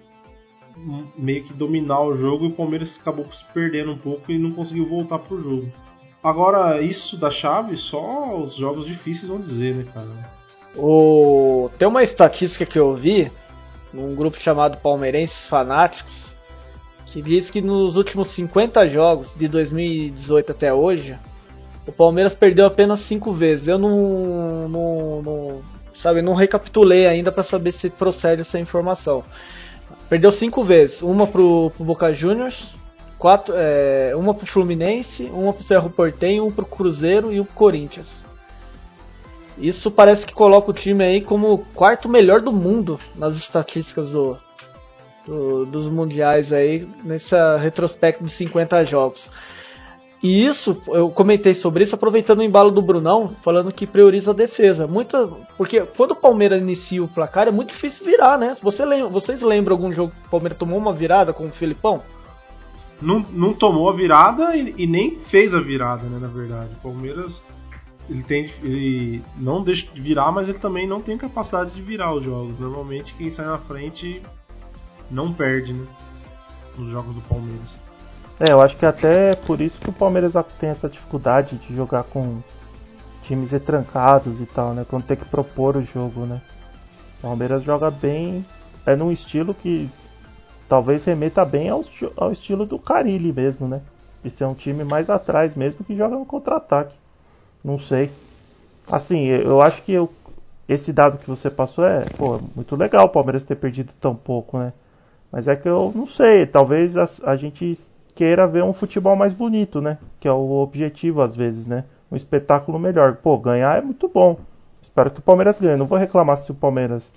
meio 1.18 1.42
que 1.42 1.52
dominar 1.52 2.00
o 2.00 2.16
jogo 2.16 2.44
e 2.44 2.48
o 2.48 2.52
Palmeiras 2.52 2.98
acabou 3.00 3.26
se 3.32 3.44
perdendo 3.52 3.92
um 3.92 3.98
pouco 3.98 4.30
e 4.30 4.38
não 4.38 4.52
conseguiu 4.52 4.86
voltar 4.86 5.18
pro 5.18 5.42
jogo. 5.42 5.72
Agora, 6.22 6.80
isso 6.80 7.16
da 7.16 7.30
chave, 7.30 7.76
só 7.76 8.36
os 8.38 8.54
jogos 8.54 8.86
difíceis 8.86 9.28
vão 9.28 9.40
dizer, 9.40 9.74
né, 9.74 9.86
cara? 9.92 10.08
O... 10.76 11.68
Tem 11.78 11.88
uma 11.88 12.04
estatística 12.04 12.64
que 12.64 12.78
eu 12.78 12.94
vi 12.94 13.30
num 13.92 14.14
grupo 14.14 14.38
chamado 14.38 14.76
Palmeirenses 14.76 15.46
Fanáticos 15.46 16.36
que 17.06 17.20
diz 17.20 17.50
que 17.50 17.60
nos 17.60 17.96
últimos 17.96 18.28
50 18.28 18.86
jogos 18.86 19.34
de 19.34 19.48
2018 19.48 20.52
até 20.52 20.72
hoje, 20.72 21.18
o 21.86 21.92
Palmeiras 21.92 22.34
perdeu 22.34 22.66
apenas 22.66 23.00
5 23.00 23.32
vezes. 23.32 23.68
Eu 23.68 23.78
não, 23.78 24.68
não, 24.68 25.22
não 25.22 25.62
sabe, 25.94 26.22
não 26.22 26.34
recapitulei 26.34 27.06
ainda 27.06 27.30
para 27.30 27.42
saber 27.42 27.72
se 27.72 27.90
procede 27.90 28.42
essa 28.42 28.58
informação. 28.58 29.24
Perdeu 30.08 30.32
cinco 30.32 30.64
vezes. 30.64 31.02
Uma 31.02 31.26
pro, 31.26 31.70
pro 31.76 31.84
Boca 31.84 32.12
Juniors, 32.12 32.68
quatro, 33.18 33.54
é, 33.56 34.12
uma 34.16 34.34
pro 34.34 34.46
Fluminense, 34.46 35.24
uma 35.32 35.52
pro 35.52 35.62
Cerro 35.62 35.90
Portenho, 35.90 36.46
um 36.46 36.50
pro 36.50 36.64
Cruzeiro 36.64 37.32
e 37.32 37.40
um 37.40 37.44
pro 37.44 37.54
Corinthians. 37.54 38.08
Isso 39.58 39.90
parece 39.90 40.26
que 40.26 40.32
coloca 40.32 40.70
o 40.70 40.74
time 40.74 41.04
aí 41.04 41.20
como 41.20 41.52
o 41.52 41.58
quarto 41.58 42.08
melhor 42.08 42.40
do 42.40 42.52
mundo 42.52 42.98
nas 43.14 43.36
estatísticas 43.36 44.12
do, 44.12 44.38
do, 45.26 45.66
dos 45.66 45.86
mundiais 45.88 46.50
aí, 46.52 46.88
nessa 47.04 47.58
retrospecto 47.58 48.24
de 48.24 48.32
50 48.32 48.84
jogos. 48.84 49.30
E 50.22 50.44
isso, 50.44 50.82
eu 50.88 51.10
comentei 51.10 51.54
sobre 51.54 51.82
isso 51.82 51.94
aproveitando 51.94 52.40
o 52.40 52.42
embalo 52.42 52.70
do 52.70 52.82
Brunão, 52.82 53.34
falando 53.42 53.72
que 53.72 53.86
prioriza 53.86 54.32
a 54.32 54.34
defesa. 54.34 54.86
Muita, 54.86 55.26
porque 55.56 55.80
quando 55.96 56.10
o 56.10 56.16
Palmeiras 56.16 56.60
inicia 56.60 57.02
o 57.02 57.08
placar 57.08 57.48
é 57.48 57.50
muito 57.50 57.68
difícil 57.68 58.04
virar, 58.04 58.38
né? 58.38 58.54
Você 58.62 58.84
lembra, 58.84 59.08
vocês 59.08 59.40
lembram 59.40 59.74
algum 59.74 59.90
jogo 59.92 60.12
que 60.12 60.26
o 60.26 60.30
Palmeiras 60.30 60.58
tomou 60.58 60.78
uma 60.78 60.92
virada 60.92 61.32
com 61.32 61.46
o 61.46 61.52
Filipão? 61.52 62.02
Não, 63.00 63.24
não 63.30 63.54
tomou 63.54 63.88
a 63.88 63.94
virada 63.94 64.54
e, 64.54 64.74
e, 64.76 64.86
nem 64.86 65.16
fez 65.16 65.54
a 65.54 65.60
virada, 65.60 66.02
né? 66.02 66.18
Na 66.20 66.28
verdade, 66.28 66.68
o 66.74 66.82
Palmeiras 66.82 67.42
ele 68.10 68.22
tem, 68.22 68.50
ele 68.62 69.22
não 69.38 69.62
deixa 69.62 69.86
de 69.90 70.02
virar, 70.02 70.30
mas 70.32 70.50
ele 70.50 70.58
também 70.58 70.86
não 70.86 71.00
tem 71.00 71.16
capacidade 71.16 71.72
de 71.72 71.80
virar 71.80 72.12
os 72.12 72.22
jogos. 72.22 72.58
Normalmente 72.60 73.14
quem 73.14 73.30
sai 73.30 73.46
na 73.46 73.56
frente 73.56 74.20
não 75.10 75.32
perde, 75.32 75.72
né? 75.72 75.86
Nos 76.76 76.90
jogos 76.90 77.14
do 77.14 77.22
Palmeiras. 77.22 77.78
É, 78.40 78.52
eu 78.52 78.60
acho 78.62 78.74
que 78.74 78.86
até 78.86 79.34
por 79.34 79.60
isso 79.60 79.78
que 79.78 79.90
o 79.90 79.92
Palmeiras 79.92 80.32
tem 80.58 80.70
essa 80.70 80.88
dificuldade 80.88 81.56
de 81.58 81.76
jogar 81.76 82.04
com 82.04 82.40
times 83.22 83.50
retrancados 83.50 84.40
e 84.40 84.46
tal, 84.46 84.72
né? 84.72 84.86
Quando 84.88 85.04
tem 85.04 85.16
que 85.16 85.26
propor 85.26 85.76
o 85.76 85.82
jogo, 85.82 86.24
né? 86.24 86.40
O 87.18 87.22
Palmeiras 87.28 87.62
joga 87.62 87.90
bem, 87.90 88.42
é 88.86 88.96
num 88.96 89.12
estilo 89.12 89.52
que 89.52 89.90
talvez 90.66 91.04
remeta 91.04 91.44
bem 91.44 91.68
ao, 91.68 91.82
ao 92.16 92.32
estilo 92.32 92.64
do 92.64 92.78
Carilli 92.78 93.30
mesmo, 93.30 93.68
né? 93.68 93.82
De 94.24 94.30
ser 94.30 94.46
um 94.46 94.54
time 94.54 94.84
mais 94.84 95.10
atrás 95.10 95.54
mesmo 95.54 95.84
que 95.84 95.94
joga 95.94 96.16
no 96.16 96.24
contra-ataque. 96.24 96.96
Não 97.62 97.78
sei. 97.78 98.10
Assim, 98.90 99.26
eu 99.26 99.60
acho 99.60 99.82
que 99.82 99.92
eu, 99.92 100.10
esse 100.66 100.94
dado 100.94 101.18
que 101.18 101.28
você 101.28 101.50
passou 101.50 101.84
é 101.84 102.06
pô, 102.16 102.40
muito 102.56 102.74
legal 102.74 103.04
o 103.04 103.10
Palmeiras 103.10 103.44
ter 103.44 103.56
perdido 103.56 103.92
tão 104.00 104.14
pouco, 104.14 104.58
né? 104.58 104.72
Mas 105.30 105.46
é 105.46 105.54
que 105.54 105.68
eu 105.68 105.92
não 105.94 106.06
sei, 106.06 106.46
talvez 106.46 106.96
a, 106.96 107.04
a 107.24 107.36
gente 107.36 107.70
queira 108.14 108.46
ver 108.46 108.64
um 108.64 108.72
futebol 108.72 109.16
mais 109.16 109.32
bonito, 109.32 109.80
né? 109.80 109.98
Que 110.18 110.28
é 110.28 110.32
o 110.32 110.50
objetivo 110.60 111.22
às 111.22 111.34
vezes, 111.34 111.66
né? 111.66 111.84
Um 112.10 112.16
espetáculo 112.16 112.78
melhor. 112.78 113.16
Pô, 113.16 113.38
ganhar 113.38 113.78
é 113.78 113.80
muito 113.80 114.08
bom. 114.08 114.38
Espero 114.82 115.10
que 115.10 115.20
o 115.20 115.22
Palmeiras 115.22 115.60
ganhe. 115.60 115.76
Não 115.76 115.86
vou 115.86 115.98
reclamar 115.98 116.36
se 116.36 116.50
o 116.50 116.54
Palmeiras 116.54 117.10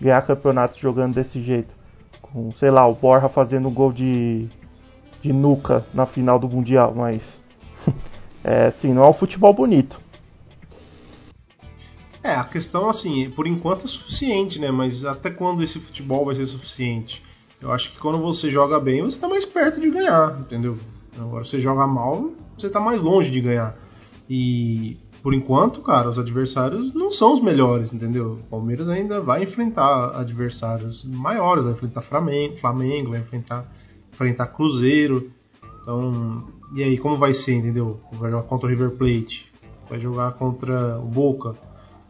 ganhar 0.00 0.22
campeonato 0.22 0.78
jogando 0.78 1.14
desse 1.14 1.40
jeito. 1.42 1.74
Com, 2.20 2.52
sei 2.52 2.70
lá, 2.70 2.86
o 2.86 2.94
Borja 2.94 3.28
fazendo 3.28 3.68
um 3.68 3.74
gol 3.74 3.92
de, 3.92 4.48
de 5.20 5.32
nuca 5.32 5.84
na 5.92 6.06
final 6.06 6.38
do 6.38 6.48
Mundial, 6.48 6.94
mas. 6.94 7.42
é, 8.44 8.66
assim, 8.66 8.92
não 8.92 9.04
é 9.04 9.08
um 9.08 9.12
futebol 9.12 9.52
bonito. 9.52 10.00
É, 12.22 12.34
a 12.34 12.44
questão, 12.44 12.88
assim, 12.88 13.30
por 13.30 13.46
enquanto 13.46 13.84
é 13.84 13.88
suficiente, 13.88 14.60
né? 14.60 14.70
Mas 14.70 15.04
até 15.04 15.30
quando 15.30 15.62
esse 15.62 15.78
futebol 15.78 16.24
vai 16.24 16.34
ser 16.34 16.46
suficiente? 16.46 17.24
Eu 17.66 17.72
acho 17.72 17.90
que 17.90 17.98
quando 17.98 18.18
você 18.18 18.48
joga 18.48 18.78
bem, 18.78 19.02
você 19.02 19.16
está 19.16 19.26
mais 19.26 19.44
perto 19.44 19.80
de 19.80 19.90
ganhar, 19.90 20.38
entendeu? 20.38 20.78
Agora, 21.18 21.44
você 21.44 21.58
joga 21.58 21.84
mal, 21.84 22.30
você 22.56 22.68
está 22.68 22.78
mais 22.78 23.02
longe 23.02 23.28
de 23.28 23.40
ganhar. 23.40 23.76
E 24.30 24.96
por 25.20 25.34
enquanto, 25.34 25.80
cara, 25.80 26.08
os 26.08 26.16
adversários 26.16 26.94
não 26.94 27.10
são 27.10 27.34
os 27.34 27.42
melhores, 27.42 27.92
entendeu? 27.92 28.34
O 28.34 28.48
Palmeiras 28.48 28.88
ainda 28.88 29.20
vai 29.20 29.42
enfrentar 29.42 30.16
adversários 30.16 31.04
maiores, 31.04 31.64
vai 31.64 31.72
enfrentar 31.72 32.02
Flamengo, 32.02 32.56
Flamengo 32.60 33.10
vai 33.10 33.18
enfrentar, 33.18 33.66
enfrentar 34.12 34.46
Cruzeiro. 34.46 35.28
Então, 35.82 36.44
e 36.72 36.84
aí 36.84 36.96
como 36.96 37.16
vai 37.16 37.34
ser, 37.34 37.54
entendeu? 37.56 37.98
Vai 38.12 38.30
jogar 38.30 38.44
contra 38.44 38.68
o 38.68 38.70
River 38.70 38.90
Plate, 38.90 39.52
vai 39.90 39.98
jogar 39.98 40.34
contra 40.34 41.00
o 41.00 41.06
Boca, 41.06 41.56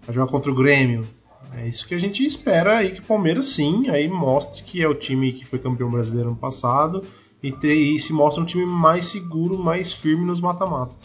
vai 0.05 0.15
jogar 0.15 0.31
contra 0.31 0.51
o 0.53 0.55
Grêmio. 0.55 1.07
É 1.55 1.67
isso 1.67 1.87
que 1.87 1.95
a 1.95 1.99
gente 1.99 2.25
espera 2.25 2.79
aí 2.79 2.93
que 2.93 3.01
o 3.01 3.05
Palmeiras 3.05 3.47
sim 3.47 3.89
aí 3.89 4.09
mostre 4.09 4.63
que 4.63 4.83
é 4.83 4.89
o 4.89 4.95
time 4.95 5.33
que 5.33 5.45
foi 5.45 5.59
campeão 5.59 5.91
brasileiro 5.91 6.29
ano 6.29 6.37
passado 6.37 7.05
e, 7.43 7.55
e 7.95 7.99
se 7.99 8.13
mostra 8.13 8.43
um 8.43 8.47
time 8.47 8.67
mais 8.67 9.07
seguro, 9.07 9.59
mais 9.59 9.93
firme 9.93 10.25
nos 10.25 10.41
mata-matas. 10.41 10.97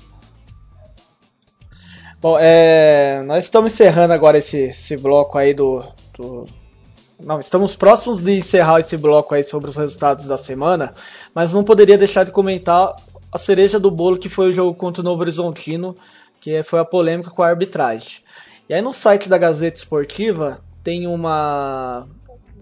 Bom, 2.21 2.37
é, 2.39 3.23
nós 3.25 3.45
estamos 3.45 3.73
encerrando 3.73 4.13
agora 4.13 4.37
esse, 4.37 4.57
esse 4.57 4.95
bloco 4.95 5.39
aí 5.39 5.55
do, 5.55 5.83
do, 6.15 6.45
Não, 7.19 7.39
estamos 7.39 7.75
próximos 7.75 8.21
de 8.21 8.37
encerrar 8.37 8.79
esse 8.79 8.95
bloco 8.95 9.33
aí 9.33 9.43
sobre 9.43 9.69
os 9.69 9.75
resultados 9.75 10.25
da 10.25 10.37
semana, 10.37 10.93
mas 11.33 11.51
não 11.51 11.63
poderia 11.63 11.97
deixar 11.97 12.23
de 12.23 12.31
comentar 12.31 12.95
a 13.31 13.37
cereja 13.39 13.79
do 13.79 13.89
bolo 13.89 14.19
que 14.19 14.29
foi 14.29 14.49
o 14.49 14.53
jogo 14.53 14.75
contra 14.75 15.01
o 15.01 15.03
Novo 15.03 15.21
Horizontino, 15.21 15.95
que 16.39 16.61
foi 16.61 16.79
a 16.79 16.85
polêmica 16.85 17.31
com 17.31 17.41
a 17.41 17.47
arbitragem. 17.47 18.21
E 18.71 18.73
aí 18.73 18.81
no 18.81 18.93
site 18.93 19.27
da 19.27 19.37
Gazeta 19.37 19.75
Esportiva 19.75 20.61
tem 20.81 21.05
uma, 21.05 22.07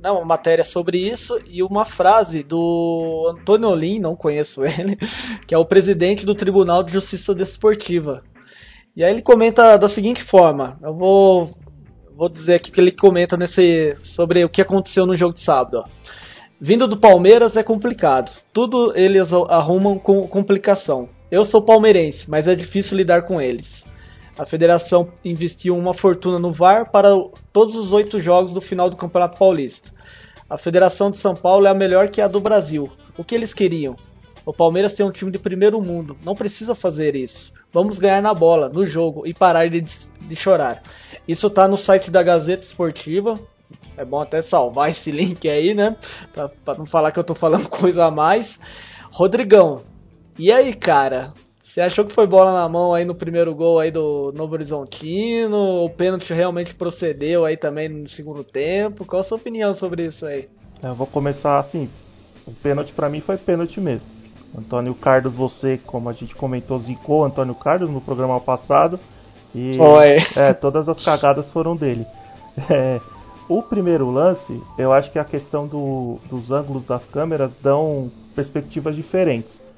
não, 0.01 0.15
uma 0.15 0.25
matéria 0.25 0.65
sobre 0.65 0.97
isso 0.97 1.39
e 1.47 1.61
uma 1.61 1.85
frase 1.85 2.41
do 2.41 3.31
Antônio 3.31 3.69
Olim, 3.69 3.99
não 3.99 4.15
conheço 4.15 4.65
ele, 4.65 4.97
que 5.45 5.53
é 5.53 5.57
o 5.59 5.65
presidente 5.65 6.25
do 6.25 6.33
Tribunal 6.33 6.81
de 6.81 6.93
Justiça 6.93 7.35
Desportiva. 7.35 8.23
E 8.95 9.03
aí 9.03 9.13
ele 9.13 9.21
comenta 9.21 9.77
da 9.77 9.87
seguinte 9.87 10.23
forma, 10.23 10.79
eu 10.81 10.95
vou, 10.95 11.55
vou 12.15 12.27
dizer 12.27 12.55
aqui 12.55 12.71
que 12.71 12.81
ele 12.81 12.91
comenta 12.91 13.37
nesse, 13.37 13.95
sobre 13.99 14.43
o 14.43 14.49
que 14.49 14.63
aconteceu 14.63 15.05
no 15.05 15.15
jogo 15.15 15.35
de 15.35 15.41
sábado. 15.41 15.83
Ó. 15.85 15.89
Vindo 16.59 16.87
do 16.87 16.97
Palmeiras 16.97 17.55
é 17.55 17.61
complicado, 17.61 18.31
tudo 18.51 18.93
eles 18.95 19.31
arrumam 19.31 19.99
com 19.99 20.27
complicação. 20.27 21.07
Eu 21.29 21.45
sou 21.45 21.61
palmeirense, 21.61 22.27
mas 22.27 22.47
é 22.47 22.55
difícil 22.55 22.97
lidar 22.97 23.27
com 23.27 23.39
eles. 23.39 23.85
A 24.39 24.45
federação 24.45 25.09
investiu 25.25 25.77
uma 25.77 25.93
fortuna 25.93 26.39
no 26.39 26.49
VAR 26.49 26.89
para 26.89 27.09
todos 27.51 27.75
os 27.75 27.91
oito 27.91 28.21
jogos 28.21 28.53
do 28.53 28.61
final 28.61 28.89
do 28.89 28.95
Campeonato 28.95 29.37
Paulista. 29.37 29.91
A 30.49 30.57
Federação 30.57 31.11
de 31.11 31.17
São 31.17 31.35
Paulo 31.35 31.67
é 31.67 31.69
a 31.69 31.73
melhor 31.73 32.07
que 32.07 32.21
a 32.21 32.27
do 32.29 32.39
Brasil. 32.39 32.89
O 33.17 33.23
que 33.25 33.35
eles 33.35 33.53
queriam? 33.53 33.97
O 34.45 34.53
Palmeiras 34.53 34.93
tem 34.93 35.05
um 35.05 35.11
time 35.11 35.29
de 35.29 35.37
primeiro 35.37 35.81
mundo, 35.81 36.15
não 36.23 36.37
precisa 36.37 36.73
fazer 36.73 37.17
isso. 37.17 37.51
Vamos 37.73 37.99
ganhar 37.99 38.21
na 38.21 38.33
bola, 38.33 38.69
no 38.69 38.87
jogo 38.87 39.27
e 39.27 39.33
parar 39.33 39.67
de, 39.69 39.81
de 39.81 40.35
chorar. 40.37 40.83
Isso 41.27 41.47
está 41.47 41.67
no 41.67 41.75
site 41.75 42.09
da 42.09 42.23
Gazeta 42.23 42.63
Esportiva. 42.63 43.37
É 43.97 44.05
bom 44.05 44.21
até 44.21 44.41
salvar 44.41 44.89
esse 44.89 45.11
link 45.11 45.49
aí, 45.49 45.73
né? 45.73 45.97
Para 46.63 46.77
não 46.77 46.85
falar 46.85 47.11
que 47.11 47.19
eu 47.19 47.23
estou 47.23 47.35
falando 47.35 47.67
coisa 47.69 48.05
a 48.05 48.11
mais. 48.11 48.57
Rodrigão, 49.11 49.81
e 50.37 50.49
aí, 50.49 50.73
cara? 50.73 51.33
Você 51.69 51.81
achou 51.81 52.03
que 52.03 52.11
foi 52.11 52.25
bola 52.25 52.51
na 52.51 52.67
mão 52.67 52.95
aí 52.95 53.05
no 53.05 53.13
primeiro 53.13 53.53
gol 53.53 53.77
aí 53.77 53.91
do 53.91 54.33
Novo 54.35 54.55
Horizontino? 54.55 55.85
O 55.85 55.87
pênalti 55.87 56.33
realmente 56.33 56.73
procedeu 56.73 57.45
aí 57.45 57.55
também 57.55 57.87
no 57.87 58.09
segundo 58.09 58.43
tempo? 58.43 59.05
Qual 59.05 59.19
a 59.19 59.23
sua 59.23 59.37
opinião 59.37 59.75
sobre 59.75 60.07
isso 60.07 60.25
aí? 60.25 60.49
Eu 60.81 60.95
vou 60.95 61.05
começar 61.05 61.59
assim. 61.59 61.87
O 62.47 62.51
pênalti 62.51 62.91
para 62.91 63.07
mim 63.07 63.21
foi 63.21 63.37
pênalti 63.37 63.79
mesmo. 63.79 64.01
Antônio 64.57 64.95
Carlos, 64.95 65.31
você, 65.35 65.79
como 65.85 66.09
a 66.09 66.13
gente 66.13 66.33
comentou, 66.33 66.79
zicou 66.79 67.23
Antônio 67.23 67.53
Carlos 67.53 67.91
no 67.91 68.01
programa 68.01 68.39
passado. 68.39 68.99
E 69.53 69.77
é, 70.35 70.53
todas 70.53 70.89
as 70.89 71.05
cagadas 71.05 71.51
foram 71.51 71.75
dele. 71.75 72.03
É, 72.67 72.99
o 73.47 73.61
primeiro 73.61 74.09
lance, 74.09 74.59
eu 74.75 74.91
acho 74.91 75.11
que 75.11 75.19
a 75.19 75.23
questão 75.23 75.67
do, 75.67 76.19
dos 76.31 76.49
ângulos 76.49 76.83
das 76.83 77.03
câmeras 77.05 77.51
dão 77.61 78.11
perspectivas 78.35 78.95
diferentes. 78.95 79.68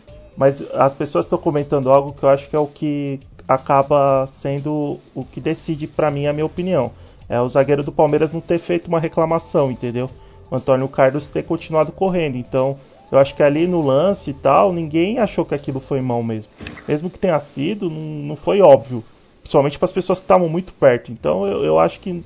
Mas 0.42 0.64
as 0.74 0.92
pessoas 0.96 1.28
estão 1.28 1.38
comentando 1.38 1.92
algo 1.92 2.14
que 2.14 2.24
eu 2.24 2.30
acho 2.30 2.50
que 2.50 2.56
é 2.56 2.60
o 2.60 2.66
que 2.66 3.20
acaba 3.48 4.26
sendo 4.34 5.00
o 5.14 5.24
que 5.24 5.40
decide 5.40 5.86
para 5.86 6.10
mim 6.10 6.26
a 6.26 6.34
minha 6.34 6.48
opinião. 6.48 6.92
É 7.30 7.40
o 7.40 7.48
zagueiro 7.48 7.84
do 7.84 7.92
Palmeiras 7.92 8.34
não 8.34 8.42
ter 8.42 8.58
feito 8.58 8.88
uma 8.88 9.00
reclamação, 9.00 9.70
entendeu? 9.70 10.10
O 10.50 10.56
Antônio 10.56 10.88
Carlos 10.88 11.30
ter 11.30 11.44
continuado 11.44 11.92
correndo. 11.92 12.38
Então, 12.38 12.76
eu 13.12 13.20
acho 13.20 13.36
que 13.36 13.44
ali 13.44 13.68
no 13.68 13.86
lance 13.86 14.32
e 14.32 14.34
tal, 14.34 14.74
ninguém 14.74 15.20
achou 15.20 15.46
que 15.46 15.54
aquilo 15.54 15.80
foi 15.80 16.02
mão 16.02 16.24
mesmo. 16.24 16.52
Mesmo 16.88 17.08
que 17.08 17.20
tenha 17.20 17.40
sido, 17.40 17.88
não, 17.88 18.02
não 18.02 18.36
foi 18.36 18.62
óbvio. 18.62 19.04
Principalmente 19.42 19.78
para 19.78 19.86
as 19.86 19.92
pessoas 19.92 20.18
que 20.18 20.24
estavam 20.24 20.50
muito 20.50 20.74
perto. 20.74 21.12
Então, 21.12 21.46
eu, 21.46 21.64
eu 21.64 21.78
acho 21.78 22.00
que 22.00 22.24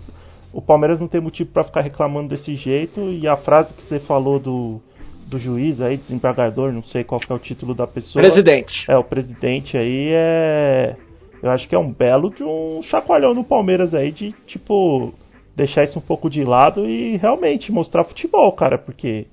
o 0.53 0.61
Palmeiras 0.61 1.01
não 1.01 1.07
tem 1.09 1.19
motivo 1.19 1.49
para 1.51 1.65
ficar 1.65 1.81
reclamando 1.81 2.29
desse 2.29 2.55
jeito. 2.55 3.01
E 3.11 3.27
a 3.27 3.35
frase 3.35 3.73
que 3.73 3.83
você 3.83 3.99
falou 3.99 4.39
do 4.39 4.79
do 5.25 5.39
juiz 5.39 5.81
aí, 5.81 5.97
desembargador, 5.97 6.71
não 6.71 6.83
sei 6.83 7.03
qual 7.03 7.19
é 7.27 7.33
o 7.33 7.39
título 7.39 7.73
da 7.73 7.87
pessoa. 7.87 8.21
Presidente. 8.21 8.89
É, 8.89 8.97
o 8.97 9.03
presidente 9.03 9.77
aí 9.77 10.09
é. 10.11 10.95
Eu 11.41 11.51
acho 11.51 11.67
que 11.67 11.75
é 11.75 11.79
um 11.79 11.91
belo 11.91 12.29
de 12.29 12.43
um 12.43 12.81
chacoalhão 12.81 13.33
no 13.33 13.43
Palmeiras 13.43 13.93
aí, 13.93 14.11
de 14.11 14.33
tipo, 14.47 15.13
deixar 15.55 15.83
isso 15.83 15.99
um 15.99 16.01
pouco 16.01 16.29
de 16.29 16.43
lado 16.43 16.89
e 16.89 17.17
realmente 17.17 17.71
mostrar 17.71 18.03
futebol, 18.03 18.51
cara, 18.51 18.77
porque 18.77 19.27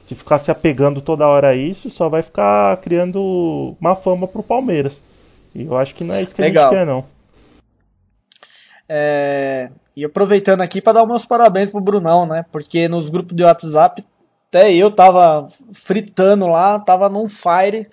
se 0.00 0.14
ficar 0.14 0.38
se 0.38 0.50
apegando 0.50 1.00
toda 1.00 1.26
hora 1.26 1.48
a 1.50 1.56
isso, 1.56 1.88
só 1.88 2.08
vai 2.08 2.22
ficar 2.22 2.76
criando 2.78 3.74
uma 3.80 3.94
fama 3.94 4.28
pro 4.28 4.42
Palmeiras. 4.42 5.00
E 5.54 5.64
eu 5.64 5.76
acho 5.76 5.94
que 5.94 6.04
não 6.04 6.14
é 6.14 6.22
isso 6.22 6.34
que 6.34 6.42
Legal. 6.42 6.64
a 6.64 6.68
gente 6.68 6.78
quer, 6.78 6.86
não. 6.86 7.04
É... 8.88 9.70
E 9.96 10.04
aproveitando 10.04 10.60
aqui 10.60 10.80
para 10.80 10.94
dar 10.94 11.06
meus 11.06 11.24
parabéns 11.24 11.70
pro 11.70 11.80
Brunão, 11.80 12.26
né? 12.26 12.44
Porque 12.52 12.86
nos 12.88 13.08
grupos 13.08 13.34
de 13.34 13.44
WhatsApp 13.44 14.04
até 14.54 14.72
eu 14.72 14.88
tava 14.88 15.48
fritando 15.72 16.46
lá, 16.46 16.78
tava 16.78 17.08
num 17.08 17.28
fire, 17.28 17.88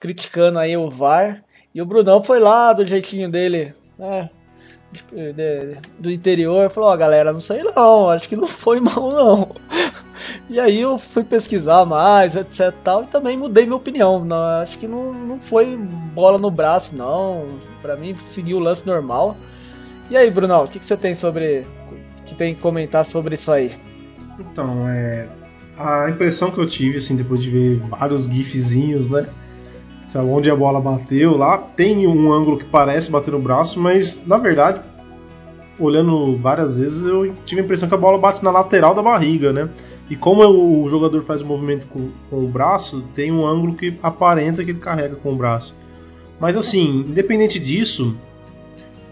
criticando 0.00 0.58
aí 0.58 0.74
o 0.74 0.88
VAR. 0.88 1.44
E 1.74 1.82
o 1.82 1.86
Brunão 1.86 2.22
foi 2.22 2.40
lá 2.40 2.72
do 2.72 2.86
jeitinho 2.86 3.30
dele, 3.30 3.74
né? 3.98 4.30
De, 4.90 5.02
de, 5.34 5.76
do 5.98 6.10
interior, 6.10 6.70
falou, 6.70 6.88
ó 6.88 6.94
oh, 6.94 6.96
galera, 6.96 7.30
não 7.30 7.40
sei 7.40 7.62
não, 7.62 8.08
acho 8.08 8.26
que 8.26 8.36
não 8.36 8.46
foi 8.46 8.80
mal 8.80 9.10
não. 9.10 9.54
E 10.48 10.58
aí 10.58 10.80
eu 10.80 10.96
fui 10.96 11.22
pesquisar 11.22 11.84
mais, 11.84 12.34
etc 12.34 12.74
tal, 12.82 13.02
e 13.02 13.06
também 13.06 13.36
mudei 13.36 13.64
minha 13.64 13.76
opinião. 13.76 14.24
Não, 14.24 14.42
acho 14.62 14.78
que 14.78 14.88
não, 14.88 15.12
não 15.12 15.38
foi 15.38 15.76
bola 15.76 16.38
no 16.38 16.50
braço, 16.50 16.96
não. 16.96 17.58
Pra 17.82 17.96
mim, 17.96 18.16
seguiu 18.24 18.56
o 18.56 18.60
lance 18.60 18.86
normal. 18.86 19.36
E 20.08 20.16
aí, 20.16 20.30
Brunão, 20.30 20.64
o 20.64 20.68
que, 20.68 20.78
que 20.78 20.86
você 20.86 20.96
tem 20.96 21.14
sobre. 21.14 21.66
que 22.24 22.34
tem 22.34 22.54
que 22.54 22.62
comentar 22.62 23.04
sobre 23.04 23.34
isso 23.34 23.52
aí? 23.52 23.76
Então, 24.38 24.88
é 24.88 25.28
a 25.78 26.10
impressão 26.10 26.50
que 26.50 26.58
eu 26.58 26.66
tive, 26.66 26.98
assim, 26.98 27.14
depois 27.14 27.42
de 27.42 27.50
ver 27.50 27.78
vários 27.88 28.24
gifzinhos, 28.24 29.08
né? 29.08 29.28
Sabe, 30.06 30.28
onde 30.28 30.50
a 30.50 30.56
bola 30.56 30.80
bateu 30.80 31.36
lá, 31.36 31.58
tem 31.58 32.06
um 32.06 32.32
ângulo 32.32 32.58
que 32.58 32.64
parece 32.64 33.10
bater 33.10 33.30
no 33.30 33.38
braço, 33.38 33.78
mas 33.78 34.26
na 34.26 34.38
verdade, 34.38 34.80
olhando 35.78 36.36
várias 36.38 36.78
vezes, 36.78 37.04
eu 37.04 37.34
tive 37.44 37.60
a 37.60 37.64
impressão 37.64 37.88
que 37.88 37.94
a 37.94 37.98
bola 37.98 38.18
bate 38.18 38.42
na 38.42 38.50
lateral 38.50 38.94
da 38.94 39.02
barriga, 39.02 39.52
né? 39.52 39.68
E 40.10 40.16
como 40.16 40.42
o 40.42 40.88
jogador 40.88 41.22
faz 41.22 41.42
o 41.42 41.46
movimento 41.46 41.86
com, 41.86 42.08
com, 42.30 42.36
o 42.42 42.48
braço, 42.48 43.04
tem 43.14 43.30
um 43.30 43.46
ângulo 43.46 43.74
que 43.74 43.98
aparenta 44.02 44.64
que 44.64 44.70
ele 44.70 44.78
carrega 44.78 45.16
com 45.16 45.32
o 45.32 45.36
braço. 45.36 45.76
Mas 46.40 46.56
assim, 46.56 47.04
independente 47.06 47.58
disso, 47.58 48.16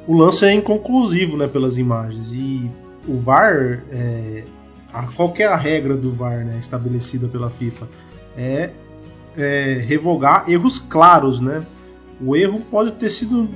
o 0.06 0.16
lance 0.16 0.46
é 0.46 0.54
inconclusivo 0.54 1.36
né, 1.36 1.46
pelas 1.46 1.76
imagens. 1.76 2.32
E 2.32 2.70
o 3.06 3.18
VAR, 3.18 3.82
é, 3.92 4.44
a, 4.93 5.03
qual 5.09 5.32
é 5.39 5.45
a 5.45 5.57
regra 5.57 5.97
do 5.97 6.12
VAR 6.12 6.45
né, 6.45 6.59
estabelecida 6.61 7.28
pela 7.28 7.51
FIFA? 7.51 7.89
É, 8.37 8.70
é 9.37 9.84
revogar 9.87 10.49
erros 10.49 10.78
claros, 10.78 11.41
né? 11.41 11.64
O 12.20 12.37
erro 12.37 12.61
pode 12.70 12.93
ter 12.93 13.11
sido. 13.11 13.49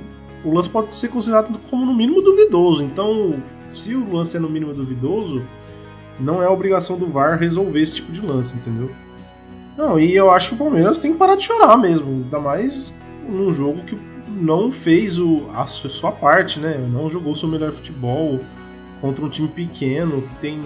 O 0.43 0.53
lance 0.53 0.69
pode 0.69 0.93
ser 0.93 1.07
considerado 1.09 1.59
como 1.69 1.85
no 1.85 1.93
mínimo 1.93 2.21
duvidoso. 2.21 2.83
Então, 2.83 3.41
se 3.69 3.95
o 3.95 4.13
lance 4.13 4.37
é 4.37 4.39
no 4.39 4.49
mínimo 4.49 4.73
duvidoso, 4.73 5.43
não 6.19 6.41
é 6.41 6.47
obrigação 6.47 6.97
do 6.97 7.07
VAR 7.07 7.39
resolver 7.39 7.81
esse 7.81 7.95
tipo 7.95 8.11
de 8.11 8.21
lance, 8.21 8.55
entendeu? 8.55 8.91
Não, 9.77 9.99
e 9.99 10.15
eu 10.15 10.29
acho 10.29 10.49
que 10.49 10.55
o 10.55 10.57
Palmeiras 10.57 10.97
tem 10.97 11.13
que 11.13 11.17
parar 11.17 11.35
de 11.35 11.45
chorar 11.45 11.77
mesmo, 11.77 12.07
ainda 12.07 12.39
mais 12.39 12.93
num 13.27 13.53
jogo 13.53 13.83
que 13.83 13.97
não 14.27 14.71
fez 14.71 15.17
o, 15.17 15.47
a 15.53 15.65
sua 15.67 16.11
parte, 16.11 16.59
né? 16.59 16.77
Não 16.77 17.09
jogou 17.09 17.35
seu 17.35 17.47
melhor 17.47 17.71
futebol 17.71 18.39
contra 18.99 19.25
um 19.25 19.29
time 19.29 19.47
pequeno 19.47 20.21
que 20.21 20.35
tem 20.35 20.59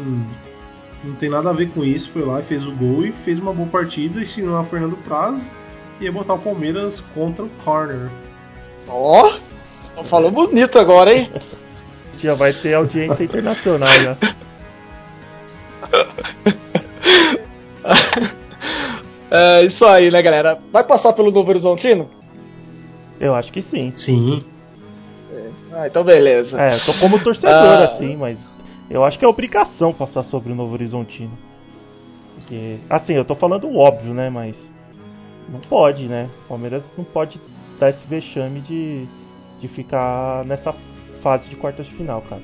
não 1.06 1.16
tem 1.16 1.30
nada 1.30 1.50
a 1.50 1.54
ver 1.54 1.70
com 1.70 1.84
isso, 1.84 2.10
foi 2.12 2.24
lá 2.24 2.40
e 2.40 2.44
fez 2.44 2.66
o 2.66 2.72
gol 2.72 3.06
e 3.06 3.12
fez 3.24 3.40
uma 3.40 3.54
boa 3.54 3.68
partida, 3.68 4.22
ensinou 4.22 4.58
a 4.58 4.66
Fernando 4.66 4.98
Praz 4.98 5.52
e 6.00 6.06
ia 6.06 6.12
botar 6.12 6.34
o 6.34 6.40
Palmeiras 6.40 7.04
contra 7.14 7.44
o 7.44 7.50
Corner. 7.64 8.10
Ó, 8.88 9.32
oh, 9.98 10.04
falou 10.04 10.32
bonito 10.32 10.80
agora, 10.80 11.14
hein? 11.14 11.32
Já 12.18 12.34
vai 12.34 12.54
ter 12.54 12.74
audiência 12.74 13.24
internacional 13.24 13.90
já. 13.90 14.18
é 19.30 19.66
isso 19.66 19.86
aí, 19.86 20.10
né, 20.10 20.22
galera? 20.22 20.58
Vai 20.72 20.84
passar 20.86 21.12
pelo 21.12 21.30
Novo 21.30 21.50
Horizontino? 21.50 22.10
Eu 23.20 23.36
acho 23.36 23.52
que 23.52 23.62
sim. 23.62 23.92
Sim. 23.96 24.46
É. 25.32 25.50
Ah, 25.74 25.88
então 25.88 26.06
beleza. 26.06 26.62
É, 26.62 26.78
tô 26.78 26.94
como 26.94 27.20
torcedor, 27.20 27.54
ah. 27.54 27.84
assim, 27.84 28.16
mas 28.16 28.50
eu 28.90 29.04
acho 29.04 29.18
que 29.18 29.26
é 29.26 29.28
obrigação 29.28 29.94
passar 29.94 30.24
sobre 30.24 30.52
o 30.52 30.56
Novo 30.56 30.74
Horizontino. 30.74 31.38
Porque, 32.36 32.78
assim, 32.90 33.14
eu 33.14 33.26
tô 33.26 33.34
falando 33.34 33.74
óbvio, 33.76 34.14
né, 34.14 34.30
mas 34.30 34.72
não 35.50 35.60
pode, 35.60 36.04
né? 36.04 36.30
O 36.46 36.50
Palmeiras 36.50 36.84
não 36.98 37.04
pode 37.04 37.40
dar 37.80 37.90
esse 37.90 38.06
vexame 38.06 38.62
de, 38.62 39.06
de 39.60 39.68
ficar 39.68 40.46
nessa 40.46 40.74
fase 41.22 41.50
de 41.50 41.56
quartas 41.56 41.86
de 41.86 41.94
final, 41.94 42.22
cara. 42.22 42.42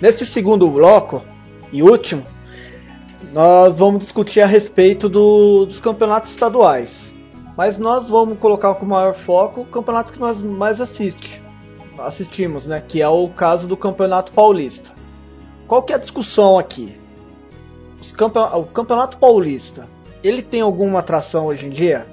Nesse 0.00 0.26
segundo 0.26 0.68
bloco 0.68 1.22
e 1.72 1.82
último, 1.82 2.22
nós 3.32 3.76
vamos 3.76 4.00
discutir 4.00 4.40
a 4.40 4.46
respeito 4.46 5.08
do, 5.08 5.64
dos 5.64 5.80
campeonatos 5.80 6.32
estaduais. 6.32 7.14
Mas 7.56 7.78
nós 7.78 8.06
vamos 8.06 8.38
colocar 8.38 8.74
com 8.74 8.84
maior 8.84 9.14
foco 9.14 9.62
o 9.62 9.66
campeonato 9.66 10.12
que 10.12 10.20
nós 10.20 10.42
mais 10.42 10.80
assiste, 10.80 11.42
assistimos, 11.98 12.66
né? 12.66 12.82
Que 12.86 13.02
é 13.02 13.08
o 13.08 13.28
caso 13.28 13.66
do 13.66 13.76
Campeonato 13.76 14.32
Paulista. 14.32 14.92
Qual 15.66 15.82
que 15.82 15.92
é 15.92 15.96
a 15.96 15.98
discussão 15.98 16.58
aqui? 16.58 16.94
o 18.54 18.64
Campeonato 18.64 19.18
Paulista, 19.18 19.88
ele 20.22 20.40
tem 20.40 20.60
alguma 20.60 21.00
atração 21.00 21.46
hoje 21.46 21.66
em 21.66 21.70
dia? 21.70 22.06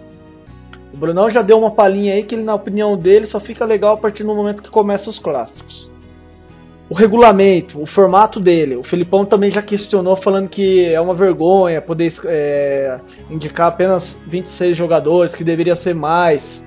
O 0.91 0.97
Brunão 0.97 1.29
já 1.29 1.41
deu 1.41 1.59
uma 1.59 1.69
palhinha 1.69 2.13
aí 2.13 2.23
que 2.23 2.36
ele, 2.36 2.43
na 2.43 2.55
opinião 2.55 2.97
dele, 2.97 3.27
só 3.27 3.39
fica 3.39 3.65
legal 3.65 3.93
a 3.93 3.97
partir 3.97 4.23
do 4.23 4.34
momento 4.34 4.63
que 4.63 4.69
começam 4.69 5.11
os 5.11 5.19
clássicos 5.19 5.91
o 6.89 6.95
regulamento, 6.95 7.81
o 7.81 7.88
formato 7.88 8.39
dele. 8.39 8.75
O 8.75 8.84
Filipão 8.84 9.25
também 9.25 9.49
já 9.49 9.63
questionou, 9.63 10.15
falando 10.15 10.47
que 10.47 10.86
é 10.86 11.01
uma 11.01 11.15
vergonha 11.15 11.81
poder 11.81 12.13
é, 12.25 12.99
indicar 13.31 13.67
apenas 13.67 14.15
26 14.27 14.77
jogadores, 14.77 15.34
que 15.34 15.43
deveria 15.43 15.75
ser 15.75 15.95
mais. 15.95 16.63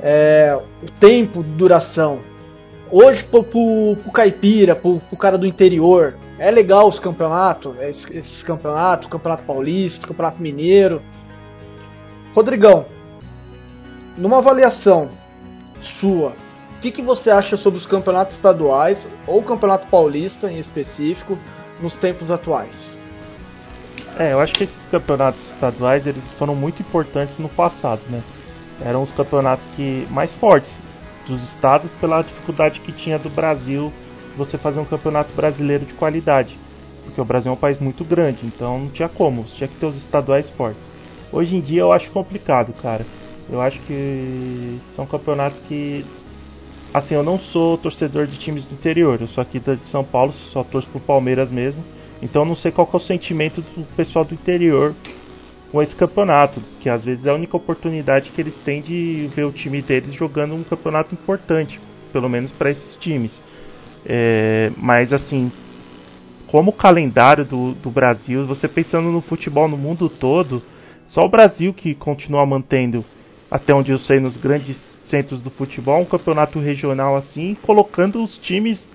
É, 0.00 0.58
o 0.82 0.90
tempo 1.00 1.42
de 1.42 1.50
duração. 1.50 2.20
Hoje, 2.90 3.24
pro, 3.24 3.42
pro, 3.42 3.96
pro 4.02 4.12
caipira, 4.12 4.76
pro, 4.76 5.00
pro, 5.00 5.16
cara 5.16 5.36
do 5.36 5.46
interior, 5.46 6.14
é 6.38 6.50
legal 6.50 6.86
os 6.86 6.98
campeonatos, 6.98 7.74
esses, 7.80 8.10
esses 8.10 8.42
campeonatos, 8.42 9.08
Campeonato 9.08 9.42
Paulista, 9.44 10.06
Campeonato 10.06 10.40
Mineiro. 10.40 11.02
Rodrigão, 12.34 12.86
numa 14.16 14.38
avaliação 14.38 15.08
sua, 15.80 16.36
o 16.76 16.80
que, 16.80 16.90
que 16.90 17.02
você 17.02 17.30
acha 17.30 17.56
sobre 17.56 17.78
os 17.78 17.86
campeonatos 17.86 18.34
estaduais 18.34 19.08
ou 19.26 19.40
o 19.40 19.42
campeonato 19.42 19.86
paulista 19.88 20.50
em 20.50 20.58
específico 20.58 21.38
nos 21.80 21.96
tempos 21.96 22.30
atuais? 22.30 22.94
É, 24.18 24.32
eu 24.32 24.40
acho 24.40 24.54
que 24.54 24.64
esses 24.64 24.86
campeonatos 24.90 25.52
estaduais 25.52 26.06
eles 26.06 26.24
foram 26.38 26.54
muito 26.54 26.80
importantes 26.80 27.38
no 27.38 27.48
passado, 27.48 28.00
né? 28.08 28.22
Eram 28.80 29.02
os 29.02 29.12
campeonatos 29.12 29.66
que 29.74 30.06
mais 30.10 30.34
fortes 30.34 30.72
dos 31.26 31.42
estados 31.42 31.90
pela 31.92 32.22
dificuldade 32.22 32.80
que 32.80 32.92
tinha 32.92 33.18
do 33.18 33.30
Brasil 33.30 33.92
você 34.36 34.58
fazer 34.58 34.80
um 34.80 34.84
campeonato 34.84 35.32
brasileiro 35.34 35.86
de 35.86 35.94
qualidade, 35.94 36.58
porque 37.04 37.20
o 37.20 37.24
Brasil 37.24 37.50
é 37.50 37.54
um 37.54 37.58
país 37.58 37.78
muito 37.78 38.04
grande, 38.04 38.44
então 38.44 38.78
não 38.78 38.90
tinha 38.90 39.08
como, 39.08 39.44
tinha 39.44 39.66
que 39.66 39.76
ter 39.76 39.86
os 39.86 39.96
estaduais 39.96 40.50
fortes. 40.50 40.88
Hoje 41.32 41.56
em 41.56 41.60
dia 41.60 41.80
eu 41.80 41.92
acho 41.92 42.10
complicado, 42.10 42.72
cara. 42.74 43.04
Eu 43.50 43.60
acho 43.60 43.80
que 43.80 44.78
são 44.94 45.06
campeonatos 45.06 45.60
que 45.66 46.04
Assim, 46.96 47.14
eu 47.14 47.22
não 47.22 47.38
sou 47.38 47.76
torcedor 47.76 48.26
de 48.26 48.38
times 48.38 48.64
do 48.64 48.72
interior, 48.72 49.20
eu 49.20 49.26
sou 49.26 49.42
aqui 49.42 49.60
de 49.60 49.86
São 49.86 50.02
Paulo, 50.02 50.32
só 50.32 50.64
torço 50.64 50.88
pro 50.88 50.98
Palmeiras 50.98 51.50
mesmo. 51.52 51.84
Então 52.22 52.42
não 52.42 52.56
sei 52.56 52.72
qual 52.72 52.88
é 52.90 52.96
o 52.96 52.98
sentimento 52.98 53.60
do 53.60 53.84
pessoal 53.94 54.24
do 54.24 54.32
interior 54.32 54.94
com 55.76 55.82
esse 55.82 55.94
campeonato, 55.94 56.62
que 56.80 56.88
às 56.88 57.04
vezes 57.04 57.26
é 57.26 57.30
a 57.30 57.34
única 57.34 57.54
oportunidade 57.54 58.30
que 58.30 58.40
eles 58.40 58.54
têm 58.56 58.80
de 58.80 59.28
ver 59.36 59.44
o 59.44 59.52
time 59.52 59.82
deles 59.82 60.14
jogando 60.14 60.54
um 60.54 60.62
campeonato 60.62 61.14
importante, 61.14 61.78
pelo 62.14 62.30
menos 62.30 62.50
para 62.50 62.70
esses 62.70 62.96
times. 62.96 63.42
É, 64.06 64.72
mas 64.74 65.12
assim, 65.12 65.52
como 66.46 66.70
o 66.70 66.72
calendário 66.72 67.44
do, 67.44 67.74
do 67.74 67.90
Brasil, 67.90 68.46
você 68.46 68.66
pensando 68.66 69.12
no 69.12 69.20
futebol 69.20 69.68
no 69.68 69.76
mundo 69.76 70.08
todo, 70.08 70.62
só 71.06 71.20
o 71.20 71.28
Brasil 71.28 71.74
que 71.74 71.94
continua 71.94 72.46
mantendo, 72.46 73.04
até 73.50 73.74
onde 73.74 73.92
eu 73.92 73.98
sei, 73.98 74.18
nos 74.18 74.38
grandes 74.38 74.96
centros 75.02 75.42
do 75.42 75.50
futebol, 75.50 76.00
um 76.00 76.06
campeonato 76.06 76.58
regional 76.58 77.16
assim, 77.16 77.54
colocando 77.54 78.24
os 78.24 78.38
times 78.38 78.88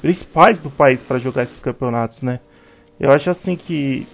principais 0.00 0.58
do 0.58 0.70
país 0.70 1.02
para 1.02 1.18
jogar 1.18 1.42
esses 1.42 1.60
campeonatos, 1.60 2.22
né? 2.22 2.40
Eu 2.98 3.10
acho 3.10 3.28
assim 3.28 3.56
que 3.56 4.06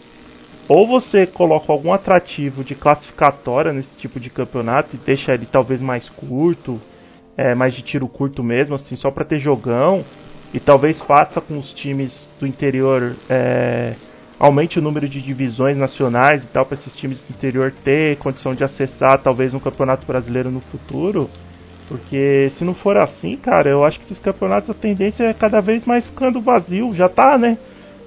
ou 0.71 0.87
você 0.87 1.27
coloca 1.27 1.73
algum 1.73 1.93
atrativo 1.93 2.63
de 2.63 2.77
classificatória 2.77 3.73
nesse 3.73 3.99
tipo 3.99 4.21
de 4.21 4.31
campeonato 4.31 4.95
e 4.95 4.99
deixa 5.05 5.35
ele 5.35 5.45
talvez 5.45 5.83
mais 5.83 6.09
curto, 6.09 6.81
é, 7.37 7.57
mais 7.57 7.75
de 7.75 7.83
tiro 7.83 8.07
curto 8.07 8.45
mesmo, 8.45 8.77
assim, 8.77 8.95
só 8.95 9.11
para 9.11 9.25
ter 9.25 9.41
jogão, 9.41 10.05
e 10.55 10.61
talvez 10.61 11.01
faça 11.01 11.41
com 11.41 11.59
os 11.59 11.73
times 11.73 12.31
do 12.39 12.47
interior 12.47 13.17
é, 13.29 13.95
aumente 14.39 14.79
o 14.79 14.83
número 14.83 15.09
de 15.09 15.21
divisões 15.21 15.77
nacionais 15.77 16.45
e 16.45 16.47
tal, 16.47 16.65
para 16.65 16.75
esses 16.75 16.95
times 16.95 17.23
do 17.23 17.33
interior 17.33 17.75
ter 17.83 18.17
condição 18.19 18.55
de 18.55 18.63
acessar 18.63 19.19
talvez 19.19 19.53
um 19.53 19.59
campeonato 19.59 20.07
brasileiro 20.07 20.53
no 20.53 20.61
futuro. 20.61 21.29
Porque 21.89 22.47
se 22.49 22.63
não 22.63 22.75
for 22.75 22.97
assim, 22.97 23.37
cara, 23.37 23.69
eu 23.69 23.85
acho 23.85 23.99
que 23.99 24.05
esses 24.05 24.21
campeonatos 24.21 24.71
a 24.71 24.75
tendência 24.75 25.25
é 25.25 25.35
cada 25.35 25.61
vez 25.61 25.85
mais 25.85 26.07
ficando 26.07 26.41
vazio, 26.41 26.95
já 26.95 27.09
tá, 27.09 27.37
né? 27.37 27.59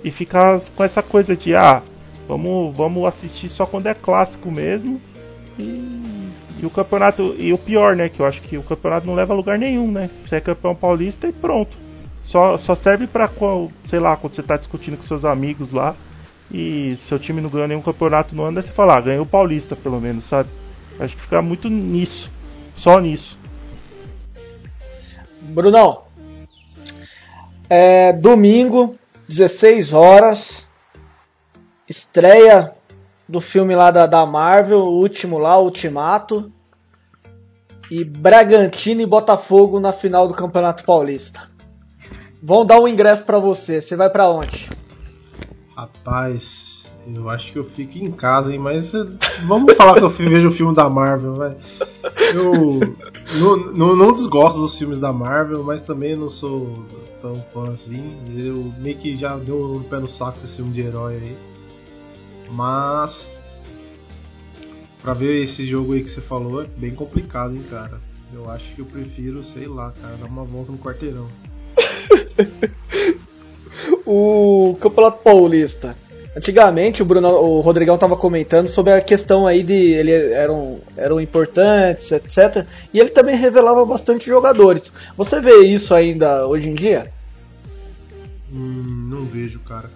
E 0.01 0.09
ficar 0.09 0.61
com 0.77 0.83
essa 0.85 1.03
coisa 1.03 1.35
de 1.35 1.53
ah, 1.53 1.81
vamos, 2.27 2.75
vamos 2.75 3.05
assistir 3.05 3.49
só 3.49 3.65
quando 3.65 3.87
é 3.87 3.93
clássico 3.93 4.51
mesmo. 4.51 4.99
E, 5.57 6.29
e 6.59 6.65
o 6.65 6.69
campeonato, 6.69 7.35
e 7.37 7.53
o 7.53 7.57
pior, 7.57 7.95
né, 7.95 8.09
que 8.09 8.19
eu 8.19 8.25
acho 8.25 8.41
que 8.41 8.57
o 8.57 8.63
campeonato 8.63 9.05
não 9.05 9.15
leva 9.15 9.33
a 9.33 9.35
lugar 9.35 9.57
nenhum, 9.57 9.91
né? 9.91 10.09
Você 10.25 10.37
é 10.37 10.41
campeão 10.41 10.75
paulista 10.75 11.27
e 11.27 11.31
pronto. 11.31 11.75
Só, 12.23 12.57
só 12.57 12.73
serve 12.73 13.05
pra, 13.05 13.29
sei 13.85 13.99
lá, 13.99 14.15
quando 14.15 14.33
você 14.33 14.43
tá 14.43 14.55
discutindo 14.55 14.97
com 14.97 15.03
seus 15.03 15.25
amigos 15.25 15.71
lá, 15.71 15.95
e 16.51 16.97
seu 17.03 17.19
time 17.19 17.41
não 17.41 17.49
ganhou 17.49 17.67
nenhum 17.67 17.81
campeonato 17.81 18.35
no 18.35 18.43
ano, 18.43 18.57
aí 18.57 18.63
você 18.63 18.71
fala, 18.71 18.97
ah, 18.97 19.01
ganhou 19.01 19.23
o 19.23 19.27
Paulista 19.27 19.75
pelo 19.75 19.99
menos, 19.99 20.25
sabe? 20.25 20.49
Acho 20.99 21.15
que 21.15 21.21
fica 21.21 21.41
muito 21.41 21.69
nisso, 21.69 22.29
só 22.77 22.99
nisso. 22.99 23.37
Brunão, 25.41 26.03
é, 27.69 28.13
domingo, 28.13 28.95
16 29.27 29.93
horas, 29.93 30.65
estreia 31.93 32.73
do 33.29 33.39
filme 33.39 33.75
lá 33.75 33.91
da, 33.91 34.05
da 34.05 34.25
Marvel, 34.25 34.79
o 34.79 34.99
último 34.99 35.37
lá, 35.37 35.59
Ultimato, 35.59 36.51
e 37.89 38.03
Bragantino 38.03 39.01
e 39.01 39.05
Botafogo 39.05 39.79
na 39.79 39.93
final 39.93 40.27
do 40.27 40.33
Campeonato 40.33 40.83
Paulista. 40.83 41.47
Vão 42.41 42.65
dar 42.65 42.79
um 42.79 42.87
ingresso 42.87 43.23
para 43.23 43.39
você, 43.39 43.81
você 43.81 43.95
vai 43.95 44.09
para 44.09 44.27
onde? 44.27 44.69
Rapaz, 45.75 46.91
Eu 47.15 47.29
acho 47.29 47.51
que 47.51 47.59
eu 47.59 47.65
fico 47.65 47.97
em 47.97 48.11
casa, 48.11 48.53
hein? 48.53 48.59
Mas 48.59 48.93
eh, 48.93 49.05
vamos 49.45 49.73
falar 49.75 49.95
que 49.95 50.03
eu 50.03 50.09
vejo 50.09 50.49
o 50.49 50.51
filme 50.51 50.73
da 50.73 50.89
Marvel, 50.89 51.35
vai. 51.35 51.57
Eu 52.33 52.79
não, 53.39 53.57
não, 53.73 53.95
não 53.95 54.11
desgosto 54.13 54.59
dos 54.59 54.77
filmes 54.77 54.99
da 54.99 55.11
Marvel, 55.11 55.63
mas 55.63 55.81
também 55.81 56.15
não 56.15 56.29
sou 56.29 56.73
tão 57.21 57.35
fã 57.53 57.73
assim. 57.73 58.15
Eu 58.35 58.71
meio 58.77 58.97
que 58.97 59.15
já 59.17 59.35
deu 59.35 59.75
um 59.75 59.83
pé 59.83 59.99
no 59.99 60.07
saco 60.07 60.39
esse 60.43 60.55
filme 60.55 60.71
de 60.71 60.81
herói 60.81 61.15
aí. 61.15 61.52
Mas. 62.49 63.31
Pra 65.01 65.13
ver 65.13 65.43
esse 65.43 65.65
jogo 65.65 65.93
aí 65.93 66.03
que 66.03 66.09
você 66.09 66.21
falou 66.21 66.63
é 66.63 66.67
bem 66.77 66.95
complicado, 66.95 67.55
hein, 67.55 67.63
cara. 67.69 67.99
Eu 68.33 68.49
acho 68.49 68.73
que 68.73 68.79
eu 68.79 68.85
prefiro, 68.85 69.43
sei 69.43 69.67
lá, 69.67 69.93
cara, 70.01 70.15
dar 70.15 70.27
uma 70.27 70.43
volta 70.43 70.71
no 70.71 70.77
quarteirão. 70.77 71.27
O 74.05 74.77
Campeonato 74.79 75.23
Paulista. 75.23 75.95
Antigamente 76.35 77.01
o 77.01 77.05
Bruno, 77.05 77.29
o 77.29 77.61
Rodrigão 77.61 77.97
tava 77.97 78.17
comentando 78.17 78.67
sobre 78.67 78.91
a 78.91 79.01
questão 79.01 79.45
aí 79.45 79.61
de 79.61 79.73
ele 79.73 80.11
eram 80.11 80.79
eram 80.97 81.21
importantes, 81.21 82.11
etc. 82.11 82.65
E 82.91 82.99
ele 82.99 83.09
também 83.09 83.35
revelava 83.35 83.85
bastante 83.85 84.25
jogadores. 84.25 84.91
Você 85.15 85.39
vê 85.39 85.59
isso 85.59 85.93
ainda 85.93 86.47
hoje 86.47 86.69
em 86.69 86.73
dia? 86.73 87.11
Hum, 88.51 89.09
não 89.09 89.25
vejo, 89.25 89.59
cara. 89.59 89.89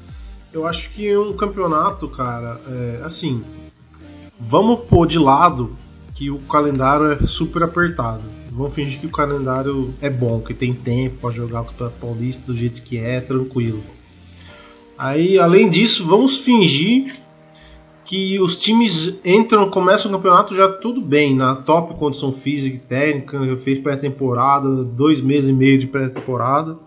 Eu 0.53 0.65
acho 0.65 0.91
que 0.91 1.15
um 1.17 1.33
campeonato, 1.33 2.07
cara, 2.07 2.59
é, 2.67 3.01
assim, 3.03 3.43
vamos 4.39 4.81
pôr 4.81 5.05
de 5.05 5.19
lado 5.19 5.75
que 6.15 6.31
o 6.31 6.39
calendário 6.39 7.11
é 7.11 7.25
super 7.27 7.63
apertado. 7.63 8.23
Vamos 8.51 8.73
fingir 8.73 8.99
que 8.99 9.05
o 9.05 9.11
calendário 9.11 9.93
é 10.01 10.09
bom, 10.09 10.39
que 10.41 10.53
tem 10.53 10.73
tempo 10.73 11.17
pra 11.21 11.31
jogar 11.31 11.61
o 11.61 11.65
Campeonato 11.65 11.99
Paulista 11.99 12.43
do 12.47 12.57
jeito 12.57 12.81
que 12.81 12.97
é, 12.97 13.21
tranquilo. 13.21 13.83
Aí, 14.97 15.37
além 15.37 15.69
disso, 15.69 16.07
vamos 16.07 16.37
fingir 16.37 17.15
que 18.03 18.39
os 18.39 18.59
times 18.59 19.15
entram, 19.23 19.69
começam 19.69 20.09
o 20.09 20.13
campeonato 20.15 20.55
já 20.55 20.71
tudo 20.71 21.01
bem, 21.01 21.35
na 21.35 21.57
top 21.57 21.93
condição 21.95 22.31
física 22.31 22.77
e 22.77 22.79
técnica, 22.79 23.57
fez 23.57 23.79
pré-temporada, 23.79 24.83
dois 24.83 25.21
meses 25.21 25.49
e 25.49 25.53
meio 25.53 25.77
de 25.77 25.85
pré-temporada. 25.85 26.79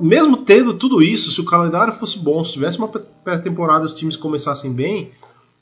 Mesmo 0.00 0.38
tendo 0.38 0.74
tudo 0.74 1.02
isso, 1.02 1.32
se 1.32 1.40
o 1.40 1.44
calendário 1.44 1.92
fosse 1.92 2.18
bom, 2.18 2.44
se 2.44 2.52
tivesse 2.52 2.78
uma 2.78 2.88
pré-temporada 2.88 3.84
os 3.84 3.94
times 3.94 4.16
começassem 4.16 4.72
bem, 4.72 5.10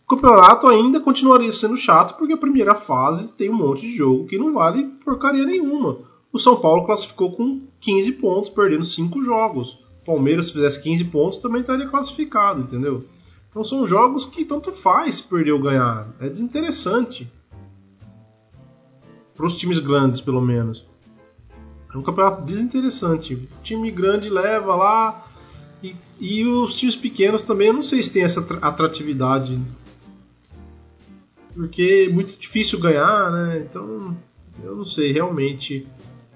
o 0.04 0.08
campeonato 0.16 0.68
ainda 0.68 1.00
continuaria 1.00 1.50
sendo 1.52 1.76
chato, 1.76 2.18
porque 2.18 2.34
a 2.34 2.38
primeira 2.38 2.74
fase 2.74 3.32
tem 3.32 3.48
um 3.48 3.56
monte 3.56 3.82
de 3.82 3.96
jogo 3.96 4.26
que 4.26 4.36
não 4.36 4.52
vale 4.52 4.84
porcaria 5.04 5.46
nenhuma. 5.46 5.98
O 6.32 6.38
São 6.38 6.56
Paulo 6.56 6.84
classificou 6.84 7.32
com 7.32 7.62
15 7.80 8.12
pontos, 8.12 8.50
perdendo 8.50 8.84
5 8.84 9.22
jogos. 9.22 9.78
O 10.02 10.04
Palmeiras, 10.04 10.46
se 10.46 10.52
fizesse 10.52 10.82
15 10.82 11.04
pontos, 11.04 11.38
também 11.38 11.60
estaria 11.60 11.88
classificado, 11.88 12.60
entendeu? 12.60 13.04
Então 13.50 13.62
são 13.62 13.86
jogos 13.86 14.24
que 14.24 14.44
tanto 14.44 14.72
faz 14.72 15.20
perder 15.20 15.52
ou 15.52 15.60
ganhar. 15.60 16.08
É 16.18 16.28
desinteressante. 16.28 17.30
Para 19.34 19.46
os 19.46 19.56
times 19.56 19.78
grandes, 19.78 20.20
pelo 20.20 20.40
menos. 20.40 20.86
É 21.92 21.98
um 21.98 22.02
campeonato 22.02 22.42
desinteressante. 22.42 23.34
O 23.34 23.48
time 23.62 23.90
grande 23.90 24.30
leva 24.30 24.74
lá. 24.74 25.26
E, 25.82 25.94
e 26.20 26.46
os 26.46 26.74
times 26.74 26.96
pequenos 26.96 27.42
também, 27.42 27.68
eu 27.68 27.74
não 27.74 27.82
sei 27.82 28.02
se 28.02 28.10
tem 28.12 28.22
essa 28.22 28.40
atra- 28.40 28.58
atratividade. 28.58 29.60
Porque 31.54 32.06
é 32.08 32.12
muito 32.12 32.38
difícil 32.38 32.80
ganhar, 32.80 33.30
né? 33.30 33.66
Então, 33.68 34.16
eu 34.62 34.76
não 34.76 34.84
sei, 34.84 35.12
realmente. 35.12 35.86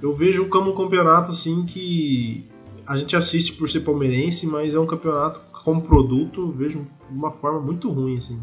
Eu 0.03 0.15
vejo 0.15 0.47
como 0.49 0.73
um 0.73 0.75
campeonato 0.75 1.31
assim 1.31 1.65
que 1.65 2.45
a 2.87 2.97
gente 2.97 3.17
assiste 3.17 3.55
por 3.55 3.69
ser 3.71 3.81
palmeirense, 3.81 4.47
mas 4.47 4.75
é 4.75 4.79
um 4.79 4.87
campeonato 4.87 5.41
como 5.65 5.83
produto, 5.83 6.53
vejo 6.53 6.87
de 7.11 7.17
uma 7.17 7.33
forma 7.33 7.61
muito 7.61 7.91
ruim, 7.91 8.19
assim. 8.19 8.39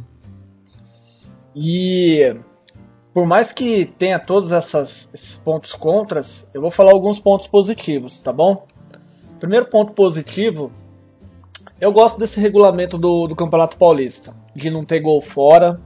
E 1.56 2.36
por 3.14 3.26
mais 3.26 3.52
que 3.52 3.86
tenha 3.86 4.20
todos 4.20 4.52
essas- 4.52 5.10
esses 5.14 5.38
pontos 5.38 5.74
contras, 5.74 6.50
eu 6.54 6.62
vou 6.62 6.72
falar 6.72 6.92
alguns 6.92 7.20
pontos 7.20 7.48
positivos, 7.48 8.22
tá 8.22 8.34
bom? 8.34 8.66
Primeiro 9.40 9.68
ponto 9.68 9.94
positivo, 9.94 10.72
eu 11.80 11.92
gosto 11.92 12.18
desse 12.18 12.40
regulamento 12.40 12.98
do, 12.98 13.28
do 13.28 13.36
Campeonato 13.36 13.78
Paulista, 13.78 14.34
de 14.56 14.70
não 14.70 14.86
ter 14.86 15.00
gol 15.00 15.22
fora, 15.22 15.80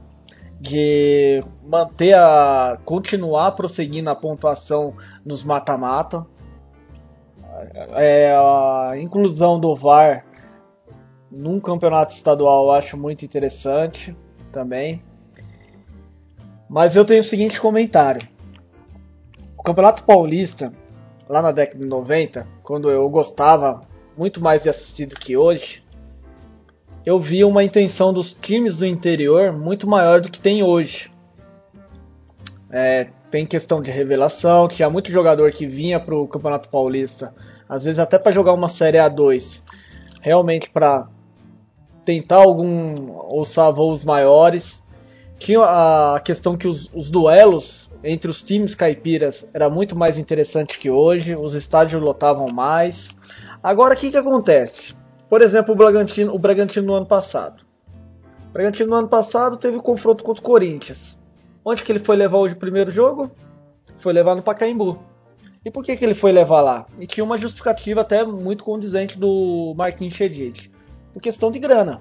de 0.60 1.44
manter 1.64 2.14
a. 2.14 2.78
continuar 2.84 3.52
prosseguindo 3.52 4.10
a 4.10 4.14
pontuação 4.14 4.94
nos 5.24 5.42
mata-mata. 5.42 6.26
É, 7.96 8.32
a 8.36 8.92
inclusão 8.96 9.58
do 9.58 9.74
VAR 9.74 10.24
num 11.30 11.60
campeonato 11.60 12.14
estadual 12.14 12.66
eu 12.66 12.70
acho 12.72 12.96
muito 12.96 13.24
interessante 13.24 14.16
também. 14.52 15.02
Mas 16.68 16.94
eu 16.94 17.04
tenho 17.04 17.20
o 17.20 17.24
seguinte 17.24 17.60
comentário. 17.60 18.26
O 19.56 19.62
Campeonato 19.62 20.04
Paulista, 20.04 20.72
lá 21.28 21.40
na 21.40 21.52
década 21.52 21.78
de 21.78 21.86
90, 21.86 22.46
quando 22.62 22.90
eu 22.90 23.08
gostava 23.08 23.82
muito 24.16 24.40
mais 24.40 24.62
de 24.62 24.68
assistir 24.68 25.06
do 25.06 25.14
que 25.14 25.36
hoje, 25.36 25.82
eu 27.06 27.18
via 27.18 27.46
uma 27.46 27.64
intenção 27.64 28.12
dos 28.12 28.32
times 28.32 28.78
do 28.78 28.86
interior 28.86 29.52
muito 29.52 29.88
maior 29.88 30.20
do 30.20 30.30
que 30.30 30.38
tem 30.38 30.62
hoje. 30.62 31.10
É, 32.70 33.08
tem 33.30 33.46
questão 33.46 33.80
de 33.80 33.90
revelação, 33.90 34.68
tinha 34.68 34.90
muito 34.90 35.10
jogador 35.10 35.52
que 35.52 35.66
vinha 35.66 35.98
para 35.98 36.14
o 36.14 36.28
Campeonato 36.28 36.68
Paulista, 36.68 37.34
às 37.68 37.84
vezes 37.84 37.98
até 37.98 38.18
para 38.18 38.32
jogar 38.32 38.52
uma 38.52 38.68
Série 38.68 38.98
A2, 38.98 39.62
realmente 40.20 40.68
para 40.68 41.08
tentar 42.04 42.36
algum 42.36 43.12
alçar 43.20 43.72
voos 43.72 44.04
maiores. 44.04 44.82
Tinha 45.38 45.60
a 45.60 46.20
questão 46.20 46.56
que 46.56 46.66
os, 46.66 46.90
os 46.92 47.10
duelos 47.10 47.88
entre 48.02 48.30
os 48.30 48.42
times 48.42 48.74
caipiras 48.74 49.48
era 49.54 49.70
muito 49.70 49.96
mais 49.96 50.18
interessante 50.18 50.78
que 50.78 50.90
hoje, 50.90 51.36
os 51.36 51.54
estádios 51.54 52.02
lotavam 52.02 52.48
mais. 52.48 53.16
Agora 53.62 53.94
o 53.94 53.96
que, 53.96 54.10
que 54.10 54.16
acontece? 54.16 54.94
Por 55.28 55.42
exemplo, 55.42 55.74
o 55.74 55.76
Bragantino, 55.76 56.34
o 56.34 56.38
Bragantino 56.38 56.86
no 56.86 56.94
ano 56.94 57.06
passado. 57.06 57.62
O 58.48 58.52
Bragantino 58.52 58.90
no 58.90 58.96
ano 58.96 59.08
passado 59.08 59.56
teve 59.56 59.76
o 59.76 59.82
confronto 59.82 60.24
contra 60.24 60.40
o 60.40 60.44
Corinthians. 60.44 61.18
Onde 61.64 61.84
que 61.84 61.92
ele 61.92 61.98
foi 61.98 62.16
levar 62.16 62.38
hoje 62.38 62.54
o 62.54 62.58
primeiro 62.58 62.90
jogo? 62.90 63.30
Foi 63.98 64.12
levar 64.12 64.34
no 64.34 64.42
Pacaembu. 64.42 64.98
E 65.64 65.70
por 65.70 65.84
que, 65.84 65.96
que 65.96 66.04
ele 66.04 66.14
foi 66.14 66.32
levar 66.32 66.62
lá? 66.62 66.86
E 66.98 67.06
tinha 67.06 67.24
uma 67.24 67.36
justificativa 67.36 68.00
até 68.00 68.24
muito 68.24 68.64
condizente 68.64 69.18
do 69.18 69.74
Marquinhos 69.76 70.14
Chedid. 70.14 70.70
Por 71.12 71.20
questão 71.20 71.50
de 71.50 71.58
grana. 71.58 72.00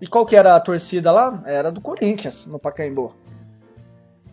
E 0.00 0.06
qual 0.06 0.26
que 0.26 0.36
era 0.36 0.54
a 0.54 0.60
torcida 0.60 1.10
lá? 1.10 1.42
Era 1.46 1.72
do 1.72 1.80
Corinthians, 1.80 2.46
no 2.46 2.58
Pacaembu. 2.58 3.14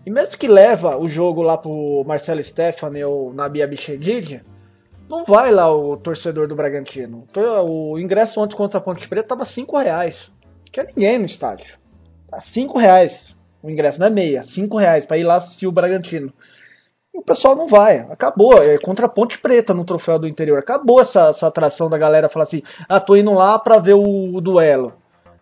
E 0.05 0.09
mesmo 0.09 0.37
que 0.37 0.47
leva 0.47 0.97
o 0.97 1.07
jogo 1.07 1.41
lá 1.41 1.57
pro 1.57 2.03
Marcelo 2.05 2.43
Stefani 2.43 3.03
ou 3.03 3.33
Nabi 3.33 3.63
Abichedid, 3.63 4.41
não 5.07 5.23
vai 5.23 5.51
lá 5.51 5.73
o 5.73 5.95
torcedor 5.95 6.47
do 6.47 6.55
Bragantino. 6.55 7.25
O 7.65 7.97
ingresso 7.97 8.41
ontem 8.41 8.55
contra 8.55 8.79
a 8.79 8.81
Ponte 8.81 9.07
Preta 9.07 9.29
tava 9.29 9.45
5 9.45 9.77
reais. 9.77 10.29
Não 10.43 10.71
tinha 10.71 10.85
ninguém 10.85 11.19
no 11.19 11.25
estádio. 11.25 11.77
Tá 12.29 12.41
5 12.41 12.77
reais 12.77 13.35
o 13.61 13.69
ingresso, 13.69 13.99
não 13.99 14.07
é 14.07 14.09
meia. 14.09 14.43
5 14.43 14.75
reais 14.77 15.05
pra 15.05 15.17
ir 15.17 15.23
lá 15.23 15.35
assistir 15.35 15.67
o 15.67 15.71
Bragantino. 15.71 16.33
E 17.13 17.19
o 17.19 17.21
pessoal 17.21 17.55
não 17.55 17.67
vai. 17.67 17.99
Acabou. 18.09 18.61
É 18.61 18.77
contra 18.77 19.05
a 19.05 19.09
Ponte 19.09 19.37
Preta 19.37 19.73
no 19.73 19.85
troféu 19.85 20.19
do 20.19 20.27
interior. 20.27 20.59
Acabou 20.59 20.99
essa, 20.99 21.29
essa 21.29 21.47
atração 21.47 21.89
da 21.89 21.97
galera 21.97 22.27
falar 22.27 22.43
assim: 22.43 22.61
ah, 22.89 22.99
tô 22.99 23.15
indo 23.15 23.33
lá 23.33 23.57
pra 23.57 23.77
ver 23.77 23.93
o, 23.93 24.35
o 24.35 24.41
duelo. 24.41 24.93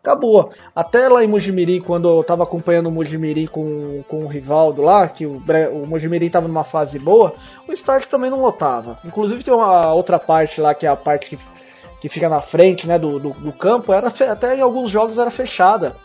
Acabou. 0.03 0.49
Até 0.75 1.07
lá 1.07 1.23
em 1.23 1.27
Mojimirim, 1.27 1.79
quando 1.79 2.09
eu 2.09 2.23
tava 2.23 2.41
acompanhando 2.41 2.87
o 2.87 2.91
Mojimirim 2.91 3.45
com, 3.45 4.03
com 4.07 4.25
o 4.25 4.27
Rivaldo 4.27 4.81
lá, 4.81 5.07
que 5.07 5.27
o, 5.27 5.41
o 5.73 5.85
Mojimirim 5.85 6.27
tava 6.27 6.47
numa 6.47 6.63
fase 6.63 6.97
boa, 6.97 7.35
o 7.67 7.71
estádio 7.71 8.07
também 8.09 8.31
não 8.31 8.41
lotava. 8.41 8.97
Inclusive 9.05 9.43
tem 9.43 9.53
uma 9.53 9.93
outra 9.93 10.17
parte 10.17 10.59
lá, 10.59 10.73
que 10.73 10.87
é 10.87 10.89
a 10.89 10.95
parte 10.95 11.29
que, 11.29 11.39
que 12.01 12.09
fica 12.09 12.27
na 12.27 12.41
frente 12.41 12.87
né, 12.87 12.97
do, 12.97 13.19
do, 13.19 13.29
do 13.29 13.53
campo, 13.53 13.93
era 13.93 14.07
até 14.07 14.55
em 14.55 14.61
alguns 14.61 14.89
jogos 14.89 15.19
era 15.19 15.29
fechada. 15.29 15.95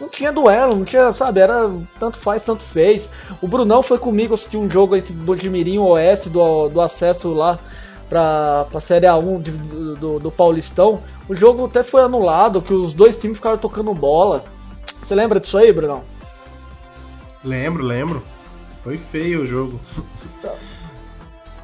Não 0.00 0.08
tinha 0.08 0.32
duelo, 0.32 0.74
não 0.74 0.84
tinha, 0.84 1.12
sabe, 1.12 1.40
era 1.40 1.70
tanto 1.98 2.18
faz, 2.18 2.42
tanto 2.42 2.62
fez. 2.62 3.08
O 3.40 3.46
Brunão 3.46 3.84
foi 3.84 3.98
comigo 3.98 4.34
assistir 4.34 4.56
um 4.56 4.70
jogo 4.70 4.96
entre 4.96 5.12
Mojimirim 5.12 5.74
e 5.74 5.78
o 5.78 5.86
Oeste 5.86 6.28
do, 6.28 6.68
do 6.68 6.80
acesso 6.80 7.32
lá 7.32 7.58
pra, 8.08 8.66
pra 8.70 8.80
Série 8.80 9.06
A1 9.06 9.42
de- 9.42 9.50
do, 9.50 10.18
do, 10.18 10.30
Paulistão. 10.30 11.00
O 11.28 11.34
jogo 11.34 11.66
até 11.66 11.82
foi 11.82 12.02
anulado, 12.02 12.62
que 12.62 12.72
os 12.72 12.94
dois 12.94 13.16
times 13.16 13.36
ficaram 13.36 13.58
tocando 13.58 13.92
bola. 13.94 14.44
Você 15.02 15.14
lembra 15.14 15.38
disso 15.40 15.58
aí, 15.58 15.72
Brunão? 15.72 16.02
Lembro, 17.44 17.82
lembro. 17.84 18.22
Foi 18.82 18.96
feio 18.96 19.42
o 19.42 19.46
jogo. 19.46 19.78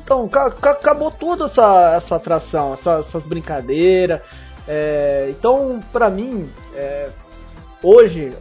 Então, 0.03 0.29
ca- 0.29 0.51
ca- 0.51 0.73
acabou 0.73 1.11
tudo 1.11 1.45
essa, 1.45 1.95
essa 1.97 2.17
atração, 2.17 2.75
essa- 2.75 2.99
essas 2.99 3.25
brincadeiras. 3.27 4.21
É, 4.69 5.27
então, 5.31 5.81
pra 5.93 6.11
mim, 6.11 6.49
é, 6.75 7.09
hoje, 7.83 8.33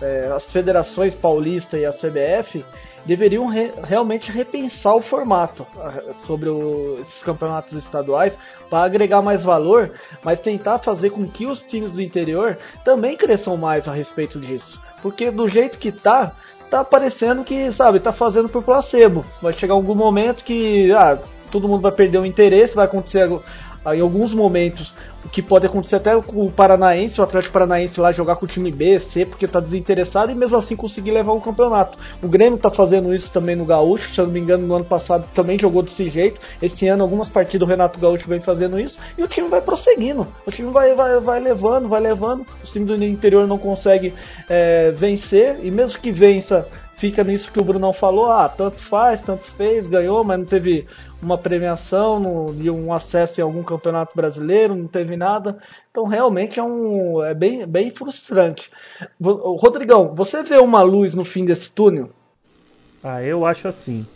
é, 0.00 0.30
as 0.34 0.46
federações 0.48 1.14
paulista 1.14 1.76
e 1.76 1.84
a 1.84 1.92
CBF, 1.92 2.64
deveriam 3.04 3.46
re 3.46 3.72
realmente 3.82 4.30
repensar 4.30 4.94
o 4.94 5.02
formato 5.02 5.66
sobre 6.18 6.48
o, 6.48 6.98
esses 7.00 7.22
campeonatos 7.22 7.72
estaduais 7.72 8.38
para 8.68 8.84
agregar 8.84 9.22
mais 9.22 9.42
valor, 9.42 9.92
mas 10.22 10.40
tentar 10.40 10.78
fazer 10.78 11.10
com 11.10 11.26
que 11.26 11.46
os 11.46 11.60
times 11.60 11.94
do 11.94 12.02
interior 12.02 12.58
também 12.84 13.16
cresçam 13.16 13.56
mais 13.56 13.88
a 13.88 13.92
respeito 13.92 14.38
disso. 14.38 14.80
Porque 15.02 15.30
do 15.30 15.48
jeito 15.48 15.78
que 15.78 15.90
tá, 15.90 16.32
tá 16.70 16.84
parecendo 16.84 17.42
que, 17.42 17.72
sabe, 17.72 18.00
tá 18.00 18.12
fazendo 18.12 18.48
por 18.48 18.62
placebo. 18.62 19.24
Vai 19.42 19.52
chegar 19.52 19.74
algum 19.74 19.94
momento 19.94 20.44
que 20.44 20.92
ah, 20.92 21.18
todo 21.50 21.68
mundo 21.68 21.82
vai 21.82 21.92
perder 21.92 22.18
o 22.18 22.26
interesse, 22.26 22.74
vai 22.74 22.84
acontecer 22.84 23.28
em 23.86 24.00
alguns 24.00 24.34
momentos, 24.34 24.94
que 25.32 25.42
pode 25.42 25.66
acontecer 25.66 25.96
até 25.96 26.16
o 26.16 26.50
Paranaense, 26.50 27.20
o 27.20 27.24
Atlético 27.24 27.52
Paranaense 27.52 28.00
lá 28.00 28.10
jogar 28.12 28.36
com 28.36 28.46
o 28.46 28.48
time 28.48 28.70
B, 28.70 28.98
C, 28.98 29.24
porque 29.24 29.44
está 29.44 29.60
desinteressado 29.60 30.32
e 30.32 30.34
mesmo 30.34 30.56
assim 30.56 30.74
conseguir 30.74 31.10
levar 31.10 31.32
o 31.32 31.40
campeonato. 31.40 31.98
O 32.22 32.28
Grêmio 32.28 32.56
está 32.56 32.70
fazendo 32.70 33.14
isso 33.14 33.32
também 33.32 33.54
no 33.54 33.64
Gaúcho, 33.64 34.12
se 34.12 34.20
eu 34.20 34.26
não 34.26 34.32
me 34.32 34.40
engano, 34.40 34.66
no 34.66 34.74
ano 34.74 34.84
passado 34.84 35.24
também 35.34 35.58
jogou 35.58 35.82
desse 35.82 36.08
jeito. 36.08 36.40
Esse 36.60 36.88
ano, 36.88 37.02
algumas 37.02 37.28
partidas 37.28 37.66
o 37.66 37.70
Renato 37.70 38.00
Gaúcho 38.00 38.28
vem 38.28 38.40
fazendo 38.40 38.80
isso 38.80 38.98
e 39.16 39.22
o 39.22 39.28
time 39.28 39.48
vai 39.48 39.60
prosseguindo. 39.60 40.26
O 40.46 40.50
time 40.50 40.70
vai, 40.70 40.94
vai, 40.94 41.20
vai 41.20 41.40
levando, 41.40 41.88
vai 41.88 42.00
levando. 42.00 42.40
O 42.40 42.64
time 42.64 42.86
do 42.86 43.04
interior 43.04 43.46
não 43.46 43.58
consegue 43.58 44.14
é, 44.48 44.90
vencer 44.90 45.58
e 45.62 45.70
mesmo 45.70 46.00
que 46.00 46.10
vença, 46.10 46.66
fica 46.96 47.24
nisso 47.24 47.50
que 47.50 47.58
o 47.58 47.64
Brunão 47.64 47.92
falou, 47.92 48.30
ah, 48.30 48.48
tanto 48.48 48.76
faz, 48.76 49.22
tanto 49.22 49.44
fez, 49.44 49.86
ganhou, 49.86 50.22
mas 50.22 50.38
não 50.38 50.44
teve 50.44 50.86
uma 51.22 51.36
premiação 51.36 52.54
e 52.58 52.70
um 52.70 52.92
acesso 52.92 53.40
em 53.40 53.44
algum 53.44 53.62
campeonato 53.62 54.12
brasileiro, 54.14 54.74
não 54.74 54.86
teve 54.86 55.16
nada. 55.16 55.58
Então 55.90 56.06
realmente 56.06 56.58
é 56.58 56.62
um 56.62 57.22
é 57.22 57.34
bem, 57.34 57.66
bem 57.66 57.90
frustrante. 57.90 58.70
Rodrigão, 59.20 60.14
você 60.14 60.42
vê 60.42 60.56
uma 60.56 60.82
luz 60.82 61.14
no 61.14 61.24
fim 61.24 61.44
desse 61.44 61.70
túnel? 61.70 62.10
Ah, 63.02 63.22
eu 63.22 63.44
acho 63.44 63.68
assim. 63.68 64.06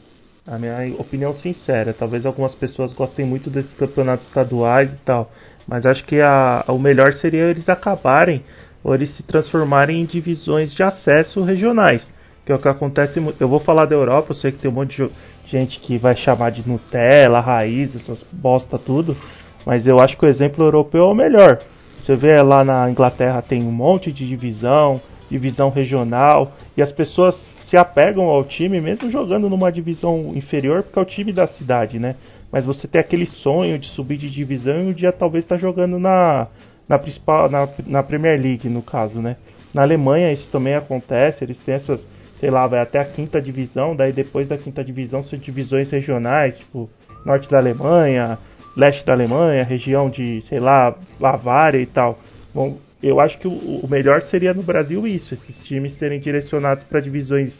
A 0.47 0.59
minha 0.59 0.95
opinião 0.99 1.35
sincera, 1.35 1.95
talvez 1.95 2.27
algumas 2.27 2.55
pessoas 2.55 2.93
gostem 2.93 3.25
muito 3.25 3.49
desses 3.49 3.75
campeonatos 3.75 4.27
estaduais 4.27 4.93
e 4.93 4.97
tal, 4.97 5.31
mas 5.67 5.87
acho 5.87 6.05
que 6.05 6.21
a, 6.21 6.63
o 6.69 6.79
melhor 6.79 7.15
seria 7.15 7.45
eles 7.45 7.71
acabarem 7.71 8.45
ou 8.83 8.95
eles 8.95 9.09
se 9.09 9.23
transformarem 9.23 10.03
em 10.03 10.05
divisões 10.05 10.71
de 10.71 10.83
acesso 10.83 11.43
regionais 11.43 12.07
que 12.45 12.53
é 12.53 12.55
o 12.55 12.59
que 12.59 12.69
acontece. 12.69 13.21
Eu 13.41 13.49
vou 13.49 13.59
falar 13.59 13.87
da 13.87 13.95
Europa, 13.95 14.31
eu 14.31 14.35
sei 14.35 14.53
que 14.53 14.59
tem 14.59 14.71
um 14.71 14.75
monte 14.75 14.97
de 14.97 15.11
gente 15.55 15.79
que 15.79 15.97
vai 15.97 16.17
chamar 16.17 16.51
de 16.51 16.67
Nutella, 16.69 17.41
raiz, 17.41 17.95
essas 17.95 18.25
bosta 18.33 18.77
tudo, 18.77 19.17
mas 19.65 19.87
eu 19.87 20.01
acho 20.01 20.17
que 20.17 20.25
o 20.25 20.29
exemplo 20.29 20.65
europeu 20.65 21.05
é 21.05 21.13
o 21.13 21.15
melhor. 21.15 21.61
Você 22.01 22.17
vê 22.17 22.43
lá 22.43 22.65
na 22.65 22.91
Inglaterra 22.91 23.41
tem 23.41 23.63
um 23.63 23.71
monte 23.71 24.13
de 24.13 24.29
divisão, 24.29 25.01
divisão 25.31 25.71
regional, 25.71 26.53
e 26.77 26.83
as 26.83 26.91
pessoas 26.91 27.57
se 27.63 27.77
apegam 27.77 28.25
ao 28.25 28.45
time 28.45 28.81
mesmo 28.81 29.09
jogando 29.09 29.49
numa 29.49 29.71
divisão 29.71 30.33
inferior, 30.35 30.83
porque 30.83 30.99
é 30.99 31.03
o 31.03 31.07
time 31.07 31.33
da 31.33 31.47
cidade, 31.47 31.99
né? 31.99 32.17
Mas 32.51 32.67
você 32.67 32.87
tem 32.87 33.01
aquele 33.01 33.27
sonho 33.27 33.79
de 33.79 33.87
subir 33.87 34.17
de 34.17 34.31
divisão 34.31 34.77
e 34.81 34.87
um 34.89 34.93
dia 34.93 35.13
talvez 35.13 35.45
tá 35.45 35.57
jogando 35.57 35.99
na, 35.99 36.49
na 36.89 36.99
principal 36.99 37.49
na, 37.49 37.69
na 37.87 38.03
Premier 38.03 38.41
League, 38.41 38.69
no 38.69 38.83
caso, 38.83 39.21
né? 39.21 39.37
Na 39.73 39.83
Alemanha 39.83 40.33
isso 40.33 40.49
também 40.51 40.75
acontece, 40.75 41.45
eles 41.45 41.59
têm 41.59 41.75
essas 41.75 42.05
sei 42.37 42.51
lá, 42.51 42.67
vai 42.67 42.81
até 42.81 42.99
a 42.99 43.05
quinta 43.05 43.41
divisão, 43.41 43.95
daí 43.95 44.13
depois 44.13 44.47
da 44.47 44.59
quinta 44.59 44.83
divisão 44.85 45.23
são 45.23 45.39
divisões 45.39 45.91
regionais, 45.91 46.59
tipo 46.59 46.89
norte 47.25 47.51
da 47.51 47.59
Alemanha, 47.59 48.39
leste 48.77 49.05
da 49.05 49.13
Alemanha, 49.13 49.65
região 49.65 50.11
de, 50.11 50.43
sei 50.43 50.61
lá, 50.61 50.95
Bavária 51.19 51.79
e 51.79 51.87
tal. 51.87 52.19
Bom, 52.53 52.79
eu 53.03 53.21
acho 53.21 53.39
que 53.39 53.47
o, 53.47 53.87
melhor 53.89 54.23
seria 54.23 54.55
no 54.55 54.63
Brasil 54.63 55.07
isso, 55.07 55.35
esses 55.35 55.61
times 55.61 55.93
serem 55.93 56.19
direcionados 56.19 56.85
para 56.85 57.01
divisões 57.01 57.57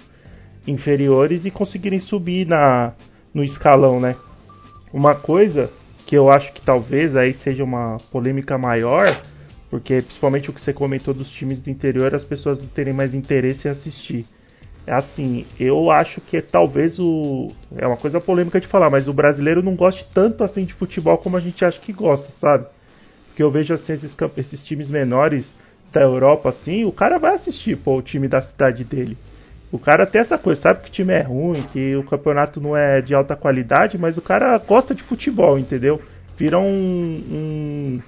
inferiores 0.67 1.45
e 1.45 1.51
conseguirem 1.51 2.01
subir 2.01 2.47
na 2.47 2.93
no 3.33 3.43
escalão, 3.43 3.99
né? 4.01 4.15
Uma 4.93 5.15
coisa 5.15 5.69
que 6.07 6.17
eu 6.17 6.31
acho 6.31 6.53
que 6.53 6.61
talvez 6.61 7.17
aí 7.17 7.35
seja 7.35 7.65
uma 7.65 7.99
polêmica 8.13 8.57
maior, 8.57 9.07
porque 9.69 10.01
principalmente 10.01 10.49
o 10.49 10.53
que 10.53 10.61
você 10.61 10.73
comentou 10.73 11.13
dos 11.13 11.31
times 11.31 11.61
do 11.61 11.69
interior, 11.69 12.15
as 12.15 12.23
pessoas 12.23 12.61
não 12.61 12.69
terem 12.69 12.93
mais 12.93 13.13
interesse 13.13 13.67
em 13.67 13.71
assistir. 13.71 14.25
Assim, 14.87 15.47
eu 15.59 15.91
acho 15.91 16.21
que 16.21 16.43
talvez 16.43 16.99
o. 16.99 17.51
É 17.77 17.87
uma 17.87 17.97
coisa 17.97 18.21
polêmica 18.21 18.61
de 18.61 18.67
falar, 18.67 18.91
mas 18.91 19.09
o 19.09 19.15
brasileiro 19.15 19.63
não 19.63 19.75
goste 19.75 20.07
tanto 20.13 20.45
assim 20.45 20.65
de 20.65 20.75
futebol 20.75 21.17
como 21.17 21.37
a 21.37 21.41
gente 21.41 21.65
acha 21.65 21.81
que 21.81 21.93
gosta, 21.93 22.31
sabe? 22.31 22.67
Porque 23.29 23.43
eu 23.43 23.51
vejo 23.51 23.73
assim, 23.73 23.95
esses, 23.95 24.15
esses 24.37 24.63
times 24.63 24.91
menores 24.91 25.55
da 25.93 26.03
Europa, 26.03 26.51
assim, 26.51 26.85
o 26.85 26.93
cara 26.93 27.19
vai 27.19 27.35
assistir, 27.35 27.77
pô, 27.77 27.97
o 27.97 28.03
time 28.03 28.29
da 28.29 28.43
cidade 28.43 28.85
dele. 28.85 29.17
O 29.73 29.79
cara 29.79 30.07
tem 30.07 30.21
essa 30.21 30.37
coisa, 30.37 30.61
sabe 30.61 30.83
que 30.83 30.89
o 30.89 30.93
time 30.93 31.13
é 31.15 31.23
ruim, 31.23 31.63
que 31.73 31.97
o 31.97 32.05
campeonato 32.05 32.61
não 32.61 32.77
é 32.77 33.01
de 33.01 33.15
alta 33.15 33.35
qualidade, 33.35 33.97
mas 33.99 34.17
o 34.17 34.23
cara 34.23 34.57
gosta 34.59 34.95
de 34.95 35.03
futebol, 35.03 35.59
entendeu? 35.59 36.01
Vira 36.37 36.59
um, 36.59 37.23
um 37.31 38.03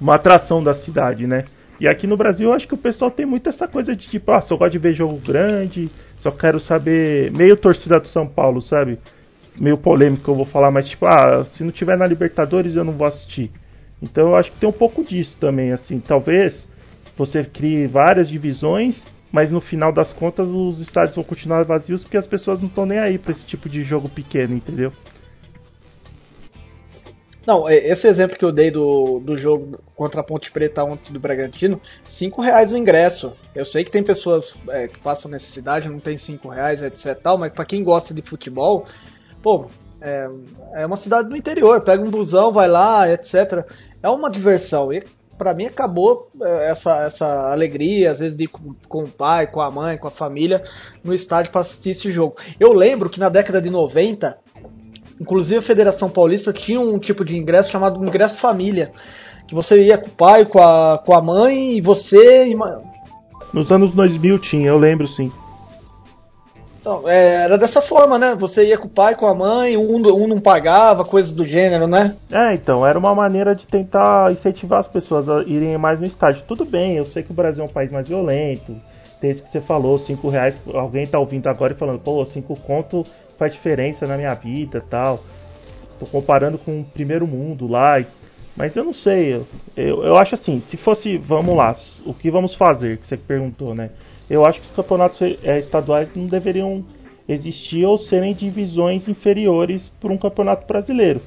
uma 0.00 0.14
atração 0.14 0.62
da 0.62 0.72
cidade, 0.72 1.26
né? 1.26 1.44
E 1.80 1.88
aqui 1.88 2.06
no 2.06 2.16
Brasil 2.16 2.48
eu 2.50 2.54
acho 2.54 2.68
que 2.68 2.74
o 2.74 2.78
pessoal 2.78 3.10
tem 3.10 3.24
muito 3.26 3.48
essa 3.48 3.66
coisa 3.66 3.96
de 3.96 4.06
tipo, 4.08 4.30
ah, 4.32 4.40
só 4.40 4.56
gosto 4.56 4.72
de 4.72 4.78
ver 4.78 4.92
jogo 4.94 5.18
grande, 5.18 5.90
só 6.18 6.30
quero 6.30 6.60
saber. 6.60 7.30
Meio 7.32 7.56
torcida 7.56 7.98
do 7.98 8.06
São 8.06 8.28
Paulo, 8.28 8.60
sabe? 8.60 9.00
Meio 9.56 9.78
polêmico 9.78 10.30
eu 10.30 10.36
vou 10.36 10.46
falar, 10.46 10.70
mas 10.70 10.88
tipo, 10.88 11.06
ah, 11.06 11.44
se 11.44 11.64
não 11.64 11.72
tiver 11.72 11.96
na 11.98 12.06
Libertadores 12.06 12.76
eu 12.76 12.84
não 12.84 12.92
vou 12.96 13.06
assistir. 13.06 13.52
Então 14.02 14.28
eu 14.30 14.36
acho 14.36 14.52
que 14.52 14.58
tem 14.58 14.68
um 14.68 14.72
pouco 14.72 15.04
disso 15.04 15.38
também, 15.38 15.72
assim. 15.72 16.00
Talvez 16.00 16.70
você 17.16 17.44
crie 17.44 17.86
várias 17.86 18.28
divisões, 18.28 19.08
mas 19.32 19.50
no 19.50 19.60
final 19.60 19.92
das 19.92 20.12
contas 20.12 20.48
os 20.48 20.80
estádios 20.80 21.16
vão 21.16 21.24
continuar 21.24 21.64
vazios 21.64 22.04
porque 22.04 22.16
as 22.18 22.26
pessoas 22.26 22.60
não 22.60 22.68
estão 22.68 22.86
nem 22.86 22.98
aí 22.98 23.18
para 23.18 23.32
esse 23.32 23.46
tipo 23.46 23.68
de 23.70 23.82
jogo 23.82 24.08
pequeno, 24.08 24.54
entendeu? 24.54 24.92
Não, 27.46 27.68
é, 27.68 27.76
esse 27.76 28.06
exemplo 28.06 28.36
que 28.36 28.44
eu 28.44 28.52
dei 28.52 28.70
do, 28.70 29.18
do 29.20 29.36
jogo 29.36 29.80
contra 29.94 30.20
a 30.20 30.24
Ponte 30.24 30.50
Preta 30.50 30.84
ontem 30.84 31.12
do 31.12 31.20
Bragantino, 31.20 31.80
5 32.04 32.40
reais 32.42 32.72
o 32.72 32.76
ingresso. 32.76 33.34
Eu 33.54 33.64
sei 33.64 33.82
que 33.82 33.90
tem 33.90 34.02
pessoas 34.02 34.54
é, 34.68 34.88
que 34.88 34.98
passam 34.98 35.30
necessidade, 35.30 35.88
não 35.88 36.00
tem 36.00 36.16
5 36.16 36.48
reais, 36.48 36.82
etc 36.82 37.18
tal, 37.20 37.38
mas 37.38 37.52
para 37.52 37.64
quem 37.64 37.82
gosta 37.82 38.12
de 38.12 38.22
futebol, 38.22 38.86
pô, 39.42 39.66
é, 40.00 40.28
é, 40.74 40.86
uma 40.86 40.96
cidade 40.96 41.28
do 41.28 41.36
interior, 41.36 41.80
pega 41.82 42.02
um 42.02 42.10
busão, 42.10 42.52
vai 42.52 42.68
lá, 42.68 43.10
etc. 43.10 43.64
É 44.02 44.08
uma 44.08 44.30
diversão. 44.30 44.92
E 44.92 45.02
para 45.36 45.54
mim 45.54 45.66
acabou 45.66 46.30
é, 46.40 46.70
essa, 46.70 47.04
essa 47.04 47.50
alegria, 47.50 48.10
às 48.10 48.18
vezes 48.18 48.36
de 48.36 48.44
ir 48.44 48.48
com, 48.48 48.74
com, 48.88 49.04
o 49.04 49.08
pai, 49.08 49.46
com 49.46 49.60
a 49.60 49.70
mãe, 49.70 49.98
com 49.98 50.08
a 50.08 50.10
família 50.10 50.62
no 51.02 51.14
estádio 51.14 51.52
para 51.52 51.62
assistir 51.62 51.90
esse 51.90 52.10
jogo. 52.10 52.36
Eu 52.58 52.72
lembro 52.72 53.10
que 53.10 53.20
na 53.20 53.28
década 53.28 53.60
de 53.60 53.70
90 53.70 54.38
Inclusive 55.20 55.58
a 55.58 55.62
Federação 55.62 56.08
Paulista 56.08 56.52
tinha 56.52 56.80
um 56.80 56.98
tipo 56.98 57.24
de 57.24 57.36
ingresso 57.36 57.70
chamado 57.70 58.02
ingresso 58.04 58.36
família, 58.36 58.90
que 59.46 59.54
você 59.54 59.82
ia 59.82 59.98
com 59.98 60.08
o 60.08 60.12
pai, 60.12 60.46
com 60.46 60.58
a, 60.60 60.98
com 60.98 61.12
a 61.12 61.20
mãe 61.20 61.76
e 61.76 61.80
você. 61.80 62.46
E... 62.46 62.56
Nos 63.52 63.70
anos 63.70 63.92
2000 63.92 64.38
tinha, 64.38 64.68
eu 64.68 64.78
lembro 64.78 65.06
sim. 65.06 65.30
Então, 66.80 67.06
é, 67.06 67.42
era 67.42 67.58
dessa 67.58 67.82
forma, 67.82 68.18
né? 68.18 68.34
Você 68.36 68.64
ia 68.64 68.78
com 68.78 68.86
o 68.86 68.90
pai, 68.90 69.14
com 69.14 69.26
a 69.26 69.34
mãe, 69.34 69.76
um, 69.76 69.96
um 69.96 70.26
não 70.26 70.40
pagava, 70.40 71.04
coisas 71.04 71.32
do 71.32 71.44
gênero, 71.44 71.86
né? 71.86 72.16
É, 72.30 72.54
então, 72.54 72.86
era 72.86 72.98
uma 72.98 73.14
maneira 73.14 73.54
de 73.54 73.66
tentar 73.66 74.32
incentivar 74.32 74.78
as 74.78 74.86
pessoas 74.86 75.28
a 75.28 75.42
irem 75.42 75.76
mais 75.76 76.00
no 76.00 76.06
estádio. 76.06 76.44
Tudo 76.48 76.64
bem, 76.64 76.96
eu 76.96 77.04
sei 77.04 77.22
que 77.22 77.32
o 77.32 77.34
Brasil 77.34 77.62
é 77.62 77.66
um 77.66 77.70
país 77.70 77.92
mais 77.92 78.08
violento, 78.08 78.74
tem 79.20 79.30
isso 79.30 79.42
que 79.42 79.50
você 79.50 79.60
falou, 79.60 79.98
5 79.98 80.26
reais, 80.30 80.56
alguém 80.72 81.06
tá 81.06 81.18
ouvindo 81.18 81.46
agora 81.48 81.74
e 81.74 81.76
falando, 81.76 81.98
pô, 81.98 82.24
5 82.24 82.56
conto 82.60 83.04
faz 83.40 83.54
diferença 83.54 84.06
na 84.06 84.18
minha 84.18 84.34
vida 84.34 84.84
tal. 84.90 85.24
Tô 85.98 86.04
comparando 86.04 86.58
com 86.58 86.80
o 86.80 86.84
primeiro 86.84 87.26
mundo 87.26 87.66
lá. 87.66 88.04
Mas 88.54 88.76
eu 88.76 88.84
não 88.84 88.92
sei, 88.92 89.34
eu, 89.34 89.46
eu, 89.74 90.04
eu, 90.04 90.16
acho 90.16 90.34
assim, 90.34 90.60
se 90.60 90.76
fosse, 90.76 91.16
vamos 91.16 91.56
lá, 91.56 91.74
o 92.04 92.12
que 92.12 92.30
vamos 92.30 92.54
fazer, 92.54 92.98
que 92.98 93.06
você 93.06 93.16
perguntou, 93.16 93.74
né? 93.74 93.90
Eu 94.28 94.44
acho 94.44 94.60
que 94.60 94.66
os 94.66 94.72
campeonatos 94.72 95.18
é, 95.42 95.58
estaduais 95.58 96.10
não 96.14 96.26
deveriam 96.26 96.84
existir 97.26 97.86
ou 97.86 97.96
serem 97.96 98.34
divisões 98.34 99.08
inferiores 99.08 99.88
para 99.88 100.12
um 100.12 100.18
campeonato 100.18 100.66
brasileiro. 100.66 101.22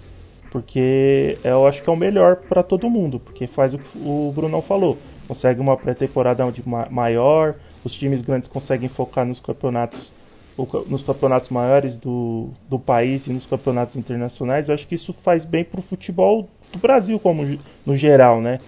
Porque 0.51 1.39
eu 1.43 1.65
acho 1.65 1.81
que 1.81 1.89
é 1.89 1.93
o 1.93 1.97
melhor 1.97 2.35
para 2.35 2.61
todo 2.61 2.89
mundo, 2.89 3.19
porque 3.19 3.47
faz 3.47 3.73
o 3.73 3.79
que 3.79 3.97
o 3.97 4.31
Brunão 4.35 4.61
falou. 4.61 4.97
Consegue 5.27 5.59
uma 5.59 5.75
pré-temporada 5.75 6.43
maior, 6.91 7.55
os 7.83 7.93
times 7.93 8.21
grandes 8.21 8.47
conseguem 8.47 8.89
focar 8.89 9.25
nos 9.25 9.39
campeonatos 9.39 10.11
nos 10.87 11.01
campeonatos 11.01 11.49
maiores 11.49 11.95
do, 11.95 12.49
do 12.69 12.77
país 12.77 13.25
e 13.25 13.33
nos 13.33 13.45
campeonatos 13.45 13.95
internacionais, 13.95 14.67
eu 14.67 14.75
acho 14.75 14.87
que 14.87 14.95
isso 14.95 15.13
faz 15.13 15.45
bem 15.45 15.63
para 15.63 15.79
o 15.79 15.83
futebol 15.83 16.47
do 16.71 16.79
Brasil 16.79 17.19
como 17.19 17.59
no 17.85 17.97
geral, 17.97 18.39
né? 18.39 18.59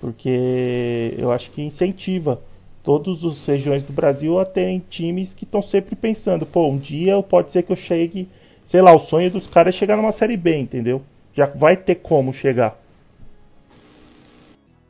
Porque 0.00 1.14
eu 1.18 1.32
acho 1.32 1.50
que 1.50 1.62
incentiva 1.62 2.40
todas 2.82 3.24
as 3.24 3.46
regiões 3.46 3.82
do 3.84 3.92
Brasil 3.92 4.38
a 4.38 4.44
terem 4.44 4.82
times 4.88 5.34
que 5.34 5.44
estão 5.44 5.62
sempre 5.62 5.94
pensando, 5.94 6.46
pô, 6.46 6.66
um 6.68 6.78
dia 6.78 7.22
pode 7.22 7.52
ser 7.52 7.62
que 7.62 7.72
eu 7.72 7.76
chegue, 7.76 8.28
sei 8.66 8.80
lá, 8.80 8.94
o 8.94 8.98
sonho 8.98 9.30
dos 9.30 9.46
caras 9.46 9.74
é 9.74 9.78
chegar 9.78 9.96
numa 9.96 10.12
série 10.12 10.36
B, 10.36 10.56
entendeu? 10.58 11.02
Já 11.34 11.46
vai 11.46 11.76
ter 11.76 11.96
como 11.96 12.32
chegar. 12.32 12.78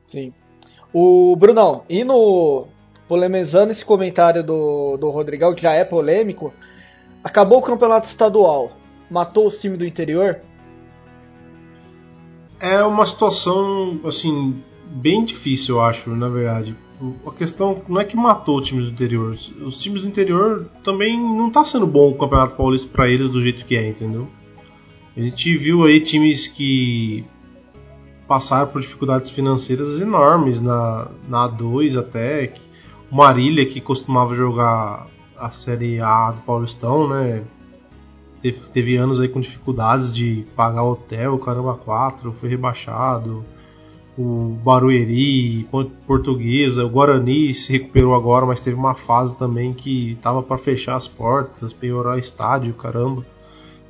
Sim. 0.07 0.33
O 0.93 1.37
Brunão, 1.37 1.83
e 1.89 2.03
no 2.03 2.67
polemizando 3.11 3.73
esse 3.73 3.85
comentário 3.85 4.45
do, 4.45 4.97
do 4.97 5.11
Rodrigão, 5.11 5.53
que 5.53 5.63
já 5.63 5.73
é 5.73 5.85
polêmico, 5.85 6.55
acabou 7.25 7.59
o 7.59 7.63
campeonato 7.63 8.07
estadual, 8.07 8.71
matou 9.11 9.49
os 9.49 9.59
times 9.59 9.81
do 9.81 9.85
interior? 9.85 10.39
É 12.61 12.81
uma 12.85 13.05
situação, 13.05 13.99
assim, 14.05 14.63
bem 14.87 15.25
difícil, 15.25 15.75
eu 15.75 15.83
acho, 15.83 16.11
na 16.11 16.29
verdade. 16.29 16.77
A 17.27 17.33
questão 17.33 17.83
não 17.89 18.01
é 18.01 18.05
que 18.05 18.17
matou 18.17 18.61
os 18.61 18.69
times 18.69 18.85
do 18.85 18.93
interior. 18.93 19.37
Os 19.61 19.81
times 19.81 20.03
do 20.03 20.09
interior 20.09 20.69
também 20.85 21.19
não 21.19 21.51
tá 21.51 21.65
sendo 21.65 21.89
bom 21.89 22.11
o 22.11 22.15
Campeonato 22.17 22.55
Paulista 22.55 22.89
para 22.93 23.09
eles 23.09 23.29
do 23.29 23.43
jeito 23.43 23.65
que 23.65 23.75
é, 23.77 23.89
entendeu? 23.89 24.29
A 25.17 25.21
gente 25.21 25.57
viu 25.57 25.83
aí 25.83 25.99
times 25.99 26.47
que 26.47 27.25
passaram 28.29 28.71
por 28.71 28.81
dificuldades 28.81 29.31
financeiras 29.31 30.01
enormes 30.01 30.61
na, 30.61 31.09
na 31.29 31.49
A2 31.49 31.99
até. 31.99 32.45
O 32.45 32.70
Marília, 33.11 33.67
que 33.67 33.81
costumava 33.81 34.35
jogar 34.35 35.07
a 35.37 35.51
Série 35.51 36.01
A 36.01 36.31
do 36.33 36.43
Paulistão, 36.43 37.09
né? 37.09 37.43
Teve, 38.43 38.61
teve 38.73 38.97
anos 38.97 39.21
aí 39.21 39.29
com 39.29 39.41
dificuldades 39.41 40.15
de 40.15 40.47
pagar 40.57 40.85
hotel, 40.85 41.39
caramba 41.39 41.75
4, 41.75 42.33
foi 42.41 42.49
rebaixado 42.49 43.45
o 44.21 44.59
Barueri, 44.63 45.67
Portuguesa, 46.07 46.85
o 46.85 46.91
Guarani 46.91 47.55
se 47.55 47.73
recuperou 47.73 48.15
agora, 48.15 48.45
mas 48.45 48.61
teve 48.61 48.77
uma 48.77 48.95
fase 48.95 49.37
também 49.37 49.73
que 49.73 50.19
tava 50.21 50.43
para 50.43 50.59
fechar 50.59 50.97
as 50.97 51.09
portas, 51.09 51.73
piorar 51.73 52.19
estádio, 52.19 52.75
caramba. 52.75 53.25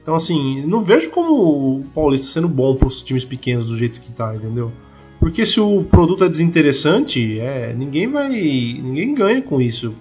Então 0.01 0.15
assim, 0.15 0.65
não 0.67 0.85
vejo 0.85 1.11
como 1.11 1.79
o 1.79 1.85
Paulista 1.95 2.29
sendo 2.29 2.49
bom 2.49 2.77
para 2.77 2.87
os 2.87 3.03
times 3.03 3.25
pequenos 3.25 3.67
do 3.67 3.77
jeito 3.77 4.01
que 4.01 4.13
tá, 4.13 4.35
entendeu? 4.35 4.71
Porque 5.21 5.45
se 5.45 5.61
o 5.61 5.85
produto 5.85 6.25
é 6.25 6.29
desinteressante, 6.31 7.39
é, 7.39 7.75
ninguém 7.75 8.11
vai, 8.11 8.31
ninguém 8.31 9.15
ganha 9.15 9.43
com 9.43 9.61
isso. 9.61 9.95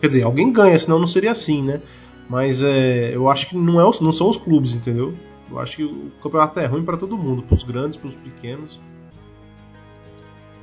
Quer 0.00 0.06
dizer, 0.06 0.22
alguém 0.22 0.52
ganha, 0.52 0.78
senão 0.78 1.00
não 1.00 1.08
seria 1.08 1.32
assim, 1.32 1.60
né? 1.60 1.82
Mas 2.28 2.62
é, 2.62 3.10
eu 3.12 3.28
acho 3.28 3.48
que 3.48 3.56
não, 3.56 3.80
é, 3.80 3.92
não 4.00 4.12
são 4.12 4.28
os 4.28 4.36
clubes, 4.36 4.72
entendeu? 4.72 5.12
Eu 5.50 5.58
acho 5.58 5.76
que 5.76 5.84
o 5.84 6.12
campeonato 6.22 6.60
é 6.60 6.66
ruim 6.66 6.84
para 6.84 6.96
todo 6.96 7.18
mundo, 7.18 7.42
para 7.42 7.56
os 7.56 7.64
grandes, 7.64 7.96
para 7.96 8.06
os 8.06 8.14
pequenos. 8.14 8.78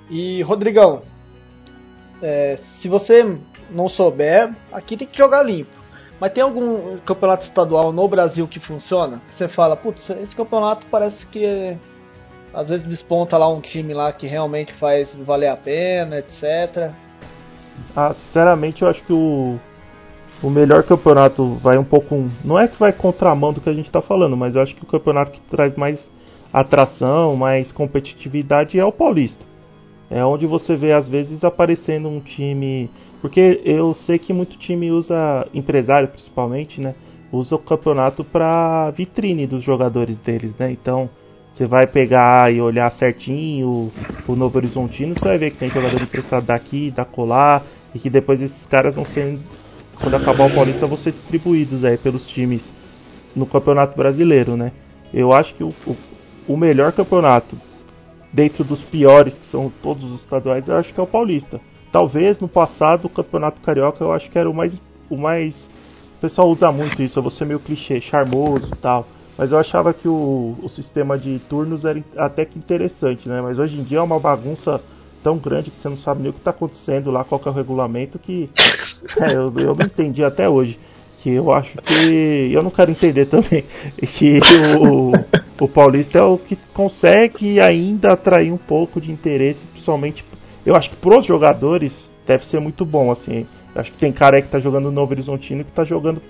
E 0.10 0.42
Rodrigão, 0.42 1.02
é, 2.22 2.56
se 2.56 2.88
você 2.88 3.38
não 3.70 3.90
souber, 3.90 4.56
aqui 4.72 4.96
tem 4.96 5.06
que 5.06 5.18
jogar 5.18 5.44
limpo. 5.44 5.76
Mas 6.18 6.32
tem 6.32 6.42
algum 6.42 6.98
campeonato 7.00 7.44
estadual 7.44 7.92
no 7.92 8.08
Brasil 8.08 8.48
que 8.48 8.60
funciona? 8.60 9.22
Você 9.28 9.50
fala, 9.50 9.76
putz, 9.76 10.10
esse 10.10 10.36
campeonato 10.36 10.88
parece 10.90 11.28
que 11.28 11.78
às 12.58 12.70
vezes 12.70 12.88
desponta 12.88 13.38
lá 13.38 13.48
um 13.48 13.62
time 13.62 13.94
lá 13.94 14.12
que 14.12 14.26
realmente 14.26 14.74
faz 14.74 15.16
valer 15.16 15.48
a 15.48 15.56
pena, 15.56 16.18
etc. 16.18 16.90
Ah, 17.96 18.12
sinceramente 18.12 18.82
eu 18.82 18.88
acho 18.88 19.04
que 19.04 19.14
o, 19.14 19.60
o 20.42 20.50
melhor 20.50 20.82
campeonato 20.82 21.54
vai 21.62 21.78
um 21.78 21.84
pouco. 21.84 22.26
Não 22.44 22.58
é 22.58 22.68
que 22.68 22.76
vai 22.76 22.92
contramão 22.92 23.54
do 23.54 23.62
que 23.62 23.70
a 23.70 23.74
gente 23.74 23.86
está 23.86 24.02
falando, 24.02 24.36
mas 24.36 24.56
eu 24.56 24.64
acho 24.64 24.76
que 24.76 24.82
o 24.82 24.88
campeonato 24.88 25.34
que 25.34 25.42
traz 25.42 25.76
mais 25.76 26.10
atração, 26.52 27.36
mais 27.36 27.72
competitividade 27.72 28.80
é 28.80 28.84
o 28.84 28.92
Paulista. 28.92 29.46
É 30.10 30.26
onde 30.26 30.48
você 30.48 30.76
vê 30.76 30.94
às 30.94 31.08
vezes 31.08 31.44
aparecendo 31.44 32.10
um 32.10 32.20
time, 32.20 32.90
porque 33.22 33.62
eu 33.66 33.94
sei 33.94 34.18
que 34.18 34.34
muito 34.34 34.58
time 34.58 34.90
usa 34.90 35.46
empresário 35.54 36.08
principalmente, 36.08 36.82
né? 36.82 36.96
Usa 37.32 37.56
o 37.56 37.60
campeonato 37.60 38.24
para 38.24 38.90
vitrine 38.90 39.46
dos 39.46 39.62
jogadores 39.62 40.18
deles, 40.18 40.56
né? 40.58 40.72
Então 40.72 41.08
você 41.58 41.66
vai 41.66 41.88
pegar 41.88 42.54
e 42.54 42.62
olhar 42.62 42.88
certinho 42.92 43.68
o, 43.68 43.92
o 44.28 44.36
Novo 44.36 44.60
Horizontino, 44.60 45.16
você 45.16 45.30
vai 45.30 45.38
ver 45.40 45.52
que 45.52 45.58
tem 45.58 45.72
jogador 45.72 46.00
emprestado 46.00 46.46
daqui, 46.46 46.92
da 46.92 47.04
colar, 47.04 47.64
e 47.96 48.00
que 48.00 48.12
depois 48.12 48.44
esses 48.44 48.68
caras 48.68 48.94
vão 48.94 49.04
ser, 49.04 49.40
quando 49.96 50.14
acabar 50.14 50.46
o 50.46 50.52
Paulista, 50.52 50.86
vão 50.86 50.96
ser 50.96 51.14
distribuídos 51.14 51.84
aí 51.84 51.98
pelos 51.98 52.28
times 52.28 52.72
no 53.36 53.48
Campeonato 53.48 53.98
Brasileiro, 53.98 54.56
né? 54.56 54.72
Eu 55.12 55.34
acho 55.34 55.56
que 55.56 55.64
o, 55.64 55.74
o, 55.88 55.96
o 56.48 56.56
melhor 56.56 56.92
campeonato 56.92 57.58
dentro 58.32 58.64
dos 58.64 58.84
piores, 58.84 59.40
que 59.40 59.46
são 59.48 59.72
todos 59.82 60.04
os 60.04 60.22
estaduais, 60.22 60.68
eu 60.68 60.76
acho 60.76 60.94
que 60.94 61.00
é 61.00 61.04
o 61.04 61.08
Paulista. 61.08 61.60
Talvez 61.92 62.40
no 62.40 62.48
passado 62.48 63.06
o 63.06 63.10
Campeonato 63.10 63.62
Carioca 63.62 64.04
eu 64.04 64.14
acho 64.14 64.30
que 64.30 64.38
era 64.38 64.50
o 64.50 64.54
mais. 64.54 64.78
O 65.10 65.18
mais 65.18 65.68
o 66.18 66.20
pessoal 66.20 66.50
usa 66.50 66.72
muito 66.72 67.02
isso, 67.02 67.18
eu 67.18 67.24
vou 67.24 67.32
ser 67.32 67.46
meio 67.46 67.60
clichê, 67.60 68.00
charmoso 68.00 68.74
e 68.74 68.76
tal. 68.76 69.08
Mas 69.38 69.52
eu 69.52 69.60
achava 69.60 69.94
que 69.94 70.08
o, 70.08 70.56
o 70.64 70.68
sistema 70.68 71.18
de 71.18 71.40
turnos 71.48 71.86
era 71.86 72.04
até 72.16 72.44
que 72.44 72.58
interessante, 72.58 73.30
né? 73.30 73.40
Mas 73.42 73.60
hoje 73.60 73.80
em 73.80 73.84
dia 73.84 74.00
é 74.00 74.02
uma 74.02 74.20
bagunça 74.20 74.82
tão 75.24 75.38
grande 75.38 75.70
que 75.70 75.78
você 75.78 75.90
não 75.90 75.98
sabe 75.98 76.22
nem 76.22 76.30
o 76.30 76.34
que 76.34 76.40
está 76.40 76.52
acontecendo 76.52 77.12
lá, 77.12 77.24
qual 77.24 77.42
é 77.46 77.50
o 77.50 77.54
regulamento, 77.54 78.18
que 78.18 78.50
é, 79.22 79.34
eu, 79.34 79.54
eu 79.58 79.76
não 79.76 79.86
entendi 79.86 80.24
até 80.24 80.50
hoje. 80.50 80.80
Que 81.20 81.32
eu 81.32 81.52
acho 81.52 81.78
que. 81.80 82.50
Eu 82.52 82.64
não 82.64 82.70
quero 82.70 82.92
entender 82.92 83.26
também. 83.26 83.64
Que 84.14 84.40
o, 84.80 85.12
o 85.64 85.68
Paulista 85.68 86.20
é 86.20 86.22
o 86.22 86.38
que 86.38 86.56
consegue 86.74 87.60
ainda 87.60 88.14
atrair 88.14 88.52
um 88.52 88.58
pouco 88.58 89.02
de 89.02 89.12
interesse, 89.12 89.66
principalmente. 89.66 90.24
Eu 90.66 90.76
acho 90.76 90.92
que 90.92 90.96
pros 90.96 91.26
jogadores 91.26 92.10
deve 92.26 92.46
ser 92.46 92.60
muito 92.60 92.86
bom, 92.86 93.12
assim. 93.12 93.48
Eu 93.74 93.82
acho 93.82 93.92
que 93.92 93.98
tem 93.98 94.12
cara 94.12 94.38
aí 94.38 94.44
que 94.44 94.50
tá 94.50 94.60
jogando 94.60 94.86
no 94.86 94.92
Novo 94.92 95.12
Horizontino 95.12 95.64
que 95.64 95.72
tá 95.72 95.84
jogando 95.84 96.22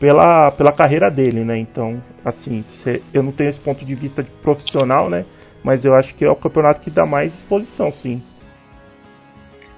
pela, 0.00 0.50
pela 0.50 0.72
carreira 0.72 1.10
dele, 1.10 1.44
né? 1.44 1.58
Então, 1.58 2.02
assim, 2.24 2.64
cê, 2.66 3.02
eu 3.12 3.22
não 3.22 3.30
tenho 3.30 3.50
esse 3.50 3.60
ponto 3.60 3.84
de 3.84 3.94
vista 3.94 4.22
de 4.22 4.30
profissional, 4.42 5.10
né? 5.10 5.26
Mas 5.62 5.84
eu 5.84 5.94
acho 5.94 6.14
que 6.14 6.24
é 6.24 6.30
o 6.30 6.34
campeonato 6.34 6.80
que 6.80 6.90
dá 6.90 7.04
mais 7.04 7.34
exposição, 7.34 7.92
sim. 7.92 8.22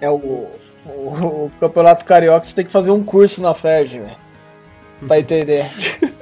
É 0.00 0.08
o, 0.08 0.46
o, 0.86 1.46
o 1.46 1.52
campeonato 1.58 2.04
carioca, 2.04 2.44
você 2.44 2.54
tem 2.54 2.64
que 2.64 2.70
fazer 2.70 2.92
um 2.92 3.02
curso 3.02 3.42
na 3.42 3.52
FERJ, 3.52 3.98
velho. 3.98 4.16
Pra 5.08 5.18
entender. 5.18 5.68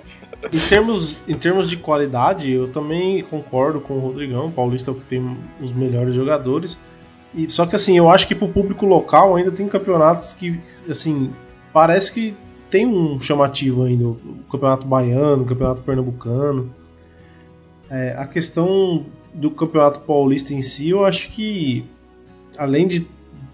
em 0.51 0.59
termos, 0.66 1.14
em 1.28 1.34
termos 1.34 1.68
de 1.68 1.76
qualidade, 1.76 2.51
eu 2.51 2.72
também 2.72 3.22
concordo 3.24 3.82
com 3.82 3.94
o 3.94 4.01
Rodrigão. 4.01 4.46
O 4.46 4.53
Paulista 4.53 4.90
é 4.90 4.94
o 4.94 4.96
que 4.96 5.05
tem 5.05 5.36
os 5.61 5.72
melhores 5.74 6.14
jogadores. 6.14 6.78
E, 7.34 7.51
só 7.51 7.66
que 7.66 7.76
assim, 7.76 7.98
eu 7.98 8.09
acho 8.09 8.26
que 8.26 8.34
pro 8.34 8.48
público 8.48 8.86
local 8.86 9.36
ainda 9.36 9.51
tem 9.51 9.68
campeonatos 9.68 10.32
que, 10.32 10.59
assim, 10.88 11.30
parece 11.70 12.12
que 12.12 12.34
tem 12.71 12.87
um 12.87 13.18
chamativo 13.21 13.83
ainda. 13.83 14.07
O 14.07 14.16
campeonato 14.51 14.87
baiano, 14.87 15.43
o 15.43 15.47
campeonato 15.47 15.83
pernambucano. 15.83 16.73
É, 17.91 18.14
a 18.16 18.27
questão 18.27 19.05
do 19.35 19.51
campeonato 19.51 20.01
paulista 20.01 20.55
em 20.55 20.62
si, 20.62 20.91
eu 20.91 21.05
acho 21.05 21.31
que, 21.31 21.85
além 22.57 22.87
de 22.87 23.07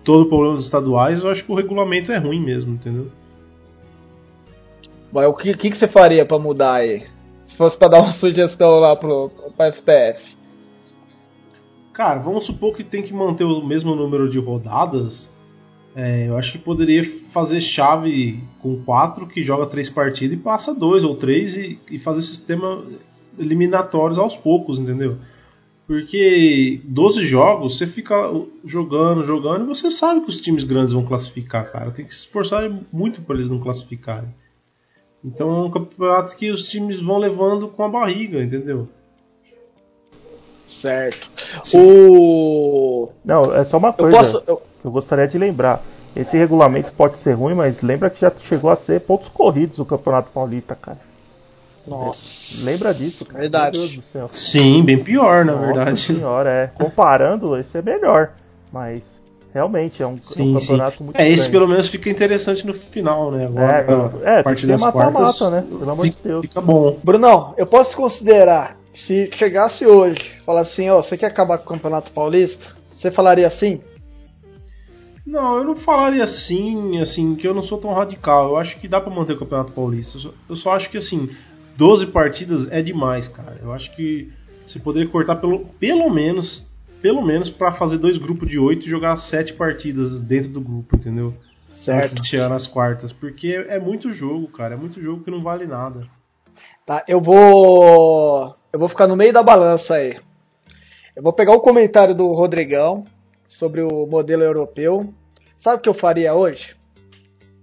todo 0.04 0.22
o 0.22 0.28
problema 0.28 0.56
dos 0.56 0.66
estaduais, 0.66 1.24
eu 1.24 1.30
acho 1.30 1.44
que 1.44 1.50
o 1.50 1.54
regulamento 1.54 2.12
é 2.12 2.18
ruim 2.18 2.40
mesmo, 2.40 2.74
entendeu? 2.74 3.10
Mas 5.12 5.26
o 5.26 5.34
que, 5.34 5.54
que, 5.54 5.70
que 5.70 5.76
você 5.76 5.88
faria 5.88 6.24
para 6.24 6.38
mudar 6.38 6.74
aí? 6.74 7.06
Se 7.42 7.56
fosse 7.56 7.76
para 7.76 7.88
dar 7.88 8.02
uma 8.02 8.12
sugestão 8.12 8.78
lá 8.78 8.94
pro, 8.94 9.30
pro 9.30 9.72
FPF. 9.72 10.36
Cara, 11.92 12.20
vamos 12.20 12.44
supor 12.44 12.76
que 12.76 12.84
tem 12.84 13.02
que 13.02 13.14
manter 13.14 13.44
o 13.44 13.64
mesmo 13.64 13.94
número 13.94 14.28
de 14.28 14.38
rodadas. 14.38 15.32
É, 15.98 16.28
eu 16.28 16.36
acho 16.36 16.52
que 16.52 16.58
poderia 16.58 17.10
fazer 17.32 17.58
chave 17.58 18.44
com 18.60 18.82
quatro 18.82 19.26
que 19.26 19.42
joga 19.42 19.64
três 19.64 19.88
partidas 19.88 20.36
e 20.36 20.42
passa 20.42 20.74
dois 20.74 21.02
ou 21.02 21.16
três 21.16 21.56
e, 21.56 21.80
e 21.90 21.98
fazer 21.98 22.20
sistema 22.20 22.84
eliminatórios 23.38 24.18
aos 24.18 24.36
poucos, 24.36 24.78
entendeu? 24.78 25.16
Porque 25.86 26.82
12 26.84 27.22
jogos 27.22 27.78
você 27.78 27.86
fica 27.86 28.30
jogando, 28.62 29.24
jogando 29.24 29.64
e 29.64 29.68
você 29.68 29.90
sabe 29.90 30.20
que 30.20 30.28
os 30.28 30.38
times 30.38 30.64
grandes 30.64 30.92
vão 30.92 31.06
classificar, 31.06 31.72
cara. 31.72 31.90
Tem 31.90 32.04
que 32.04 32.12
se 32.12 32.26
esforçar 32.26 32.70
muito 32.92 33.22
para 33.22 33.36
eles 33.36 33.48
não 33.48 33.58
classificarem. 33.58 34.28
Então 35.24 35.48
é 35.48 35.64
um 35.64 35.70
campeonato 35.70 36.36
que 36.36 36.50
os 36.50 36.68
times 36.68 37.00
vão 37.00 37.16
levando 37.16 37.68
com 37.68 37.82
a 37.82 37.88
barriga, 37.88 38.42
entendeu? 38.42 38.86
Certo. 40.66 41.30
Sim. 41.64 41.78
O. 41.80 43.10
Não, 43.24 43.54
é 43.54 43.64
só 43.64 43.78
uma 43.78 43.94
coisa 43.94 44.14
eu 44.14 44.18
posso, 44.18 44.42
eu... 44.46 44.62
eu 44.88 44.92
gostaria 44.92 45.26
de 45.26 45.38
lembrar. 45.38 45.82
Esse 46.14 46.36
regulamento 46.36 46.90
pode 46.92 47.18
ser 47.18 47.32
ruim, 47.32 47.54
mas 47.54 47.82
lembra 47.82 48.08
que 48.08 48.20
já 48.20 48.32
chegou 48.42 48.70
a 48.70 48.76
ser 48.76 49.00
pontos 49.00 49.28
corridos 49.28 49.78
o 49.78 49.84
Campeonato 49.84 50.30
Paulista, 50.32 50.74
cara. 50.74 50.98
Nossa. 51.86 52.64
Lembra 52.64 52.92
disso, 52.92 53.24
cara? 53.26 53.40
Verdade. 53.40 53.78
Meu 53.78 53.88
Deus 53.88 54.00
do 54.00 54.10
céu. 54.10 54.28
Sim, 54.30 54.82
bem 54.82 55.02
pior, 55.02 55.44
na 55.44 55.52
Nossa 55.52 55.66
verdade. 55.66 56.00
senhora, 56.00 56.50
é. 56.50 56.66
Comparando, 56.68 57.56
esse 57.56 57.78
é 57.78 57.82
melhor. 57.82 58.32
Mas 58.72 59.20
Realmente, 59.56 60.02
é 60.02 60.06
um, 60.06 60.18
sim, 60.20 60.54
um 60.54 60.58
campeonato 60.58 60.98
sim. 60.98 61.04
muito 61.04 61.18
É, 61.18 61.26
esse 61.30 61.48
pelo 61.48 61.66
menos 61.66 61.88
fica 61.88 62.10
interessante 62.10 62.66
no 62.66 62.74
final, 62.74 63.30
né? 63.30 63.46
Agora, 63.46 64.12
é, 64.22 64.40
é 64.40 64.42
parte 64.42 64.66
das 64.66 64.78
mata-mata, 64.78 65.48
né? 65.48 65.64
Pelo 65.66 65.90
amor 65.90 66.04
fica, 66.04 66.16
de 66.18 66.28
Deus. 66.28 66.42
Fica 66.42 66.60
bom. 66.60 66.98
Brunão, 67.02 67.54
eu 67.56 67.66
posso 67.66 67.96
considerar, 67.96 68.76
se 68.92 69.30
chegasse 69.32 69.86
hoje, 69.86 70.34
falar 70.44 70.60
assim, 70.60 70.90
ó, 70.90 71.00
você 71.00 71.16
quer 71.16 71.28
acabar 71.28 71.56
com 71.56 71.64
o 71.64 71.68
Campeonato 71.68 72.10
Paulista? 72.10 72.66
Você 72.92 73.10
falaria 73.10 73.46
assim? 73.46 73.80
Não, 75.26 75.56
eu 75.56 75.64
não 75.64 75.74
falaria 75.74 76.22
assim, 76.22 77.00
assim, 77.00 77.34
que 77.34 77.46
eu 77.46 77.54
não 77.54 77.62
sou 77.62 77.78
tão 77.78 77.92
radical. 77.92 78.50
Eu 78.50 78.56
acho 78.56 78.78
que 78.78 78.86
dá 78.86 79.00
para 79.00 79.12
manter 79.12 79.32
o 79.32 79.38
Campeonato 79.38 79.72
Paulista. 79.72 80.16
Eu 80.16 80.20
só, 80.20 80.34
eu 80.50 80.56
só 80.56 80.76
acho 80.76 80.88
que, 80.88 80.98
assim, 80.98 81.28
12 81.76 82.06
partidas 82.06 82.70
é 82.70 82.80
demais, 82.80 83.26
cara. 83.26 83.58
Eu 83.60 83.72
acho 83.72 83.94
que 83.96 84.32
você 84.66 84.78
poderia 84.78 85.08
cortar 85.08 85.36
pelo, 85.36 85.66
pelo 85.80 86.08
menos 86.10 86.68
pelo 87.00 87.22
menos 87.22 87.50
para 87.50 87.72
fazer 87.72 87.98
dois 87.98 88.18
grupos 88.18 88.48
de 88.48 88.58
oito 88.58 88.86
e 88.86 88.90
jogar 88.90 89.16
sete 89.18 89.52
partidas 89.52 90.18
dentro 90.18 90.50
do 90.50 90.60
grupo, 90.60 90.96
entendeu? 90.96 91.34
antes 91.88 92.14
de 92.14 92.26
chegar 92.26 92.48
nas 92.48 92.66
quartas. 92.66 93.12
Porque 93.12 93.66
é 93.68 93.78
muito 93.78 94.12
jogo, 94.12 94.48
cara. 94.48 94.74
É 94.74 94.76
muito 94.76 95.00
jogo 95.00 95.22
que 95.22 95.30
não 95.30 95.42
vale 95.42 95.66
nada. 95.66 96.08
Tá, 96.84 97.04
eu 97.06 97.20
vou. 97.20 98.56
Eu 98.72 98.78
vou 98.78 98.88
ficar 98.88 99.06
no 99.06 99.16
meio 99.16 99.32
da 99.32 99.42
balança 99.42 99.94
aí. 99.94 100.18
Eu 101.14 101.22
vou 101.22 101.32
pegar 101.32 101.52
o 101.52 101.60
comentário 101.60 102.14
do 102.14 102.28
Rodrigão 102.32 103.04
sobre 103.48 103.82
o 103.82 104.06
modelo 104.06 104.42
europeu. 104.42 105.12
Sabe 105.56 105.78
o 105.78 105.80
que 105.80 105.88
eu 105.88 105.94
faria 105.94 106.34
hoje? 106.34 106.76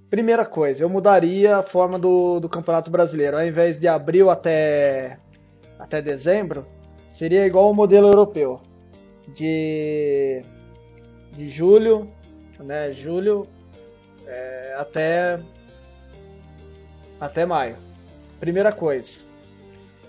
Primeira 0.09 0.45
coisa, 0.45 0.83
eu 0.83 0.89
mudaria 0.89 1.57
a 1.57 1.63
forma 1.63 1.97
do, 1.97 2.39
do 2.39 2.47
Campeonato 2.47 2.91
Brasileiro. 2.91 3.37
Ao 3.37 3.45
invés 3.45 3.79
de 3.79 3.87
abril 3.87 4.29
até, 4.29 5.17
até 5.79 6.01
dezembro, 6.01 6.67
seria 7.07 7.45
igual 7.45 7.65
ao 7.65 7.73
modelo 7.73 8.07
europeu. 8.07 8.61
De, 9.27 10.43
de 11.31 11.49
julho, 11.49 12.11
né, 12.59 12.93
julho 12.93 13.47
é, 14.27 14.75
até, 14.77 15.39
até 17.19 17.45
maio. 17.45 17.77
Primeira 18.39 18.71
coisa. 18.71 19.21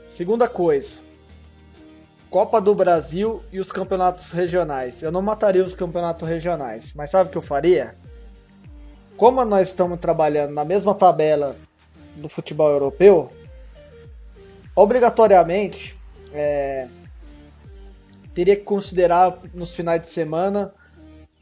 Segunda 0.06 0.48
coisa, 0.48 0.98
Copa 2.34 2.60
do 2.60 2.74
Brasil 2.74 3.44
e 3.52 3.60
os 3.60 3.70
campeonatos 3.70 4.32
regionais. 4.32 5.00
Eu 5.00 5.12
não 5.12 5.22
mataria 5.22 5.62
os 5.62 5.72
campeonatos 5.72 6.28
regionais, 6.28 6.92
mas 6.92 7.10
sabe 7.10 7.28
o 7.28 7.30
que 7.30 7.38
eu 7.38 7.42
faria? 7.42 7.94
Como 9.16 9.44
nós 9.44 9.68
estamos 9.68 10.00
trabalhando 10.00 10.52
na 10.52 10.64
mesma 10.64 10.96
tabela 10.96 11.54
do 12.16 12.28
futebol 12.28 12.68
europeu, 12.68 13.30
obrigatoriamente 14.74 15.96
é, 16.32 16.88
teria 18.34 18.56
que 18.56 18.64
considerar 18.64 19.38
nos 19.54 19.72
finais 19.72 20.02
de 20.02 20.08
semana 20.08 20.74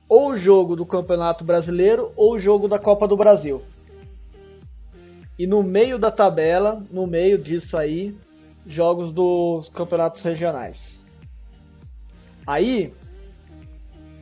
ou 0.07 0.33
o 0.33 0.37
jogo 0.37 0.77
do 0.77 0.85
Campeonato 0.85 1.43
Brasileiro 1.43 2.13
ou 2.15 2.35
o 2.35 2.39
jogo 2.39 2.69
da 2.69 2.79
Copa 2.79 3.09
do 3.09 3.17
Brasil. 3.17 3.63
E 5.39 5.47
no 5.47 5.63
meio 5.63 5.99
da 5.99 6.11
tabela, 6.11 6.85
no 6.91 7.07
meio 7.07 7.39
disso 7.39 7.79
aí, 7.79 8.15
jogos 8.67 9.13
dos 9.13 9.69
campeonatos 9.69 10.21
regionais. 10.23 11.01
Aí, 12.47 12.93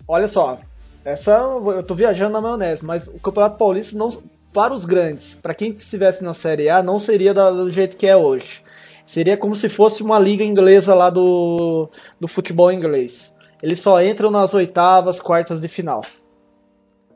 olha 0.07 0.29
só, 0.29 0.59
essa 1.05 1.33
eu 1.33 1.83
tô 1.83 1.95
viajando 1.95 2.33
na 2.33 2.41
maionese, 2.41 2.85
mas 2.85 3.07
o 3.07 3.19
Campeonato 3.19 3.57
Paulista 3.57 3.97
não 3.97 4.11
para 4.53 4.75
os 4.75 4.85
grandes, 4.85 5.35
para 5.35 5.55
quem 5.55 5.71
estivesse 5.71 6.25
na 6.25 6.35
Série 6.35 6.69
A, 6.69 6.83
não 6.83 6.99
seria 6.99 7.33
do 7.33 7.71
jeito 7.71 7.97
que 7.97 8.07
é 8.07 8.17
hoje. 8.17 8.63
Seria 9.07 9.37
como 9.37 9.57
se 9.57 9.69
fosse 9.69 10.03
uma 10.03 10.19
liga 10.19 10.45
inglesa 10.45 10.95
lá 10.95 11.11
do, 11.11 11.89
do 12.19 12.29
futebol 12.29 12.71
inglês. 12.71 13.33
Eles 13.63 13.81
só 13.81 14.03
entram 14.03 14.31
nas 14.31 14.55
oitavas, 14.55 15.21
quartas 15.21 15.61
de 15.61 15.69
final. 15.69 16.03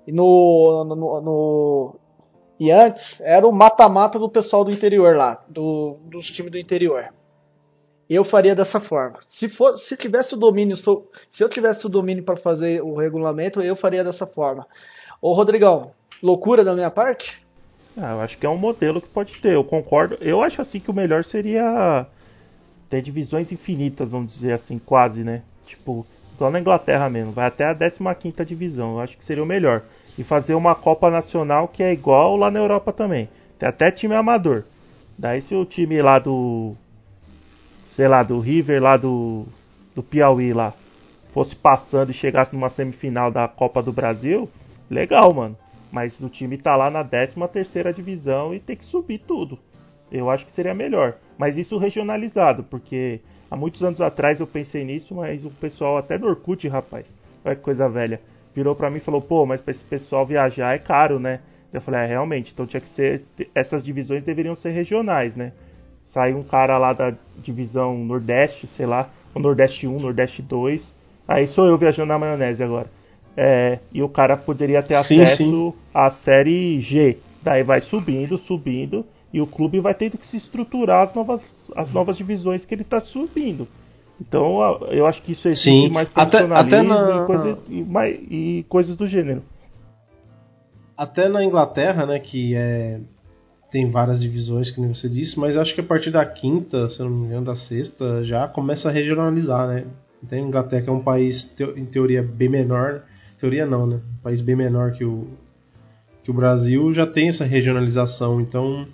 E 0.06 0.12
no, 0.12 0.84
no, 0.84 1.20
no 1.20 1.96
e 2.58 2.70
antes 2.70 3.20
era 3.20 3.46
o 3.46 3.52
mata-mata 3.52 4.18
do 4.18 4.28
pessoal 4.28 4.64
do 4.64 4.70
interior 4.70 5.16
lá, 5.16 5.42
do, 5.48 5.98
dos 6.04 6.26
times 6.26 6.52
do 6.52 6.58
interior. 6.58 7.12
Eu 8.08 8.22
faria 8.22 8.54
dessa 8.54 8.78
forma. 8.78 9.18
Se 9.26 9.48
for, 9.48 9.76
se 9.76 9.96
tivesse 9.96 10.34
o 10.34 10.36
domínio, 10.36 10.76
se 10.76 11.42
eu 11.42 11.48
tivesse 11.48 11.86
o 11.86 11.88
domínio 11.88 12.22
para 12.22 12.36
fazer 12.36 12.82
o 12.82 12.94
regulamento, 12.94 13.60
eu 13.62 13.74
faria 13.74 14.04
dessa 14.04 14.26
forma. 14.26 14.66
Ô 15.20 15.32
Rodrigão, 15.32 15.92
loucura 16.22 16.62
da 16.62 16.74
minha 16.74 16.90
parte? 16.90 17.44
Ah, 17.96 18.12
eu 18.12 18.20
acho 18.20 18.36
que 18.36 18.44
é 18.44 18.48
um 18.48 18.56
modelo 18.56 19.00
que 19.00 19.08
pode 19.08 19.34
ter. 19.40 19.54
Eu 19.54 19.64
concordo. 19.64 20.18
Eu 20.20 20.42
acho 20.42 20.60
assim 20.60 20.78
que 20.78 20.90
o 20.90 20.94
melhor 20.94 21.24
seria 21.24 22.06
ter 22.90 23.00
divisões 23.00 23.50
infinitas, 23.50 24.10
vamos 24.10 24.34
dizer 24.34 24.52
assim, 24.52 24.78
quase, 24.78 25.24
né? 25.24 25.42
Tipo, 25.66 26.06
igual 26.34 26.50
na 26.50 26.60
Inglaterra 26.60 27.08
mesmo, 27.08 27.32
vai 27.32 27.46
até 27.46 27.64
a 27.64 27.74
15 27.74 28.44
divisão. 28.44 28.94
Eu 28.94 29.00
acho 29.00 29.16
que 29.16 29.24
seria 29.24 29.42
o 29.42 29.46
melhor 29.46 29.82
e 30.18 30.24
fazer 30.24 30.54
uma 30.54 30.74
Copa 30.74 31.10
Nacional 31.10 31.68
que 31.68 31.82
é 31.82 31.92
igual 31.92 32.36
lá 32.36 32.50
na 32.50 32.60
Europa 32.60 32.92
também. 32.92 33.28
Tem 33.58 33.68
até 33.68 33.90
time 33.90 34.14
amador. 34.14 34.64
Daí 35.18 35.40
se 35.40 35.54
o 35.54 35.64
time 35.64 36.00
lá 36.02 36.18
do. 36.18 36.74
Sei 37.92 38.08
lá, 38.08 38.22
do 38.22 38.40
River 38.40 38.82
lá 38.82 38.96
do. 38.96 39.46
Do 39.94 40.02
Piauí 40.02 40.52
lá. 40.52 40.72
Fosse 41.32 41.54
passando 41.54 42.10
e 42.10 42.14
chegasse 42.14 42.54
numa 42.54 42.68
semifinal 42.68 43.30
da 43.30 43.48
Copa 43.48 43.82
do 43.82 43.92
Brasil, 43.92 44.48
legal, 44.88 45.32
mano. 45.34 45.56
Mas 45.90 46.20
o 46.20 46.28
time 46.28 46.56
tá 46.56 46.76
lá 46.76 46.90
na 46.90 47.04
13 47.04 47.34
terceira 47.52 47.92
divisão 47.92 48.54
e 48.54 48.60
tem 48.60 48.76
que 48.76 48.84
subir 48.84 49.18
tudo. 49.18 49.58
Eu 50.10 50.30
acho 50.30 50.46
que 50.46 50.52
seria 50.52 50.74
melhor. 50.74 51.14
Mas 51.36 51.56
isso 51.56 51.78
regionalizado, 51.78 52.62
porque 52.64 53.20
há 53.50 53.56
muitos 53.56 53.82
anos 53.82 54.00
atrás 54.00 54.38
eu 54.38 54.46
pensei 54.46 54.84
nisso, 54.84 55.14
mas 55.14 55.44
o 55.44 55.50
pessoal 55.50 55.96
até 55.96 56.18
no 56.18 56.28
Orkut, 56.28 56.66
rapaz. 56.68 57.16
Olha 57.44 57.56
que 57.56 57.62
coisa 57.62 57.88
velha 57.88 58.20
virou 58.54 58.74
para 58.74 58.90
mim 58.90 58.98
e 58.98 59.00
falou: 59.00 59.20
pô, 59.20 59.44
mas 59.44 59.60
para 59.60 59.70
esse 59.70 59.84
pessoal 59.84 60.24
viajar 60.24 60.74
é 60.74 60.78
caro, 60.78 61.18
né? 61.18 61.40
Eu 61.72 61.80
falei: 61.80 62.00
é, 62.00 62.06
realmente, 62.06 62.52
então 62.52 62.66
tinha 62.66 62.80
que 62.80 62.88
ser. 62.88 63.22
Essas 63.54 63.82
divisões 63.82 64.22
deveriam 64.22 64.54
ser 64.54 64.70
regionais, 64.70 65.34
né? 65.34 65.52
Sai 66.04 66.34
um 66.34 66.42
cara 66.42 66.78
lá 66.78 66.92
da 66.92 67.14
divisão 67.38 67.96
Nordeste, 67.98 68.66
sei 68.66 68.86
lá, 68.86 69.08
o 69.34 69.40
Nordeste 69.40 69.86
1, 69.86 69.98
Nordeste 69.98 70.42
2. 70.42 70.92
Aí 71.26 71.46
sou 71.46 71.66
eu 71.66 71.76
viajando 71.76 72.08
na 72.08 72.18
maionese 72.18 72.62
agora. 72.62 72.86
É, 73.36 73.78
e 73.92 74.02
o 74.02 74.08
cara 74.08 74.36
poderia 74.36 74.82
ter 74.82 75.02
sim, 75.02 75.20
acesso 75.20 75.70
sim. 75.72 75.78
à 75.92 76.10
série 76.10 76.80
G. 76.80 77.18
Daí 77.42 77.62
vai 77.62 77.80
subindo, 77.80 78.38
subindo, 78.38 79.04
e 79.32 79.40
o 79.40 79.46
clube 79.46 79.80
vai 79.80 79.94
tendo 79.94 80.16
que 80.16 80.26
se 80.26 80.36
estruturar 80.36 81.08
as 81.08 81.14
novas, 81.14 81.42
as 81.74 81.92
novas 81.92 82.16
divisões 82.16 82.64
que 82.64 82.74
ele 82.74 82.82
está 82.82 83.00
subindo. 83.00 83.66
Então 84.20 84.60
eu 84.90 85.06
acho 85.06 85.22
que 85.22 85.32
isso 85.32 85.48
exige 85.48 85.70
Sim. 85.70 85.88
mais 85.88 86.08
profissionalismo 86.08 86.54
até, 86.54 86.76
até 86.76 86.82
na... 86.82 87.22
e, 87.22 87.26
coisa, 87.26 87.58
e, 87.68 87.82
mais, 87.82 88.20
e, 88.30 88.66
coisas 88.68 88.96
do 88.96 89.06
gênero. 89.06 89.42
Até 90.96 91.28
na 91.28 91.44
Inglaterra, 91.44 92.06
né, 92.06 92.20
que 92.20 92.54
é, 92.54 93.00
tem 93.70 93.90
várias 93.90 94.20
divisões, 94.20 94.70
que 94.70 94.80
nem 94.80 94.94
você 94.94 95.08
disse, 95.08 95.38
mas 95.38 95.56
acho 95.56 95.74
que 95.74 95.80
a 95.80 95.84
partir 95.84 96.12
da 96.12 96.24
quinta, 96.24 96.88
se 96.88 97.00
eu 97.00 97.10
não 97.10 97.16
me 97.16 97.26
engano, 97.26 97.46
da 97.46 97.56
sexta, 97.56 98.24
já 98.24 98.46
começa 98.46 98.88
a 98.88 98.92
regionalizar, 98.92 99.66
né? 99.66 99.84
Então 100.22 100.38
a 100.38 100.40
Inglaterra 100.40 100.82
que 100.82 100.88
é 100.88 100.92
um 100.92 101.02
país, 101.02 101.52
em 101.76 101.84
teoria, 101.84 102.22
bem 102.22 102.48
menor, 102.48 103.02
teoria 103.40 103.66
não, 103.66 103.86
né? 103.86 103.96
Um 103.96 104.22
país 104.22 104.40
bem 104.40 104.54
menor 104.54 104.92
que 104.92 105.04
o, 105.04 105.26
que 106.22 106.30
o 106.30 106.34
Brasil, 106.34 106.94
já 106.94 107.04
tem 107.04 107.28
essa 107.28 107.44
regionalização, 107.44 108.40
então 108.40 108.86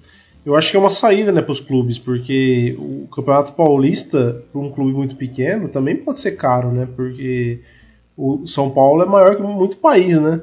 eu 0.45 0.57
acho 0.57 0.71
que 0.71 0.77
é 0.77 0.81
uma 0.81 0.91
saída 0.91 1.31
né, 1.33 1.43
para 1.43 1.53
os 1.53 1.61
clubes, 1.61 1.99
porque 1.99 2.77
o 2.79 3.07
Campeonato 3.09 3.53
Paulista, 3.53 4.43
para 4.51 4.61
um 4.61 4.71
clube 4.71 4.93
muito 4.93 5.15
pequeno, 5.17 5.69
também 5.69 5.97
pode 5.97 6.19
ser 6.19 6.33
caro, 6.33 6.71
né? 6.73 6.89
Porque 6.97 7.61
o 8.17 8.47
São 8.47 8.71
Paulo 8.71 9.03
é 9.03 9.07
maior 9.07 9.37
que 9.37 9.43
muito 9.43 9.77
país, 9.77 10.19
né? 10.21 10.41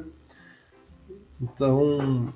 Então, 1.41 2.31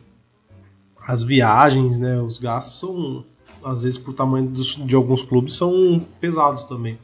as 1.06 1.24
viagens, 1.24 2.00
né, 2.00 2.20
os 2.20 2.40
gastos 2.40 2.80
são, 2.80 3.26
às 3.64 3.84
vezes, 3.84 4.00
por 4.00 4.14
tamanho 4.14 4.48
dos, 4.48 4.76
de 4.76 4.96
alguns 4.96 5.24
clubes, 5.24 5.54
são 5.56 6.04
pesados 6.20 6.66
também. 6.66 6.98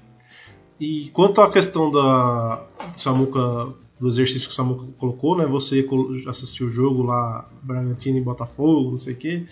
E 0.79 1.09
quanto 1.13 1.41
à 1.41 1.51
questão 1.51 1.91
da 1.91 2.63
Samuca, 2.95 3.73
do 3.99 4.07
exercício 4.07 4.47
que 4.47 4.53
o 4.53 4.55
Samuca 4.55 4.85
colocou, 4.97 5.37
né? 5.37 5.45
Você 5.45 5.87
assistiu 6.27 6.67
o 6.67 6.71
jogo 6.71 7.03
lá, 7.03 7.47
Bragantino 7.61 8.17
e 8.17 8.21
Botafogo, 8.21 8.91
não 8.91 8.99
sei 8.99 9.13
o 9.13 9.17
quê 9.17 9.45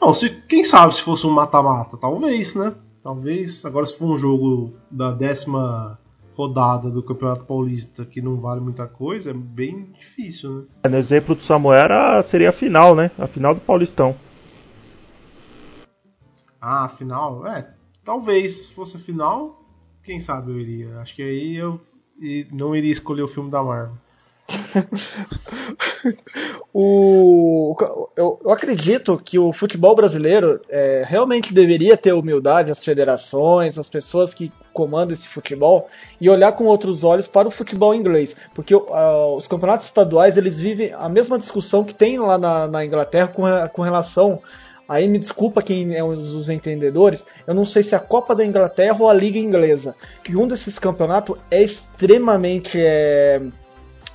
não, 0.00 0.14
se, 0.14 0.30
quem 0.30 0.64
sabe 0.64 0.94
se 0.94 1.02
fosse 1.02 1.26
um 1.26 1.30
mata-mata? 1.30 1.96
Talvez, 1.96 2.54
né? 2.54 2.74
Talvez. 3.02 3.64
Agora, 3.64 3.84
se 3.84 3.96
for 3.96 4.06
um 4.06 4.16
jogo 4.16 4.74
da 4.90 5.12
décima 5.12 5.98
rodada 6.34 6.88
do 6.88 7.02
Campeonato 7.02 7.44
Paulista 7.44 8.04
que 8.04 8.22
não 8.22 8.40
vale 8.40 8.60
muita 8.60 8.86
coisa, 8.86 9.30
é 9.30 9.34
bem 9.34 9.92
difícil, 9.98 10.50
né? 10.52 10.64
É, 10.84 10.88
no 10.88 10.96
exemplo 10.96 11.34
do 11.34 11.42
Samuel 11.42 12.22
seria 12.22 12.48
a 12.48 12.52
final, 12.52 12.94
né? 12.94 13.10
A 13.18 13.26
final 13.26 13.54
do 13.54 13.60
Paulistão. 13.60 14.16
Ah, 16.58 16.86
a 16.86 16.88
final? 16.88 17.46
É, 17.46 17.74
talvez. 18.04 18.68
Se 18.68 18.74
fosse 18.74 18.96
a 18.96 19.00
final, 19.00 19.62
quem 20.02 20.18
sabe 20.18 20.50
eu 20.50 20.58
iria. 20.58 20.98
Acho 21.00 21.14
que 21.14 21.22
aí 21.22 21.56
eu 21.56 21.80
não 22.50 22.74
iria 22.74 22.92
escolher 22.92 23.22
o 23.22 23.28
filme 23.28 23.50
da 23.50 23.62
Marvel. 23.62 23.96
O, 26.72 27.76
eu, 28.16 28.38
eu, 28.44 28.50
acredito 28.50 29.20
que 29.22 29.38
o 29.38 29.52
futebol 29.52 29.94
brasileiro 29.94 30.60
é, 30.68 31.02
realmente 31.06 31.52
deveria 31.52 31.96
ter 31.96 32.12
humildade, 32.12 32.70
as 32.70 32.84
federações, 32.84 33.78
as 33.78 33.88
pessoas 33.88 34.34
que 34.34 34.52
comandam 34.72 35.12
esse 35.12 35.28
futebol, 35.28 35.88
e 36.20 36.28
olhar 36.30 36.52
com 36.52 36.64
outros 36.64 37.04
olhos 37.04 37.26
para 37.26 37.48
o 37.48 37.50
futebol 37.50 37.94
inglês. 37.94 38.36
Porque 38.54 38.74
uh, 38.74 39.34
os 39.36 39.46
campeonatos 39.46 39.86
estaduais 39.86 40.36
eles 40.36 40.58
vivem 40.58 40.92
a 40.92 41.08
mesma 41.08 41.38
discussão 41.38 41.84
que 41.84 41.94
tem 41.94 42.18
lá 42.18 42.38
na, 42.38 42.66
na 42.66 42.84
Inglaterra 42.84 43.28
com, 43.28 43.42
com 43.72 43.82
relação 43.82 44.40
Aí 44.90 45.06
me 45.06 45.20
desculpa 45.20 45.62
quem 45.62 45.94
é 45.94 46.02
os, 46.02 46.34
os 46.34 46.48
entendedores, 46.48 47.24
eu 47.46 47.54
não 47.54 47.64
sei 47.64 47.80
se 47.80 47.94
é 47.94 47.96
a 47.96 48.00
Copa 48.00 48.34
da 48.34 48.44
Inglaterra 48.44 48.96
ou 48.98 49.08
a 49.08 49.14
Liga 49.14 49.38
Inglesa, 49.38 49.94
que 50.24 50.36
um 50.36 50.48
desses 50.48 50.80
campeonatos 50.80 51.36
é 51.48 51.62
extremamente 51.62 52.76
é, 52.76 53.40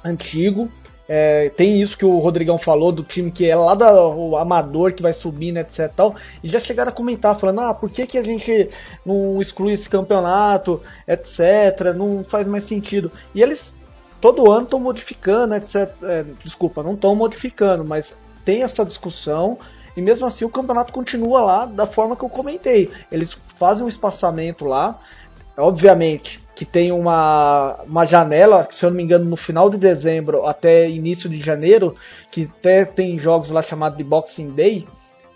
antigo. 0.06 0.72
É, 1.08 1.49
tem 1.49 1.80
isso 1.82 1.97
que 1.97 2.06
o 2.06 2.18
Rodrigão 2.18 2.58
falou 2.58 2.91
do 2.91 3.03
time 3.03 3.30
que 3.30 3.47
é 3.47 3.56
lá 3.56 3.76
do 3.76 4.36
amador 4.36 4.93
que 4.93 5.03
vai 5.03 5.14
subindo, 5.14 5.58
etc. 5.58 5.91
Tal, 5.95 6.16
e 6.43 6.49
já 6.49 6.60
chegaram 6.60 6.89
a 6.89 6.93
comentar, 6.93 7.38
falando: 7.38 7.62
ah, 7.62 7.74
por 7.74 7.89
que, 7.89 8.08
que 8.08 8.18
a 8.18 8.24
gente 8.24 8.70
não 9.06 9.39
exclui 9.41 9.74
esse 9.74 9.89
campeonato, 9.89 10.82
etc. 11.08 11.93
Não 11.95 12.24
faz 12.24 12.47
mais 12.47 12.64
sentido. 12.64 13.12
E 13.34 13.41
eles 13.41 13.74
todo 14.20 14.51
ano 14.51 14.64
estão 14.64 14.80
modificando, 14.80 15.56
etc. 15.56 15.91
É, 16.03 16.26
desculpa, 16.43 16.82
não 16.82 16.93
estão 16.93 17.16
modificando, 17.16 17.84
mas 17.84 18.14
tem 18.43 18.64
essa 18.64 18.86
discussão 18.86 19.58
e 19.95 20.01
mesmo 20.01 20.26
assim 20.28 20.43
o 20.43 20.49
campeonato 20.49 20.91
continua 20.91 21.41
lá 21.41 21.66
da 21.66 21.86
forma 21.86 22.16
que 22.16 22.24
eu 22.24 22.30
comentei. 22.30 22.91
Eles 23.12 23.38
fazem 23.58 23.86
um 23.86 23.88
espaçamento 23.88 24.66
lá, 24.66 24.99
obviamente 25.58 26.45
que 26.56 26.64
tem 26.64 26.91
uma, 26.91 27.78
uma 27.86 28.06
janela, 28.06 28.66
se 28.72 28.86
eu 28.86 28.89
não 28.89 28.97
me 28.97 29.03
engano, 29.03 29.26
no 29.26 29.36
final 29.36 29.70
de 29.70 29.78
dezembro 29.78 30.47
até 30.47 30.89
início 30.89 31.30
de 31.30 31.39
janeiro, 31.41 31.95
que 32.32 32.49
até 32.58 32.86
tem 32.86 33.20
jogos 33.20 33.49
lá 33.49 33.62
chamados 33.62 33.97
de 33.97 34.03
Boxing 34.06 34.51
Day, 34.51 34.88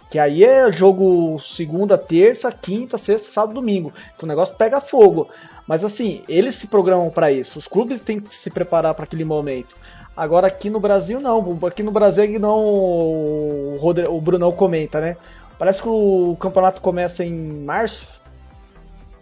que 0.10 0.18
aí 0.18 0.46
é 0.46 0.72
jogo 0.72 1.38
segunda, 1.38 1.98
terça, 1.98 2.52
quinta, 2.52 2.98
sexta, 2.98 3.30
sábado, 3.30 3.56
domingo, 3.56 3.94
que 4.18 4.24
o 4.24 4.28
negócio 4.28 4.56
pega 4.56 4.80
fogo. 4.80 5.30
Mas 5.68 5.84
assim, 5.84 6.24
eles 6.28 6.56
se 6.56 6.68
programam 6.68 7.10
para 7.12 7.32
isso, 7.32 7.60
os 7.60 7.68
clubes 7.68 8.00
têm 8.02 8.20
que 8.20 8.34
se 8.34 8.50
preparar 8.50 8.96
para 8.96 9.04
aquele 9.04 9.26
momento. 9.26 9.76
Agora 10.16 10.48
aqui 10.48 10.70
no 10.70 10.80
Brasil 10.80 11.20
não, 11.20 11.60
aqui 11.66 11.84
no 11.84 11.92
Brasil 11.92 12.24
é 12.24 12.40
não 12.40 12.60
o, 12.60 13.78
Rodri, 13.80 14.06
o 14.08 14.20
Brunão 14.20 14.52
comenta, 14.52 15.00
né? 15.00 15.16
Parece 15.58 15.82
que 15.82 15.90
o 15.90 16.38
campeonato 16.40 16.82
começa 16.82 17.24
em 17.24 17.34
março. 17.34 18.08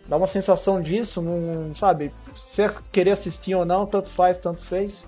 Dá 0.08 0.16
uma 0.16 0.28
sensação 0.28 0.82
disso, 0.82 1.22
não 1.22 1.76
sabe? 1.76 2.14
Se 2.36 2.62
é 2.62 2.70
querer 2.92 3.12
assistir 3.12 3.56
ou 3.56 3.66
não, 3.66 3.86
tanto 3.86 4.10
faz, 4.10 4.40
tanto 4.40 4.62
fez. 4.62 5.06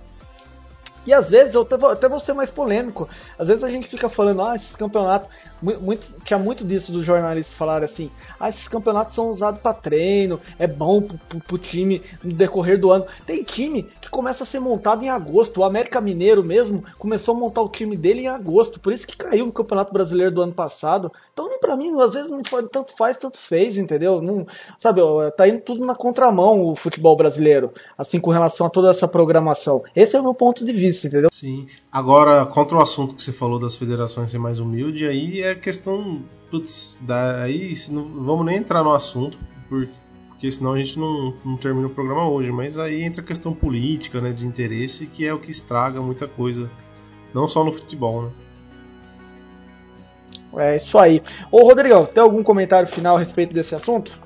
E 1.06 1.14
às 1.14 1.30
vezes, 1.30 1.56
eu 1.56 1.62
até 1.62 1.78
vou, 1.78 1.90
até 1.90 2.10
vou 2.10 2.20
ser 2.20 2.34
mais 2.34 2.50
polêmico, 2.50 3.08
às 3.38 3.48
vezes 3.48 3.64
a 3.64 3.70
gente 3.70 3.88
fica 3.88 4.10
falando, 4.10 4.44
ah, 4.44 4.56
esses 4.56 4.76
campeonatos, 4.76 5.30
muito, 5.62 6.08
tinha 6.24 6.40
muito 6.40 6.64
disso 6.64 6.92
dos 6.92 7.06
jornalistas 7.06 7.56
falar 7.56 7.84
assim: 7.84 8.10
ah, 8.40 8.50
esses 8.50 8.68
campeonatos 8.68 9.16
são 9.16 9.30
usados 9.30 9.62
para 9.62 9.74
treino, 9.74 10.40
é 10.58 10.66
bom 10.66 11.02
pro, 11.02 11.18
pro, 11.18 11.40
pro, 11.40 11.58
time 11.58 12.02
no 12.24 12.34
decorrer 12.34 12.80
do 12.80 12.92
ano. 12.92 13.06
Tem 13.26 13.44
time 13.44 13.84
que 14.02 14.10
começa 14.10 14.44
a 14.44 14.46
ser 14.46 14.60
montado 14.60 15.04
em 15.04 15.10
agosto. 15.10 15.60
O 15.60 15.64
América 15.64 16.00
Mineiro 16.00 16.44
mesmo 16.44 16.84
começou 16.98 17.36
a 17.36 17.38
montar 17.38 17.62
o 17.62 17.70
time 17.70 17.98
dele 17.98 18.22
em 18.22 18.28
agosto, 18.28 18.80
por 18.80 18.94
isso 18.94 19.06
que 19.06 19.18
caiu 19.18 19.46
no 19.46 19.52
Campeonato 19.52 19.94
Brasileiro 19.94 20.34
do 20.34 20.42
ano 20.42 20.54
passado. 20.54 21.12
Então, 21.34 21.50
para 21.60 21.76
mim, 21.76 22.00
às 22.02 22.14
vezes 22.14 22.30
não 22.30 22.44
foi, 22.44 22.68
tanto 22.68 22.96
faz, 22.96 23.18
tanto 23.18 23.38
fez, 23.38 23.78
entendeu? 23.78 24.22
Não, 24.22 24.48
sabe, 24.78 25.02
tá 25.36 25.48
indo 25.48 25.62
tudo 25.62 25.86
na 25.86 25.94
contramão 25.94 26.64
o 26.64 26.76
futebol 26.76 27.16
brasileiro, 27.16 27.74
assim 27.98 28.20
com 28.20 28.32
relação 28.32 28.68
a 28.68 28.70
toda 28.70 28.90
essa 28.90 29.08
programação. 29.08 29.84
Esse 29.96 30.16
é 30.16 30.20
o 30.20 30.24
meu 30.24 30.34
ponto 30.34 30.66
de 30.66 30.72
vista, 30.72 31.08
entendeu? 31.08 31.30
Sim. 31.32 31.68
Agora, 31.92 32.46
contra 32.46 32.78
o 32.78 32.82
assunto 32.82 33.16
que 33.16 33.22
você 33.22 33.32
falou 33.32 33.60
das 33.60 33.76
federações 33.76 34.30
ser 34.30 34.38
mais 34.38 34.60
humilde, 34.60 35.06
aí 35.06 35.42
é 35.42 35.49
questão. 35.56 36.24
Putz, 36.50 36.98
daí 37.02 37.74
não 37.90 38.04
vamos 38.24 38.46
nem 38.46 38.58
entrar 38.58 38.84
no 38.84 38.92
assunto, 38.92 39.38
porque, 39.68 39.92
porque 40.30 40.52
senão 40.52 40.74
a 40.74 40.78
gente 40.80 40.98
não, 40.98 41.34
não 41.46 41.58
termina 41.58 41.88
o 41.88 41.92
programa 41.92 42.28
hoje. 42.28 42.52
Mas 42.52 42.78
aí 42.78 43.04
entra 43.04 43.22
a 43.22 43.26
questão 43.26 43.54
política, 43.54 44.20
né, 44.20 44.32
de 44.32 44.46
interesse, 44.46 45.06
que 45.06 45.26
é 45.26 45.34
o 45.34 45.40
que 45.40 45.52
estraga 45.52 46.02
muita 46.02 46.28
coisa. 46.28 46.70
Não 47.34 47.48
só 47.48 47.64
no 47.64 47.72
futebol, 47.72 48.24
né? 48.24 48.32
É 50.58 50.76
isso 50.76 50.98
aí. 50.98 51.22
Ô 51.52 51.64
Rodrigão, 51.64 52.06
tem 52.06 52.24
algum 52.24 52.42
comentário 52.42 52.88
final 52.88 53.16
a 53.16 53.20
respeito 53.20 53.54
desse 53.54 53.76
assunto? 53.76 54.20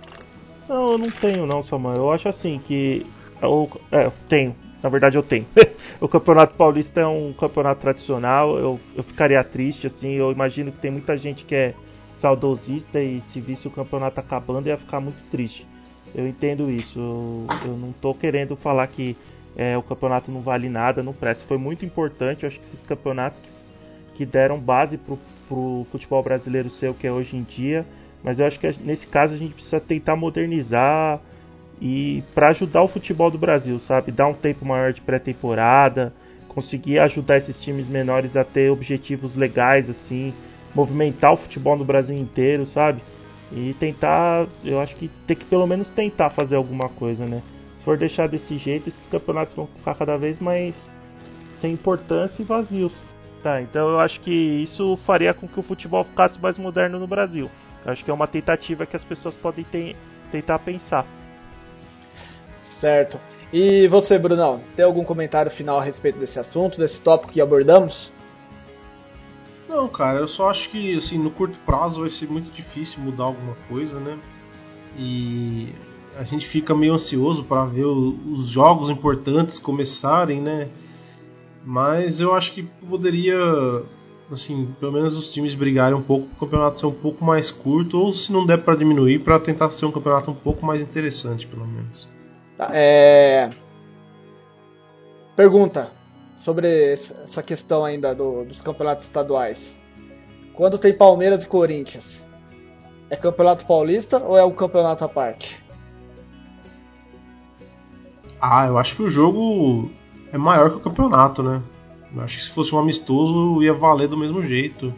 Não, 0.70 0.94
eu 0.94 0.98
não 0.98 1.12
tenho 1.12 1.46
não, 1.46 1.62
Samuel. 1.62 1.98
Eu 1.98 2.12
acho 2.12 2.30
assim 2.30 2.60
que. 2.66 3.06
Eu, 3.42 3.70
é, 3.92 4.10
tenho. 4.30 4.56
Na 4.84 4.90
verdade 4.90 5.18
eu 5.18 5.24
tenho. 5.24 5.46
o 6.02 6.10
Campeonato 6.10 6.56
Paulista 6.56 7.00
é 7.00 7.08
um 7.08 7.32
campeonato 7.32 7.80
tradicional. 7.80 8.58
Eu, 8.58 8.80
eu 8.94 9.02
ficaria 9.02 9.42
triste, 9.42 9.88
assim. 9.88 10.12
Eu 10.12 10.30
imagino 10.30 10.74
que 10.74 10.78
tem 10.80 10.92
muita 10.92 11.16
gente 11.16 11.46
que 11.46 11.56
é 11.56 11.74
saudosista 12.14 13.02
e 13.02 13.22
se 13.22 13.40
visse 13.40 13.66
o 13.66 13.72
campeonato 13.72 14.20
acabando 14.20 14.68
ia 14.68 14.78
ficar 14.78 15.00
muito 15.00 15.18
triste. 15.32 15.66
Eu 16.14 16.28
entendo 16.28 16.70
isso. 16.70 17.00
Eu, 17.00 17.60
eu 17.64 17.78
não 17.78 17.94
tô 17.94 18.14
querendo 18.14 18.58
falar 18.58 18.86
que 18.88 19.16
é, 19.56 19.78
o 19.78 19.82
campeonato 19.82 20.30
não 20.30 20.42
vale 20.42 20.68
nada, 20.68 21.02
não 21.02 21.14
presta. 21.14 21.46
Foi 21.48 21.58
muito 21.58 21.86
importante. 21.86 22.44
Eu 22.44 22.48
acho 22.48 22.60
que 22.60 22.66
esses 22.66 22.84
campeonatos 22.84 23.40
que, 23.40 24.18
que 24.18 24.26
deram 24.26 24.60
base 24.60 24.98
pro, 24.98 25.18
pro 25.48 25.86
futebol 25.86 26.22
brasileiro 26.22 26.70
ser 26.70 26.90
o 26.90 26.94
que 26.94 27.08
é 27.08 27.12
hoje 27.12 27.38
em 27.38 27.44
dia. 27.44 27.86
Mas 28.22 28.38
eu 28.38 28.46
acho 28.46 28.60
que 28.60 28.76
nesse 28.82 29.08
caso 29.08 29.34
a 29.34 29.38
gente 29.38 29.54
precisa 29.54 29.80
tentar 29.80 30.18
modernizar 30.18 31.22
e 31.86 32.24
para 32.34 32.48
ajudar 32.48 32.82
o 32.82 32.88
futebol 32.88 33.30
do 33.30 33.38
Brasil, 33.38 33.78
sabe? 33.78 34.10
Dar 34.10 34.28
um 34.28 34.34
tempo 34.34 34.66
maior 34.66 34.94
de 34.94 35.02
pré-temporada, 35.02 36.14
conseguir 36.48 36.98
ajudar 37.00 37.36
esses 37.36 37.60
times 37.60 37.90
menores 37.90 38.38
a 38.38 38.46
ter 38.46 38.72
objetivos 38.72 39.36
legais 39.36 39.90
assim, 39.90 40.34
movimentar 40.74 41.34
o 41.34 41.38
futebol 41.38 41.76
no 41.76 41.84
Brasil 41.84 42.16
inteiro, 42.16 42.66
sabe? 42.66 43.04
E 43.52 43.76
tentar, 43.78 44.48
eu 44.64 44.80
acho 44.80 44.96
que 44.96 45.10
tem 45.28 45.36
que 45.36 45.44
pelo 45.44 45.68
menos 45.68 45.90
tentar 45.90 46.30
fazer 46.30 46.56
alguma 46.56 46.88
coisa, 46.88 47.26
né? 47.26 47.42
Se 47.78 47.84
for 47.84 47.98
deixar 47.98 48.30
desse 48.30 48.58
jeito, 48.58 48.88
esses 48.88 49.06
campeonatos 49.08 49.54
vão 49.54 49.68
ficar 49.68 49.94
cada 49.94 50.18
vez 50.18 50.40
mais 50.40 50.90
sem 51.60 51.74
importância 51.74 52.42
e 52.42 52.46
vazios. 52.46 52.94
Tá, 53.44 53.62
então 53.62 53.90
eu 53.90 54.00
acho 54.00 54.22
que 54.22 54.32
isso 54.32 54.96
faria 55.06 55.34
com 55.34 55.50
que 55.50 55.60
o 55.60 55.64
futebol 55.64 56.06
ficasse 56.06 56.42
mais 56.42 56.58
moderno 56.58 56.98
no 56.98 57.08
Brasil. 57.08 57.52
Eu 57.86 57.92
acho 57.92 58.06
que 58.06 58.10
é 58.10 58.14
uma 58.14 58.26
tentativa 58.26 58.86
que 58.86 58.96
as 58.96 59.04
pessoas 59.04 59.36
podem 59.36 59.66
ter, 59.66 59.98
tentar 60.32 60.60
pensar. 60.60 61.06
Certo. 62.84 63.18
E 63.54 63.88
você, 63.88 64.20
Brunão, 64.20 64.60
tem 64.76 64.84
algum 64.84 65.06
comentário 65.06 65.50
final 65.50 65.80
a 65.80 65.82
respeito 65.82 66.20
desse 66.20 66.38
assunto, 66.38 66.78
desse 66.78 67.00
tópico 67.00 67.32
que 67.32 67.40
abordamos? 67.40 68.12
Não, 69.70 69.88
cara, 69.88 70.20
eu 70.20 70.28
só 70.28 70.50
acho 70.50 70.70
que 70.70 70.98
assim, 70.98 71.18
no 71.18 71.32
curto 71.32 71.58
prazo 71.66 72.02
vai 72.02 72.10
ser 72.10 72.30
muito 72.30 72.52
difícil 72.52 73.02
mudar 73.02 73.24
alguma 73.24 73.56
coisa, 73.70 73.98
né? 74.02 74.20
E 74.98 75.70
a 76.20 76.26
gente 76.26 76.46
fica 76.46 76.76
meio 76.76 76.94
ansioso 76.96 77.46
para 77.46 77.64
ver 77.64 77.86
os 77.86 78.50
jogos 78.50 78.90
importantes 78.90 79.58
começarem, 79.58 80.42
né? 80.42 80.68
Mas 81.64 82.20
eu 82.20 82.36
acho 82.36 82.52
que 82.52 82.64
poderia, 82.64 83.38
assim, 84.30 84.76
pelo 84.78 84.92
menos 84.92 85.16
os 85.16 85.32
times 85.32 85.56
brigarem 85.56 85.98
um 85.98 86.02
pouco 86.02 86.28
para 86.28 86.36
o 86.36 86.40
campeonato 86.42 86.80
ser 86.80 86.86
um 86.88 86.92
pouco 86.92 87.24
mais 87.24 87.50
curto, 87.50 87.98
ou 87.98 88.12
se 88.12 88.34
não 88.34 88.46
der 88.46 88.58
para 88.58 88.76
diminuir, 88.76 89.20
para 89.20 89.40
tentar 89.40 89.72
ser 89.72 89.86
um 89.86 89.92
campeonato 89.92 90.30
um 90.30 90.36
pouco 90.36 90.66
mais 90.66 90.82
interessante, 90.82 91.48
pelo 91.48 91.66
menos. 91.66 92.12
É... 92.72 93.50
Pergunta 95.36 95.92
sobre 96.38 96.92
essa 96.92 97.42
questão 97.42 97.84
ainda 97.84 98.14
do, 98.14 98.44
dos 98.46 98.62
campeonatos 98.62 99.06
estaduais. 99.06 99.80
Quando 100.54 100.78
tem 100.78 100.96
Palmeiras 100.96 101.44
e 101.44 101.48
Corinthians, 101.48 102.24
é 103.10 103.16
campeonato 103.16 103.66
paulista 103.66 104.20
ou 104.20 104.38
é 104.38 104.44
o 104.44 104.52
campeonato 104.52 105.04
à 105.04 105.10
parte? 105.10 105.64
Ah, 108.40 108.68
eu 108.68 108.78
acho 108.78 108.96
que 108.96 109.04
o 109.04 109.10
jogo 109.10 109.90
é 110.32 110.38
maior 110.38 110.72
que 110.72 110.78
o 110.78 110.82
campeonato, 110.82 111.42
né? 111.42 111.62
Acho 112.18 112.38
que 112.38 112.44
se 112.44 112.52
fosse 112.52 112.76
um 112.76 112.80
amistoso 112.80 113.64
ia 113.64 113.74
valer 113.74 114.08
do 114.08 114.18
mesmo 114.18 114.44
jeito. 114.44 114.94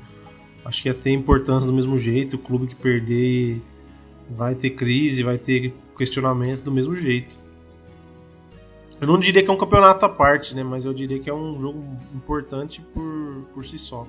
Acho 0.66 0.82
que 0.82 0.90
ia 0.90 0.94
ter 0.94 1.12
importância 1.12 1.70
do 1.70 1.76
mesmo 1.76 1.98
jeito. 1.98 2.36
O 2.36 2.40
clube 2.40 2.68
que 2.68 2.76
perder 2.76 3.62
vai 4.30 4.56
ter 4.56 4.72
crise, 4.72 5.24
vai 5.24 5.38
ter 5.38 5.74
questionamento 5.98 6.64
do 6.64 6.72
mesmo 6.72 6.96
jeito. 6.96 7.45
Eu 9.00 9.08
não 9.08 9.20
diria 9.20 9.44
que 9.44 9.50
é 9.50 9.54
um 9.54 9.58
campeonato 9.58 10.06
à 10.06 10.10
parte, 10.10 10.56
né? 10.56 10.64
Mas 10.64 10.86
eu 10.86 10.94
diria 10.94 11.20
que 11.20 11.30
é 11.30 11.34
um 11.34 11.60
jogo 11.60 11.84
importante 12.14 12.82
por, 12.94 13.46
por 13.54 13.66
si 13.66 13.78
só. 13.78 14.08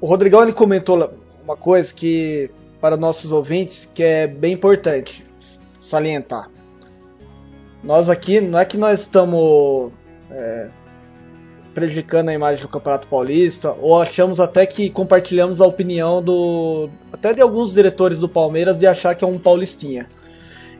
O 0.00 0.06
Rodrigão 0.06 0.42
ele 0.42 0.52
comentou 0.52 1.12
uma 1.42 1.56
coisa 1.56 1.92
que 1.92 2.50
para 2.80 2.96
nossos 2.96 3.32
ouvintes 3.32 3.88
que 3.92 4.02
é 4.02 4.26
bem 4.26 4.52
importante 4.52 5.26
salientar. 5.80 6.48
Nós 7.82 8.08
aqui, 8.08 8.40
não 8.40 8.58
é 8.58 8.64
que 8.64 8.76
nós 8.76 9.00
estamos 9.00 9.92
é, 10.30 10.68
prejudicando 11.74 12.28
a 12.28 12.34
imagem 12.34 12.62
do 12.62 12.68
Campeonato 12.68 13.06
Paulista, 13.08 13.72
ou 13.80 14.00
achamos 14.00 14.40
até 14.40 14.66
que 14.66 14.90
compartilhamos 14.90 15.60
a 15.60 15.66
opinião 15.66 16.22
do 16.22 16.88
até 17.12 17.32
de 17.32 17.40
alguns 17.40 17.72
diretores 17.72 18.20
do 18.20 18.28
Palmeiras 18.28 18.78
de 18.78 18.86
achar 18.86 19.14
que 19.14 19.24
é 19.24 19.26
um 19.26 19.38
paulistinha. 19.38 20.08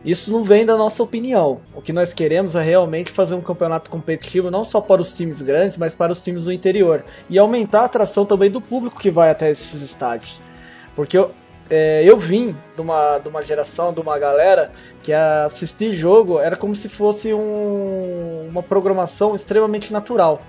Isso 0.04 0.30
não 0.30 0.44
vem 0.44 0.64
da 0.64 0.76
nossa 0.76 1.02
opinião. 1.02 1.60
O 1.74 1.82
que 1.82 1.92
nós 1.92 2.12
queremos 2.12 2.54
é 2.54 2.62
realmente 2.62 3.10
fazer 3.10 3.34
um 3.34 3.40
campeonato 3.40 3.90
competitivo 3.90 4.50
não 4.50 4.64
só 4.64 4.80
para 4.80 5.00
os 5.00 5.12
times 5.12 5.42
grandes, 5.42 5.76
mas 5.76 5.94
para 5.94 6.12
os 6.12 6.20
times 6.20 6.44
do 6.44 6.52
interior 6.52 7.04
e 7.28 7.38
aumentar 7.38 7.80
a 7.80 7.84
atração 7.84 8.24
também 8.24 8.50
do 8.50 8.60
público 8.60 9.00
que 9.00 9.10
vai 9.10 9.30
até 9.30 9.50
esses 9.50 9.82
estádios. 9.82 10.40
Porque 10.94 11.18
eu, 11.18 11.32
é, 11.68 12.02
eu 12.04 12.16
vim 12.16 12.54
de 12.74 12.80
uma, 12.80 13.18
de 13.18 13.28
uma 13.28 13.42
geração, 13.42 13.92
de 13.92 14.00
uma 14.00 14.18
galera 14.18 14.70
que 15.02 15.12
assistir 15.12 15.92
jogo 15.94 16.38
era 16.38 16.56
como 16.56 16.74
se 16.74 16.88
fosse 16.88 17.34
um, 17.34 18.46
uma 18.48 18.62
programação 18.62 19.34
extremamente 19.34 19.92
natural, 19.92 20.40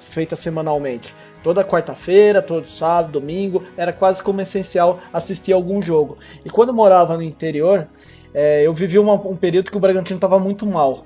feita 0.00 0.34
semanalmente. 0.34 1.14
Toda 1.42 1.64
quarta-feira, 1.64 2.42
todo 2.42 2.68
sábado, 2.68 3.12
domingo, 3.12 3.64
era 3.76 3.94
quase 3.94 4.22
como 4.22 4.42
essencial 4.42 5.00
assistir 5.10 5.54
algum 5.54 5.80
jogo. 5.80 6.18
E 6.44 6.50
quando 6.50 6.72
morava 6.74 7.16
no 7.16 7.22
interior, 7.22 7.88
é, 8.32 8.66
eu 8.66 8.72
vivi 8.72 8.98
uma, 8.98 9.14
um 9.14 9.36
período 9.36 9.70
que 9.70 9.76
o 9.76 9.80
Bragantino 9.80 10.16
estava 10.16 10.38
muito 10.38 10.66
mal. 10.66 11.04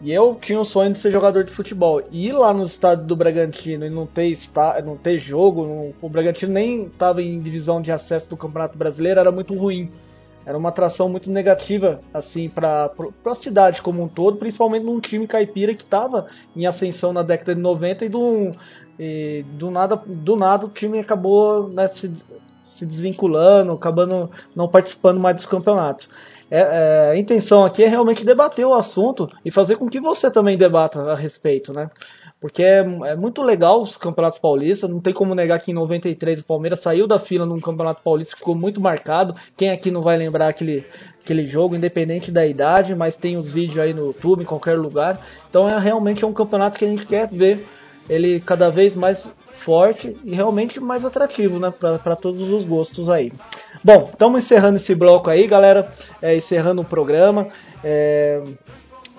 E 0.00 0.12
eu 0.12 0.36
tinha 0.38 0.60
o 0.60 0.64
sonho 0.64 0.92
de 0.92 0.98
ser 0.98 1.10
jogador 1.10 1.44
de 1.44 1.52
futebol. 1.52 2.02
E 2.10 2.28
ir 2.28 2.32
lá 2.32 2.52
no 2.52 2.64
estádio 2.64 3.06
do 3.06 3.16
Bragantino 3.16 3.86
e 3.86 3.90
não 3.90 4.06
ter, 4.06 4.26
está, 4.26 4.80
não 4.82 4.96
ter 4.96 5.18
jogo, 5.18 5.64
não, 5.64 5.94
o 6.02 6.08
Bragantino 6.08 6.52
nem 6.52 6.84
estava 6.86 7.22
em 7.22 7.40
divisão 7.40 7.80
de 7.80 7.90
acesso 7.90 8.28
do 8.28 8.36
Campeonato 8.36 8.76
Brasileiro, 8.76 9.20
era 9.20 9.32
muito 9.32 9.54
ruim. 9.54 9.90
era 10.44 10.58
uma 10.58 10.68
atração 10.68 11.08
muito 11.08 11.30
negativa 11.30 12.00
assim 12.12 12.50
para 12.50 12.90
a 13.24 13.34
cidade 13.34 13.80
como 13.80 14.02
um 14.02 14.08
todo, 14.08 14.36
principalmente 14.36 14.84
num 14.84 15.00
time 15.00 15.26
caipira 15.26 15.74
que 15.74 15.84
estava 15.84 16.26
em 16.54 16.66
ascensão 16.66 17.12
na 17.12 17.22
década 17.22 17.54
de 17.54 17.60
90 17.62 18.04
e 18.04 18.08
do, 18.10 18.52
e 18.98 19.42
do 19.54 19.70
nada 19.70 19.96
do 20.06 20.36
nada 20.36 20.66
o 20.66 20.68
time 20.68 20.98
acabou 20.98 21.70
né, 21.70 21.88
se, 21.88 22.12
se 22.60 22.84
desvinculando, 22.84 23.72
acabando 23.72 24.30
não 24.54 24.68
participando 24.68 25.18
mais 25.18 25.36
dos 25.36 25.46
campeonatos. 25.46 26.10
É, 26.50 26.58
é, 26.58 27.10
a 27.12 27.16
intenção 27.16 27.64
aqui 27.64 27.82
é 27.82 27.88
realmente 27.88 28.24
debater 28.24 28.66
o 28.66 28.74
assunto 28.74 29.30
e 29.44 29.50
fazer 29.50 29.76
com 29.76 29.88
que 29.88 30.00
você 30.00 30.30
também 30.30 30.56
debata 30.56 31.00
a 31.12 31.14
respeito, 31.14 31.72
né? 31.72 31.90
Porque 32.40 32.62
é, 32.62 32.80
é, 32.80 33.16
muito 33.16 33.42
legal 33.42 33.80
os 33.80 33.96
campeonatos 33.96 34.38
paulistas, 34.38 34.90
não 34.90 35.00
tem 35.00 35.14
como 35.14 35.34
negar 35.34 35.58
que 35.60 35.70
em 35.70 35.74
93 35.74 36.40
o 36.40 36.44
Palmeiras 36.44 36.80
saiu 36.80 37.06
da 37.06 37.18
fila 37.18 37.46
num 37.46 37.58
campeonato 37.58 38.02
paulista 38.02 38.34
que 38.34 38.40
ficou 38.40 38.54
muito 38.54 38.80
marcado. 38.82 39.34
Quem 39.56 39.70
aqui 39.70 39.90
não 39.90 40.02
vai 40.02 40.18
lembrar 40.18 40.48
aquele, 40.48 40.84
aquele 41.22 41.46
jogo, 41.46 41.74
independente 41.74 42.30
da 42.30 42.46
idade, 42.46 42.94
mas 42.94 43.16
tem 43.16 43.38
os 43.38 43.50
vídeos 43.50 43.78
aí 43.78 43.94
no 43.94 44.08
YouTube, 44.08 44.42
em 44.42 44.46
qualquer 44.46 44.78
lugar. 44.78 45.18
Então 45.48 45.66
é 45.66 45.78
realmente 45.78 46.22
é 46.22 46.26
um 46.26 46.34
campeonato 46.34 46.78
que 46.78 46.84
a 46.84 46.88
gente 46.88 47.06
quer 47.06 47.28
ver 47.28 47.66
ele 48.08 48.40
cada 48.40 48.70
vez 48.70 48.94
mais 48.94 49.28
forte 49.52 50.16
e 50.24 50.34
realmente 50.34 50.78
mais 50.78 51.04
atrativo, 51.04 51.58
né, 51.58 51.72
para 51.72 52.16
todos 52.16 52.50
os 52.50 52.64
gostos 52.64 53.08
aí. 53.08 53.32
Bom, 53.82 54.08
estamos 54.12 54.42
encerrando 54.42 54.76
esse 54.76 54.94
bloco 54.94 55.30
aí, 55.30 55.46
galera, 55.46 55.90
é, 56.20 56.36
encerrando 56.36 56.82
o 56.82 56.84
programa. 56.84 57.48
É, 57.82 58.42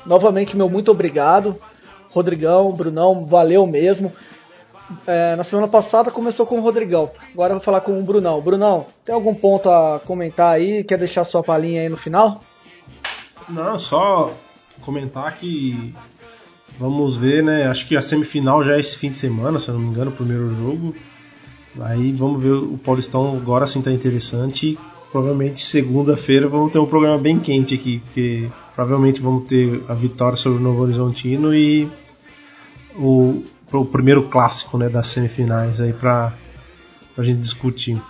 novamente, 0.05 0.55
meu 0.55 0.69
muito 0.69 0.91
obrigado 0.91 1.59
Rodrigão, 2.15 2.71
Brunão, 2.71 3.25
valeu 3.25 3.67
mesmo. 3.67 4.11
É, 5.05 5.35
na 5.35 5.43
semana 5.43 5.67
passada 5.67 6.09
começou 6.09 6.45
com 6.45 6.59
o 6.59 6.61
Rodrigão, 6.61 7.11
agora 7.33 7.51
eu 7.51 7.57
vou 7.57 7.63
falar 7.63 7.81
com 7.81 7.99
o 7.99 8.03
Brunão. 8.03 8.39
Brunão, 8.39 8.85
tem 9.03 9.13
algum 9.13 9.35
ponto 9.35 9.69
a 9.69 9.99
comentar 10.05 10.53
aí? 10.53 10.81
Quer 10.85 10.97
deixar 10.97 11.25
sua 11.25 11.43
palhinha 11.43 11.81
aí 11.81 11.89
no 11.89 11.97
final? 11.97 12.41
Não, 13.49 13.77
só 13.77 14.31
comentar 14.79 15.35
que 15.35 15.93
vamos 16.79 17.17
ver, 17.17 17.43
né? 17.43 17.67
Acho 17.67 17.87
que 17.87 17.95
a 17.95 18.01
semifinal 18.01 18.63
já 18.63 18.75
é 18.75 18.79
esse 18.79 18.97
fim 18.97 19.11
de 19.11 19.17
semana, 19.17 19.59
se 19.59 19.69
eu 19.69 19.75
não 19.75 19.81
me 19.81 19.87
engano, 19.89 20.11
o 20.11 20.13
primeiro 20.13 20.53
jogo. 20.55 20.95
Aí 21.81 22.11
vamos 22.11 22.41
ver 22.41 22.51
o 22.51 22.77
Paulistão 22.77 23.35
agora 23.35 23.67
sim 23.67 23.81
tá 23.81 23.91
interessante. 23.91 24.77
Provavelmente 25.11 25.65
segunda-feira 25.65 26.47
vamos 26.47 26.71
ter 26.71 26.79
um 26.79 26.85
programa 26.85 27.17
bem 27.17 27.39
quente 27.39 27.75
aqui, 27.75 27.99
porque 27.99 28.49
provavelmente 28.75 29.21
vamos 29.21 29.47
ter 29.47 29.83
a 29.87 29.93
vitória 29.93 30.37
sobre 30.37 30.59
o 30.59 30.61
Novo 30.61 30.81
Horizontino 30.83 31.53
e 31.53 31.89
o, 32.95 33.43
o 33.71 33.85
primeiro 33.85 34.23
clássico 34.23 34.77
né, 34.77 34.89
das 34.89 35.07
semifinais 35.07 35.79
aí 35.79 35.93
para 35.93 36.33
a 37.17 37.23
gente 37.23 37.39
discutir. 37.39 38.01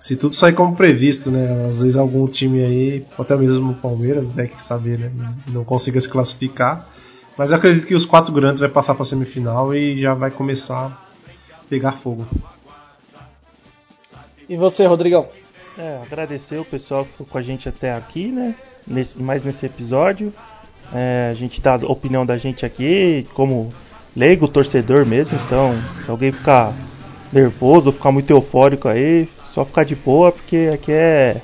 Se 0.00 0.16
tudo 0.16 0.34
sair 0.34 0.52
como 0.52 0.74
previsto, 0.74 1.30
né? 1.30 1.66
Às 1.68 1.80
vezes 1.80 1.96
algum 1.96 2.26
time 2.26 2.64
aí, 2.64 3.06
até 3.16 3.36
mesmo 3.36 3.70
o 3.70 3.74
Palmeiras, 3.74 4.26
vai 4.28 4.48
que 4.48 4.60
saber, 4.60 4.98
né? 4.98 5.12
Não 5.48 5.62
consiga 5.64 6.00
se 6.00 6.08
classificar. 6.08 6.88
Mas 7.36 7.50
eu 7.50 7.56
acredito 7.56 7.86
que 7.86 7.94
os 7.94 8.04
quatro 8.04 8.32
grandes 8.32 8.60
vai 8.60 8.68
passar 8.68 8.94
para 8.94 9.02
a 9.02 9.06
semifinal 9.06 9.74
e 9.74 10.00
já 10.00 10.14
vai 10.14 10.30
começar 10.30 10.86
a 11.52 11.64
pegar 11.68 11.92
fogo. 11.92 12.26
E 14.48 14.56
você, 14.56 14.84
Rodrigão? 14.84 15.28
É, 15.78 16.00
agradecer 16.02 16.58
o 16.58 16.64
pessoal 16.64 17.04
que 17.04 17.12
ficou 17.12 17.26
com 17.26 17.38
a 17.38 17.42
gente 17.42 17.68
até 17.68 17.94
aqui, 17.94 18.26
né? 18.26 18.54
Nesse, 18.86 19.20
mais 19.20 19.42
nesse 19.42 19.64
episódio. 19.64 20.32
É, 20.92 21.28
a 21.30 21.34
gente 21.34 21.60
dá 21.60 21.74
a 21.74 21.86
opinião 21.86 22.26
da 22.26 22.36
gente 22.36 22.66
aqui, 22.66 23.26
como 23.32 23.72
leigo, 24.14 24.46
torcedor 24.46 25.06
mesmo. 25.06 25.38
Então, 25.46 25.74
se 26.04 26.10
alguém 26.10 26.32
ficar 26.32 26.74
nervoso 27.32 27.86
ou 27.86 27.92
ficar 27.92 28.12
muito 28.12 28.30
eufórico 28.30 28.88
aí, 28.88 29.26
só 29.54 29.64
ficar 29.64 29.84
de 29.84 29.94
boa, 29.94 30.30
porque 30.30 30.70
aqui 30.74 30.92
é, 30.92 31.40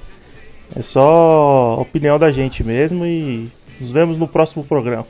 é 0.77 0.83
só 0.83 1.81
opinião 1.81 2.19
da 2.19 2.31
gente 2.31 2.63
mesmo. 2.63 3.07
E 3.07 3.51
nos 3.81 3.91
vemos 3.91 4.19
no 4.19 4.29
próximo 4.29 4.63
programa. 4.63 5.07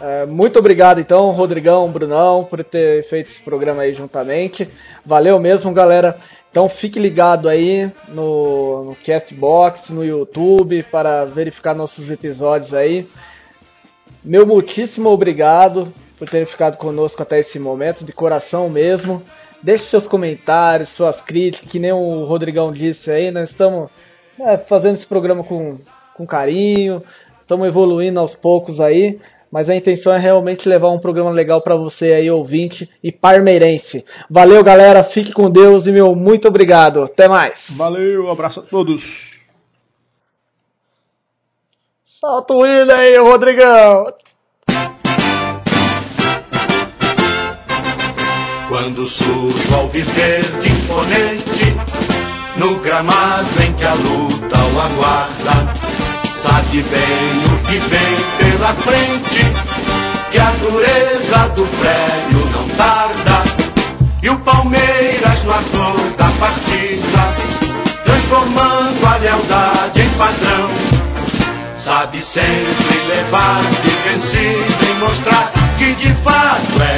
É, 0.00 0.24
muito 0.24 0.58
obrigado 0.58 0.98
então, 0.98 1.30
Rodrigão, 1.32 1.90
Brunão, 1.90 2.44
por 2.44 2.64
ter 2.64 3.04
feito 3.04 3.26
esse 3.26 3.40
programa 3.40 3.82
aí 3.82 3.92
juntamente. 3.92 4.68
Valeu 5.04 5.38
mesmo, 5.38 5.72
galera. 5.72 6.16
Então 6.50 6.68
fique 6.68 6.98
ligado 6.98 7.48
aí 7.48 7.92
no, 8.08 8.84
no 8.84 8.96
Castbox, 9.04 9.90
no 9.90 10.04
YouTube, 10.04 10.82
para 10.84 11.24
verificar 11.26 11.74
nossos 11.74 12.10
episódios 12.10 12.72
aí. 12.72 13.06
Meu 14.24 14.46
muitíssimo 14.46 15.10
obrigado 15.10 15.92
por 16.18 16.28
terem 16.28 16.46
ficado 16.46 16.76
conosco 16.76 17.22
até 17.22 17.38
esse 17.38 17.58
momento, 17.58 18.04
de 18.04 18.12
coração 18.12 18.68
mesmo. 18.68 19.22
Deixe 19.62 19.84
seus 19.84 20.06
comentários, 20.06 20.88
suas 20.88 21.20
críticas, 21.20 21.70
que 21.70 21.78
nem 21.78 21.92
o 21.92 22.24
Rodrigão 22.24 22.72
disse 22.72 23.10
aí, 23.10 23.30
nós 23.30 23.50
estamos 23.50 23.90
é, 24.40 24.56
fazendo 24.56 24.94
esse 24.94 25.06
programa 25.06 25.44
com, 25.44 25.78
com 26.14 26.26
carinho, 26.26 27.02
estamos 27.40 27.68
evoluindo 27.68 28.18
aos 28.18 28.34
poucos 28.34 28.80
aí, 28.80 29.20
mas 29.50 29.68
a 29.68 29.74
intenção 29.74 30.12
é 30.12 30.18
realmente 30.18 30.68
levar 30.68 30.90
um 30.90 30.98
programa 30.98 31.30
legal 31.30 31.60
para 31.60 31.74
você 31.74 32.12
aí, 32.12 32.30
ouvinte 32.30 32.88
e 33.02 33.10
parmeirense. 33.10 34.04
Valeu, 34.28 34.62
galera, 34.62 35.02
fique 35.02 35.32
com 35.32 35.50
Deus 35.50 35.86
e 35.86 35.92
meu 35.92 36.14
muito 36.14 36.46
obrigado. 36.46 37.02
Até 37.02 37.26
mais. 37.26 37.66
Valeu, 37.70 38.30
abraço 38.30 38.60
a 38.60 38.62
todos. 38.62 39.40
Solta 42.04 42.52
o 42.54 42.66
hino 42.66 42.92
aí, 42.92 43.16
Rodrigão. 43.16 44.12
Quando 48.68 49.08
surge 49.08 49.72
o 49.72 49.74
alviverde 49.74 50.68
imponente 50.70 51.64
No 52.56 52.78
gramado 52.78 53.62
em 53.66 53.72
que 53.72 53.84
a 53.84 53.94
luta 53.94 54.58
o 54.58 54.80
aguarda 54.80 55.74
Sabe 56.36 56.82
bem 56.82 57.44
o 57.46 57.66
que 57.66 57.78
vem 57.88 58.09
pela 58.60 58.74
frente 58.74 59.42
Que 60.30 60.38
a 60.38 60.50
dureza 60.60 61.48
do 61.56 61.64
prédio 61.64 62.46
não 62.52 62.68
tarda 62.76 63.42
E 64.22 64.28
o 64.28 64.38
Palmeiras 64.40 65.44
no 65.44 65.50
ator 65.50 65.96
da 66.18 66.28
partida 66.38 67.50
Transformando 68.04 69.06
a 69.06 69.16
lealdade 69.16 70.02
em 70.02 70.08
padrão. 70.10 70.68
Sabe 71.76 72.22
sempre 72.22 73.00
levar 73.08 73.60
de 73.62 73.90
vencido 74.08 74.90
e 74.90 74.94
mostrar 75.00 75.52
que 75.78 75.94
de 75.94 76.12
fato 76.14 76.82
é 76.82 76.89